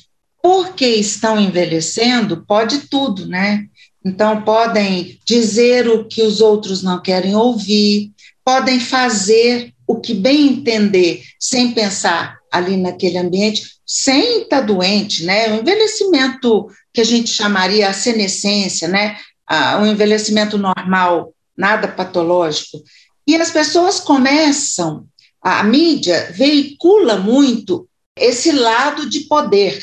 porque 0.43 0.87
estão 0.87 1.41
envelhecendo, 1.41 2.45
pode 2.47 2.89
tudo, 2.89 3.27
né? 3.27 3.65
Então, 4.05 4.43
podem 4.43 5.19
dizer 5.25 5.89
o 5.89 6.05
que 6.05 6.23
os 6.23 6.41
outros 6.41 6.83
não 6.83 7.01
querem 7.01 7.35
ouvir, 7.35 8.13
podem 8.45 8.79
fazer 8.79 9.73
o 9.87 9.97
que 9.97 10.15
bem 10.15 10.49
entender, 10.49 11.23
sem 11.41 11.73
pensar 11.73 12.39
ali 12.53 12.77
naquele 12.77 13.19
ambiente, 13.19 13.71
sem 13.85 14.43
estar 14.43 14.61
doente, 14.61 15.25
né? 15.25 15.53
O 15.53 15.61
envelhecimento 15.61 16.69
que 16.93 17.01
a 17.01 17.05
gente 17.05 17.31
chamaria 17.31 17.89
a 17.89 17.93
senescência, 17.93 18.87
né? 18.87 19.17
Ah, 19.47 19.79
um 19.79 19.87
envelhecimento 19.87 20.57
normal, 20.57 21.35
nada 21.57 21.89
patológico. 21.89 22.79
E 23.27 23.37
as 23.37 23.51
pessoas 23.51 24.01
começam, 24.01 25.07
a 25.41 25.63
mídia 25.63 26.31
veicula 26.33 27.17
muito 27.17 27.89
esse 28.17 28.53
lado 28.53 29.09
de 29.09 29.21
poder. 29.21 29.83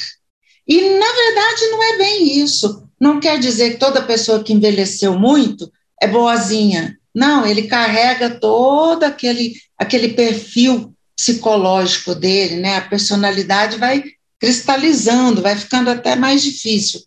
E, 0.68 0.82
na 0.82 1.12
verdade, 1.12 1.68
não 1.72 1.84
é 1.84 1.98
bem 1.98 2.40
isso. 2.40 2.88
Não 3.00 3.20
quer 3.20 3.40
dizer 3.40 3.72
que 3.72 3.78
toda 3.78 4.02
pessoa 4.02 4.44
que 4.44 4.54
envelheceu 4.54 5.18
muito 5.18 5.72
é 6.00 6.08
boazinha. 6.08 6.98
Não, 7.14 7.46
ele 7.46 7.64
carrega 7.64 8.30
todo 8.30 9.04
aquele, 9.04 9.56
aquele 9.78 10.10
perfil 10.10 10.94
psicológico 11.16 12.16
dele, 12.16 12.58
né? 12.58 12.78
A 12.78 12.82
personalidade 12.82 13.78
vai 13.78 14.04
cristalizando, 14.40 15.42
vai 15.42 15.56
ficando 15.56 15.90
até 15.90 16.16
mais 16.16 16.42
difícil. 16.42 17.02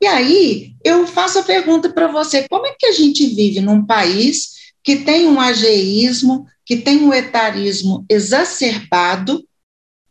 E 0.00 0.06
aí, 0.06 0.72
eu 0.84 1.06
faço 1.06 1.40
a 1.40 1.42
pergunta 1.42 1.90
para 1.90 2.06
você: 2.06 2.46
como 2.48 2.66
é 2.66 2.74
que 2.78 2.86
a 2.86 2.92
gente 2.92 3.26
vive 3.26 3.60
num 3.60 3.84
país 3.84 4.57
que 4.88 4.96
tem 4.96 5.28
um 5.28 5.38
ageísmo, 5.38 6.46
que 6.64 6.78
tem 6.78 7.02
um 7.02 7.12
etarismo 7.12 8.06
exacerbado, 8.08 9.46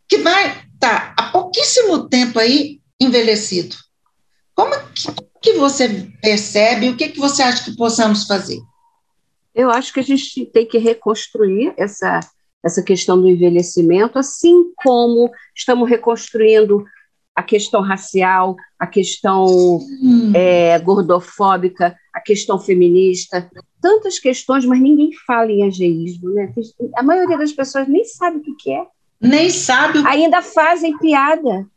que 0.08 0.20
vai 0.20 0.50
estar 0.72 1.16
tá, 1.16 1.16
há 1.18 1.32
pouquíssimo 1.32 2.08
tempo 2.08 2.38
aí 2.38 2.80
envelhecido? 3.02 3.76
Como 4.54 4.76
que, 4.94 5.12
que 5.42 5.54
você 5.54 6.08
percebe? 6.22 6.90
O 6.90 6.96
que, 6.96 7.10
que 7.10 7.20
você 7.20 7.42
acha 7.42 7.64
que 7.66 7.76
possamos 7.76 8.28
fazer? 8.28 8.60
Eu 9.56 9.72
acho 9.72 9.92
que 9.92 10.00
a 10.00 10.04
gente 10.04 10.46
tem 10.46 10.68
que 10.68 10.78
reconstruir 10.78 11.74
essa, 11.76 12.20
essa 12.64 12.84
questão 12.84 13.20
do 13.20 13.28
envelhecimento, 13.28 14.20
assim 14.20 14.72
como 14.76 15.32
estamos 15.56 15.90
reconstruindo 15.90 16.86
a 17.36 17.42
questão 17.42 17.82
racial, 17.82 18.56
a 18.80 18.86
questão 18.86 19.46
hum. 19.46 20.32
é, 20.36 20.78
gordofóbica, 20.80 21.96
a 22.14 22.22
questão 22.22 22.60
feminista, 22.60 23.50
tantas 23.82 24.20
questões, 24.20 24.66
mas 24.66 24.80
ninguém 24.80 25.12
fala 25.26 25.52
em 25.52 25.64
ageísmo, 25.64 26.30
né? 26.32 26.54
A 26.96 27.04
maioria 27.04 27.38
das 27.38 27.52
pessoas 27.52 27.88
nem 27.88 28.04
sabe 28.04 28.38
o 28.38 28.56
que 28.56 28.72
é. 28.72 28.86
Nem 29.20 29.50
sabe. 29.50 30.04
Ainda 30.06 30.42
fazem 30.42 30.98
piada. 30.98 31.42
Né? 31.50 31.68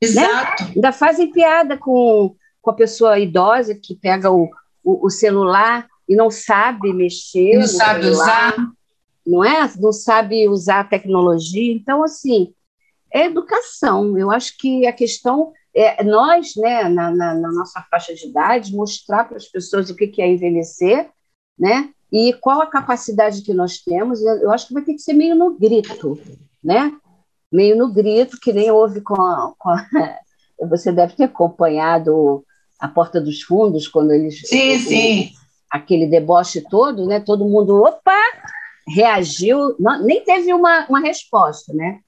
Exato. 0.00 0.64
Né? 0.64 0.72
Ainda 0.76 0.92
fazem 0.92 1.30
piada 1.30 1.76
com, 1.76 2.34
com 2.60 2.70
a 2.70 2.74
pessoa 2.74 3.18
idosa 3.18 3.74
que 3.74 3.94
pega 3.94 4.30
o, 4.30 4.48
o, 4.82 5.06
o 5.06 5.10
celular 5.10 5.86
e 6.08 6.16
não 6.16 6.30
sabe 6.30 6.92
mexer. 6.92 7.58
Não 7.58 7.66
sabe 7.66 8.02
celular, 8.02 8.54
usar. 8.54 8.72
Não 9.24 9.44
é? 9.44 9.70
Não 9.78 9.92
sabe 9.92 10.48
usar 10.48 10.80
a 10.80 10.84
tecnologia. 10.84 11.72
Então, 11.72 12.02
assim, 12.02 12.52
é 13.12 13.26
educação. 13.26 14.18
Eu 14.18 14.30
acho 14.30 14.56
que 14.58 14.86
a 14.86 14.92
questão 14.92 15.52
é 15.74 16.02
nós, 16.02 16.52
né, 16.56 16.88
na, 16.88 17.10
na, 17.10 17.34
na 17.34 17.52
nossa 17.52 17.80
faixa 17.90 18.14
de 18.14 18.26
idade, 18.26 18.74
mostrar 18.74 19.24
para 19.24 19.36
as 19.36 19.46
pessoas 19.46 19.90
o 19.90 19.94
que 19.94 20.20
é 20.20 20.28
envelhecer, 20.28 21.08
né? 21.58 21.90
E 22.12 22.32
qual 22.34 22.60
a 22.60 22.66
capacidade 22.66 23.42
que 23.42 23.54
nós 23.54 23.78
temos. 23.78 24.20
Eu 24.22 24.50
acho 24.50 24.68
que 24.68 24.74
vai 24.74 24.82
ter 24.82 24.94
que 24.94 25.00
ser 25.00 25.12
meio 25.12 25.34
no 25.34 25.56
grito, 25.56 26.18
né? 26.62 26.92
Meio 27.52 27.76
no 27.76 27.92
grito, 27.92 28.38
que 28.40 28.52
nem 28.52 28.70
houve 28.70 29.00
com 29.00 29.20
a, 29.20 29.54
com 29.58 29.70
a 29.70 29.86
você 30.68 30.92
deve 30.92 31.14
ter 31.14 31.24
acompanhado 31.24 32.44
a 32.78 32.88
Porta 32.88 33.20
dos 33.20 33.42
Fundos, 33.42 33.86
quando 33.86 34.12
eles. 34.12 34.40
Sim, 34.46 34.78
sim 34.78 35.32
aquele 35.70 36.06
deboche 36.06 36.60
todo, 36.68 37.06
né? 37.06 37.20
Todo 37.20 37.48
mundo, 37.48 37.80
opa, 37.80 38.18
reagiu, 38.88 39.76
não, 39.78 40.02
nem 40.02 40.24
teve 40.24 40.52
uma, 40.52 40.84
uma 40.88 41.00
resposta, 41.00 41.72
né? 41.72 42.00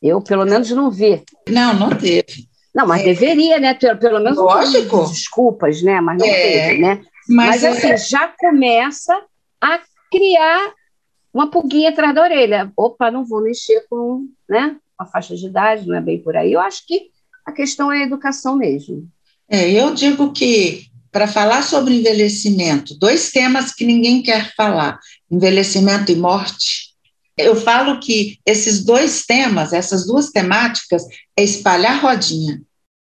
Eu, 0.00 0.22
pelo 0.22 0.46
menos, 0.46 0.70
não 0.70 0.90
vi. 0.90 1.24
Não, 1.48 1.74
não 1.74 1.90
teve. 1.90 2.48
Não, 2.74 2.86
mas 2.86 3.02
é. 3.02 3.04
deveria, 3.04 3.58
né? 3.58 3.74
Pelo, 3.74 3.98
pelo 3.98 4.20
menos 4.20 4.38
Lógico. 4.38 5.06
desculpas, 5.06 5.82
né? 5.82 6.00
Mas 6.00 6.18
não 6.18 6.26
é. 6.26 6.30
teve, 6.30 6.80
né? 6.80 7.02
Mas, 7.28 7.62
mas 7.62 7.64
é 7.64 7.68
assim, 7.92 8.10
já 8.10 8.28
começa 8.28 9.20
a 9.60 9.80
criar 10.10 10.72
uma 11.32 11.50
pulguinha 11.50 11.90
atrás 11.90 12.14
da 12.14 12.22
orelha. 12.22 12.72
Opa, 12.76 13.10
não 13.10 13.24
vou 13.24 13.42
mexer 13.42 13.84
com 13.88 14.26
né, 14.48 14.76
a 14.98 15.04
faixa 15.04 15.36
de 15.36 15.46
idade, 15.46 15.86
não 15.86 15.94
é 15.94 16.00
bem 16.00 16.18
por 16.18 16.36
aí. 16.36 16.52
Eu 16.52 16.60
acho 16.60 16.86
que 16.86 17.10
a 17.44 17.52
questão 17.52 17.92
é 17.92 18.02
a 18.02 18.06
educação 18.06 18.56
mesmo. 18.56 19.08
É, 19.48 19.70
eu 19.70 19.94
digo 19.94 20.32
que 20.32 20.86
para 21.10 21.26
falar 21.26 21.62
sobre 21.62 21.98
envelhecimento, 21.98 22.98
dois 22.98 23.30
temas 23.30 23.72
que 23.72 23.84
ninguém 23.84 24.22
quer 24.22 24.54
falar: 24.54 24.98
envelhecimento 25.30 26.12
e 26.12 26.16
morte. 26.16 26.87
Eu 27.38 27.54
falo 27.54 28.00
que 28.00 28.38
esses 28.44 28.84
dois 28.84 29.24
temas, 29.24 29.72
essas 29.72 30.06
duas 30.06 30.30
temáticas, 30.30 31.04
é 31.36 31.44
espalhar 31.44 32.02
rodinha. 32.02 32.60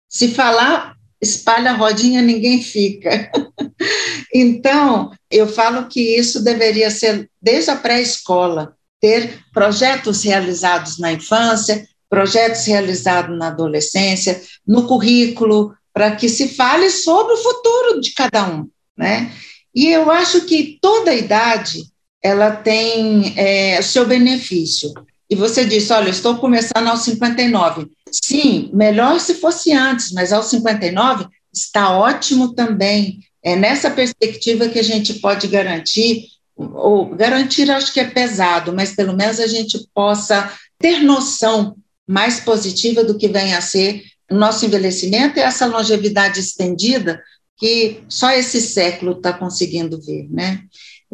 Se 0.10 0.30
falar 0.30 0.94
espalha 1.24 1.74
rodinha, 1.74 2.22
ninguém 2.22 2.62
fica. 2.62 3.32
então, 4.34 5.12
eu 5.32 5.48
falo 5.48 5.88
que 5.88 6.18
isso 6.18 6.44
deveria 6.44 6.92
ser 6.92 7.30
desde 7.42 7.72
a 7.72 7.76
pré-escola, 7.76 8.76
ter 9.00 9.40
projetos 9.54 10.24
realizados 10.24 11.00
na 11.00 11.14
infância, 11.14 11.88
projetos 12.10 12.66
realizados 12.66 13.38
na 13.38 13.48
adolescência, 13.48 14.42
no 14.68 14.86
currículo, 14.86 15.74
para 15.94 16.16
que 16.16 16.28
se 16.28 16.50
fale 16.50 16.90
sobre 16.90 17.34
o 17.34 17.38
futuro 17.38 18.02
de 18.02 18.14
cada 18.14 18.46
um, 18.46 18.70
né? 18.98 19.32
E 19.74 19.88
eu 19.88 20.12
acho 20.12 20.42
que 20.42 20.78
toda 20.82 21.14
idade 21.14 21.84
ela 22.24 22.52
tem 22.52 23.34
é, 23.38 23.82
seu 23.82 24.08
benefício. 24.08 24.94
E 25.30 25.36
você 25.36 25.66
disse, 25.66 25.92
olha, 25.92 26.10
estou 26.10 26.38
começando 26.38 26.88
aos 26.88 27.02
59. 27.02 27.88
Sim, 28.12 28.70
melhor 28.74 29.20
se 29.20 29.36
fosse 29.36 29.74
antes, 29.74 30.12
mas 30.12 30.32
aos 30.32 30.46
59 30.48 31.26
está 31.52 31.92
ótimo 31.92 32.54
também. 32.54 33.20
É 33.44 33.56
nessa 33.56 33.92
perspectiva 33.92 34.70
que 34.70 34.80
a 34.80 34.84
gente 34.84 35.16
pode 35.16 35.48
garantir, 35.48 36.28
ou 36.56 37.08
garantir 37.08 37.70
acho 37.70 37.92
que 37.92 38.00
é 38.00 38.06
pesado, 38.06 38.72
mas 38.74 38.96
pelo 38.96 39.16
menos 39.16 39.40
a 39.40 39.48
gente 39.48 39.88
possa 39.94 40.52
ter 40.80 41.00
noção 41.00 41.76
mais 42.08 42.40
positiva 42.40 43.04
do 43.04 43.18
que 43.18 43.28
vem 43.28 43.54
a 43.54 43.62
ser 43.62 44.04
o 44.34 44.36
nosso 44.36 44.66
envelhecimento 44.66 45.40
é 45.40 45.44
essa 45.44 45.66
longevidade 45.66 46.40
estendida 46.40 47.22
que 47.58 48.02
só 48.10 48.32
esse 48.32 48.60
século 48.60 49.14
está 49.14 49.32
conseguindo 49.32 50.02
ver, 50.02 50.28
né? 50.30 50.64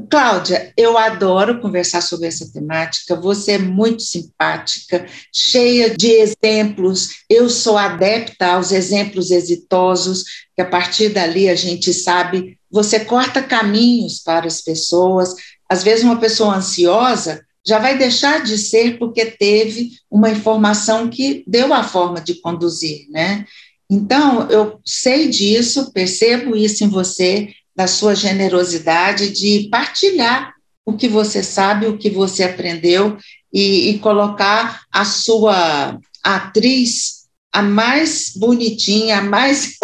Cláudia, 0.08 0.72
eu 0.78 0.98
adoro 0.98 1.60
conversar 1.60 2.02
sobre 2.02 2.28
essa 2.28 2.52
temática. 2.52 3.16
Você 3.16 3.54
é 3.54 3.58
muito 3.58 4.04
simpática, 4.04 5.06
cheia 5.34 5.96
de 5.96 6.08
exemplos. 6.08 7.24
Eu 7.30 7.50
sou 7.50 7.78
adepta 7.78 8.54
aos 8.54 8.72
exemplos 8.72 9.32
exitosos, 9.32 10.24
que 10.56 10.62
a 10.62 10.66
partir 10.66 11.10
dali 11.10 11.50
a 11.50 11.56
gente 11.56 11.94
sabe. 11.94 12.58
Você 12.72 13.00
corta 13.00 13.42
caminhos 13.42 14.20
para 14.20 14.46
as 14.48 14.62
pessoas. 14.62 15.34
Às 15.68 15.84
vezes, 15.84 16.04
uma 16.04 16.20
pessoa 16.20 16.56
ansiosa 16.56 17.42
já 17.66 17.80
vai 17.80 17.98
deixar 17.98 18.44
de 18.44 18.58
ser 18.58 18.98
porque 18.98 19.26
teve 19.26 19.92
uma 20.10 20.30
informação 20.30 21.10
que 21.10 21.44
deu 21.46 21.74
a 21.74 21.84
forma 21.84 22.22
de 22.22 22.36
conduzir, 22.36 23.08
né? 23.10 23.46
Então, 23.90 24.48
eu 24.52 24.80
sei 24.86 25.28
disso, 25.28 25.92
percebo 25.92 26.56
isso 26.56 26.84
em 26.84 26.88
você, 26.88 27.50
da 27.80 27.88
sua 27.88 28.14
generosidade 28.14 29.30
de 29.30 29.70
partilhar 29.72 30.54
o 30.86 30.98
que 30.98 31.08
você 31.08 31.42
sabe, 31.42 31.88
o 31.88 31.98
que 31.98 32.10
você 32.10 32.44
aprendeu 32.44 33.18
e, 33.54 33.92
e 33.92 34.00
colocar 34.00 34.82
a 34.92 35.06
sua 35.06 35.98
atriz 36.22 37.30
a 37.54 37.62
mais 37.62 38.34
bonitinha, 38.36 39.20
a 39.20 39.22
mais. 39.22 39.78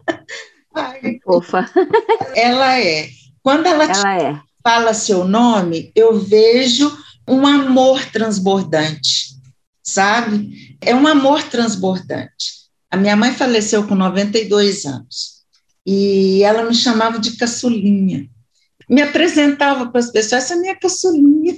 Ai, 0.74 1.18
Fofa. 1.22 1.70
Ela 2.34 2.80
é. 2.80 3.10
Quando 3.42 3.66
ela, 3.66 3.84
ela 3.84 4.22
é. 4.22 4.40
fala 4.62 4.94
seu 4.94 5.22
nome, 5.26 5.92
eu 5.94 6.18
vejo 6.18 6.90
um 7.28 7.46
amor 7.46 8.02
transbordante, 8.06 9.36
sabe? 9.82 10.78
É 10.80 10.94
um 10.94 11.06
amor 11.06 11.42
transbordante. 11.42 12.64
A 12.90 12.96
minha 12.96 13.14
mãe 13.14 13.34
faleceu 13.34 13.86
com 13.86 13.94
92 13.94 14.86
anos 14.86 15.35
e 15.86 16.42
ela 16.42 16.64
me 16.64 16.74
chamava 16.74 17.18
de 17.18 17.36
caçulinha. 17.36 18.28
Me 18.88 19.02
apresentava 19.02 19.86
para 19.86 20.00
as 20.00 20.10
pessoas, 20.10 20.44
essa 20.44 20.54
é 20.54 20.56
minha 20.56 20.74
caçulinha. 20.74 21.56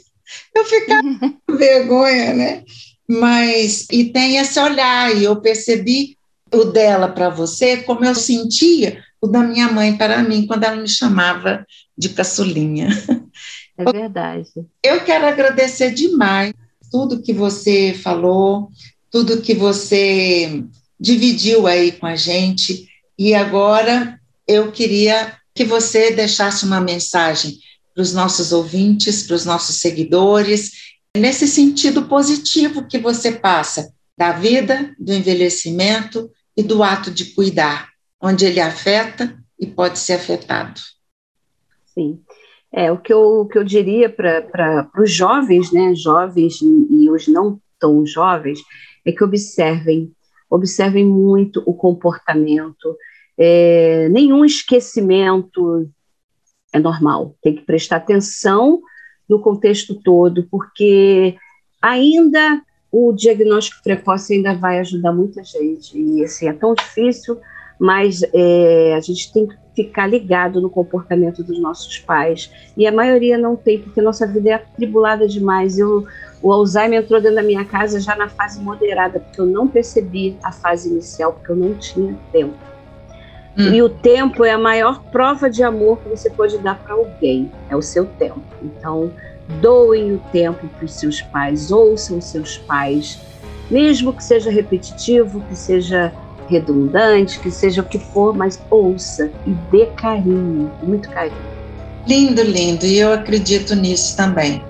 Eu 0.54 0.64
ficava 0.66 1.02
com 1.46 1.56
vergonha, 1.56 2.34
né? 2.34 2.64
Mas, 3.08 3.86
e 3.90 4.04
tem 4.04 4.36
esse 4.36 4.60
olhar, 4.60 5.16
e 5.16 5.24
eu 5.24 5.40
percebi 5.40 6.18
o 6.52 6.64
dela 6.64 7.08
para 7.08 7.30
você, 7.30 7.78
como 7.78 8.04
eu 8.04 8.14
sentia 8.14 9.02
o 9.20 9.26
da 9.26 9.40
minha 9.40 9.70
mãe 9.72 9.96
para 9.96 10.22
mim, 10.22 10.46
quando 10.46 10.64
ela 10.64 10.76
me 10.76 10.88
chamava 10.88 11.66
de 11.96 12.10
caçulinha. 12.10 12.88
É 13.78 13.92
verdade. 13.92 14.50
Eu 14.82 15.04
quero 15.04 15.26
agradecer 15.26 15.92
demais 15.92 16.52
tudo 16.90 17.22
que 17.22 17.32
você 17.32 17.94
falou, 17.94 18.70
tudo 19.10 19.40
que 19.40 19.54
você 19.54 20.64
dividiu 20.98 21.66
aí 21.66 21.92
com 21.92 22.06
a 22.06 22.16
gente. 22.16 22.88
E 23.18 23.34
agora 23.34 24.17
eu 24.48 24.72
queria 24.72 25.36
que 25.54 25.64
você 25.64 26.10
deixasse 26.10 26.64
uma 26.64 26.80
mensagem 26.80 27.58
para 27.94 28.02
os 28.02 28.14
nossos 28.14 28.52
ouvintes, 28.52 29.26
para 29.26 29.36
os 29.36 29.44
nossos 29.44 29.76
seguidores, 29.76 30.70
nesse 31.16 31.46
sentido 31.46 32.06
positivo 32.06 32.86
que 32.86 32.98
você 32.98 33.32
passa 33.32 33.92
da 34.16 34.32
vida, 34.32 34.94
do 34.98 35.12
envelhecimento 35.12 36.30
e 36.56 36.62
do 36.62 36.82
ato 36.82 37.10
de 37.10 37.34
cuidar, 37.34 37.88
onde 38.20 38.46
ele 38.46 38.60
afeta 38.60 39.36
e 39.58 39.66
pode 39.66 39.98
ser 39.98 40.14
afetado. 40.14 40.80
Sim. 41.92 42.20
É, 42.72 42.92
o 42.92 42.98
que 42.98 43.12
eu, 43.12 43.40
o 43.40 43.48
que 43.48 43.58
eu 43.58 43.64
diria 43.64 44.08
para 44.08 44.90
os 44.98 45.10
jovens, 45.10 45.72
né, 45.72 45.94
jovens 45.94 46.60
e, 46.60 46.86
e 46.90 47.10
os 47.10 47.26
não 47.26 47.60
tão 47.78 48.04
jovens, 48.04 48.60
é 49.04 49.12
que 49.12 49.24
observem, 49.24 50.12
observem 50.50 51.04
muito 51.04 51.62
o 51.66 51.74
comportamento. 51.74 52.96
É, 53.38 54.08
nenhum 54.10 54.44
esquecimento 54.44 55.88
é 56.72 56.78
normal, 56.78 57.36
tem 57.40 57.54
que 57.54 57.62
prestar 57.62 57.96
atenção 57.96 58.80
no 59.28 59.40
contexto 59.40 59.94
todo, 59.94 60.46
porque 60.50 61.36
ainda 61.80 62.60
o 62.90 63.12
diagnóstico 63.12 63.82
precoce 63.82 64.34
ainda 64.34 64.54
vai 64.54 64.78
ajudar 64.80 65.12
muita 65.12 65.44
gente. 65.44 65.98
E 65.98 66.24
assim, 66.24 66.48
é 66.48 66.52
tão 66.52 66.74
difícil, 66.74 67.38
mas 67.78 68.22
é, 68.34 68.94
a 68.94 69.00
gente 69.00 69.32
tem 69.32 69.46
que 69.46 69.56
ficar 69.76 70.06
ligado 70.06 70.60
no 70.60 70.70
comportamento 70.70 71.44
dos 71.44 71.60
nossos 71.60 71.98
pais. 71.98 72.50
E 72.76 72.86
a 72.86 72.92
maioria 72.92 73.38
não 73.38 73.54
tem, 73.54 73.78
porque 73.80 74.00
nossa 74.00 74.26
vida 74.26 74.50
é 74.50 74.52
atribulada 74.54 75.28
demais. 75.28 75.78
Eu, 75.78 76.06
o 76.42 76.52
Alzheimer 76.52 77.02
entrou 77.02 77.20
dentro 77.20 77.36
da 77.36 77.42
minha 77.42 77.64
casa 77.64 78.00
já 78.00 78.16
na 78.16 78.28
fase 78.28 78.60
moderada, 78.60 79.20
porque 79.20 79.40
eu 79.40 79.46
não 79.46 79.68
percebi 79.68 80.36
a 80.42 80.50
fase 80.50 80.88
inicial, 80.88 81.34
porque 81.34 81.52
eu 81.52 81.56
não 81.56 81.74
tinha 81.74 82.18
tempo. 82.32 82.56
Hum. 83.58 83.74
E 83.74 83.82
o 83.82 83.88
tempo 83.88 84.44
é 84.44 84.52
a 84.52 84.58
maior 84.58 85.02
prova 85.10 85.50
de 85.50 85.64
amor 85.64 85.98
que 85.98 86.08
você 86.08 86.30
pode 86.30 86.56
dar 86.58 86.78
para 86.78 86.94
alguém, 86.94 87.50
é 87.68 87.74
o 87.74 87.82
seu 87.82 88.06
tempo. 88.06 88.40
Então, 88.62 89.10
doem 89.60 90.12
o 90.12 90.18
tempo 90.30 90.68
para 90.68 90.84
os 90.84 90.92
seus 90.92 91.20
pais, 91.20 91.72
ouçam 91.72 92.18
os 92.18 92.26
seus 92.26 92.56
pais, 92.56 93.18
mesmo 93.68 94.12
que 94.12 94.22
seja 94.22 94.48
repetitivo, 94.48 95.40
que 95.48 95.56
seja 95.56 96.12
redundante, 96.48 97.40
que 97.40 97.50
seja 97.50 97.82
o 97.82 97.84
que 97.84 97.98
for, 97.98 98.34
mas 98.34 98.60
ouça 98.70 99.30
e 99.44 99.50
dê 99.72 99.86
carinho, 99.86 100.70
muito 100.82 101.08
carinho. 101.10 101.36
Lindo, 102.06 102.42
lindo, 102.42 102.86
e 102.86 102.98
eu 102.98 103.12
acredito 103.12 103.74
nisso 103.74 104.16
também. 104.16 104.62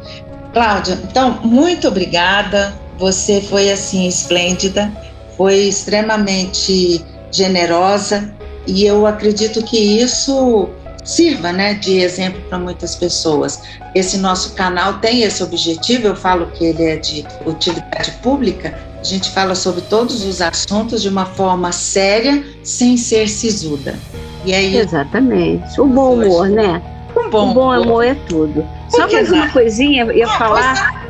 Cláudia, 0.53 0.99
então, 1.05 1.41
muito 1.45 1.87
obrigada. 1.87 2.75
Você 2.99 3.41
foi 3.41 3.71
assim 3.71 4.09
esplêndida, 4.09 4.91
foi 5.37 5.55
extremamente 5.69 7.05
generosa 7.31 8.35
e 8.69 8.85
eu 8.85 9.07
acredito 9.07 9.65
que 9.65 9.79
isso 9.79 10.69
sirva 11.03 11.53
né, 11.53 11.73
de 11.73 12.01
exemplo 12.01 12.39
para 12.51 12.59
muitas 12.59 12.95
pessoas. 12.95 13.63
Esse 13.95 14.19
nosso 14.19 14.53
canal 14.53 14.99
tem 14.99 15.23
esse 15.23 15.43
objetivo, 15.43 16.09
eu 16.09 16.15
falo 16.15 16.49
que 16.49 16.67
ele 16.67 16.85
é 16.85 16.97
de 16.97 17.25
utilidade 17.47 18.13
pública, 18.23 18.79
a 19.01 19.03
gente 19.03 19.31
fala 19.31 19.55
sobre 19.55 19.81
todos 19.81 20.23
os 20.23 20.43
assuntos 20.43 21.01
de 21.01 21.09
uma 21.09 21.25
forma 21.25 21.73
séria, 21.73 22.45
sem 22.63 22.99
ser 22.99 23.27
sisuda. 23.27 23.99
E 24.45 24.53
aí, 24.53 24.77
Exatamente. 24.77 25.81
O 25.81 25.87
bom 25.87 26.13
humor, 26.13 26.49
né? 26.51 26.83
O 27.17 27.31
bom, 27.31 27.51
o 27.51 27.55
bom 27.55 27.71
amor 27.71 28.05
é 28.05 28.15
tudo. 28.15 28.63
Só 28.91 29.11
mais 29.11 29.33
uma 29.33 29.51
coisinha, 29.51 30.05
eu 30.05 30.13
ia 30.13 30.29
falar. 30.29 31.09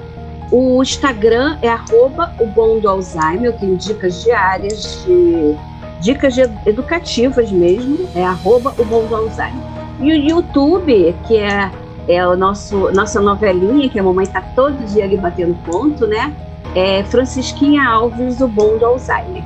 O 0.52 0.80
Instagram 0.80 1.59
é 1.61 1.68
arroba 1.68 2.32
o 2.38 2.46
bom 2.46 2.78
do 2.78 2.88
Alzheimer, 2.88 3.46
eu 3.46 3.52
tenho 3.54 3.76
dicas 3.76 4.22
diárias 4.22 5.04
de 5.04 5.56
dicas 6.01 6.36
educativas 6.66 7.51
mesmo, 7.51 8.09
é 8.14 8.24
arroba 8.24 8.74
o 8.78 8.84
bom 8.84 9.07
do 9.07 9.14
Alzheimer. 9.14 9.62
E 10.01 10.12
o 10.12 10.16
YouTube, 10.16 11.14
que 11.26 11.36
é, 11.36 11.70
é 12.07 12.26
o 12.26 12.36
nosso 12.36 12.90
nossa 12.92 13.20
novelinha, 13.20 13.88
que 13.88 13.99
a 13.99 14.03
mamãe 14.03 14.24
está 14.24 14.40
todo 14.40 14.76
dia 14.86 15.05
ali 15.05 15.16
batendo 15.16 15.55
ponto, 15.64 16.07
né? 16.07 16.32
É 16.74 17.03
Francisquinha 17.05 17.88
Alves, 17.88 18.40
o 18.40 18.49
bom 18.49 18.78
do 18.78 18.84
Alzheimer. 18.84 19.42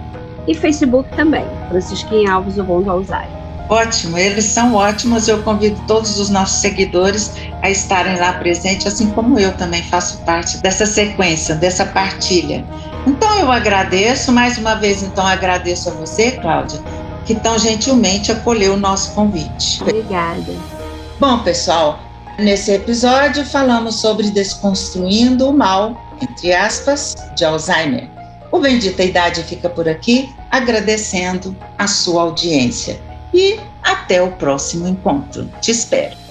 E 0.46 0.54
Facebook 0.54 1.08
também, 1.16 1.44
Francisquinha 1.68 2.32
Alves, 2.32 2.58
o 2.58 2.64
bom 2.64 2.82
do 2.82 2.90
Alzheimer. 2.90 3.42
Ótimo, 3.68 4.18
eles 4.18 4.44
são 4.44 4.74
ótimos. 4.74 5.28
Eu 5.28 5.42
convido 5.42 5.80
todos 5.86 6.18
os 6.18 6.28
nossos 6.28 6.60
seguidores 6.60 7.32
a 7.62 7.70
estarem 7.70 8.18
lá 8.18 8.34
presentes, 8.34 8.86
assim 8.86 9.08
como 9.10 9.38
eu 9.38 9.52
também 9.56 9.82
faço 9.84 10.18
parte 10.24 10.58
dessa 10.58 10.84
sequência, 10.84 11.54
dessa 11.54 11.86
partilha. 11.86 12.64
Então 13.06 13.38
eu 13.38 13.50
agradeço, 13.50 14.30
mais 14.32 14.58
uma 14.58 14.76
vez, 14.76 15.02
então 15.02 15.26
agradeço 15.26 15.88
a 15.90 15.92
você, 15.92 16.32
Cláudia, 16.32 16.80
que 17.26 17.34
tão 17.34 17.58
gentilmente 17.58 18.30
acolheu 18.30 18.74
o 18.74 18.76
nosso 18.76 19.12
convite. 19.12 19.82
Obrigada. 19.82 20.54
Bom, 21.18 21.38
pessoal, 21.40 21.98
nesse 22.38 22.72
episódio 22.72 23.44
falamos 23.44 23.96
sobre 23.96 24.30
desconstruindo 24.30 25.48
o 25.48 25.52
mal, 25.52 26.00
entre 26.20 26.54
aspas, 26.54 27.14
de 27.34 27.44
Alzheimer. 27.44 28.08
O 28.52 28.58
Bendita 28.58 29.02
Idade 29.02 29.42
fica 29.42 29.68
por 29.68 29.88
aqui, 29.88 30.32
agradecendo 30.50 31.56
a 31.78 31.86
sua 31.88 32.22
audiência 32.22 33.00
e 33.34 33.58
até 33.82 34.22
o 34.22 34.30
próximo 34.32 34.86
encontro. 34.86 35.48
Te 35.60 35.70
espero. 35.70 36.21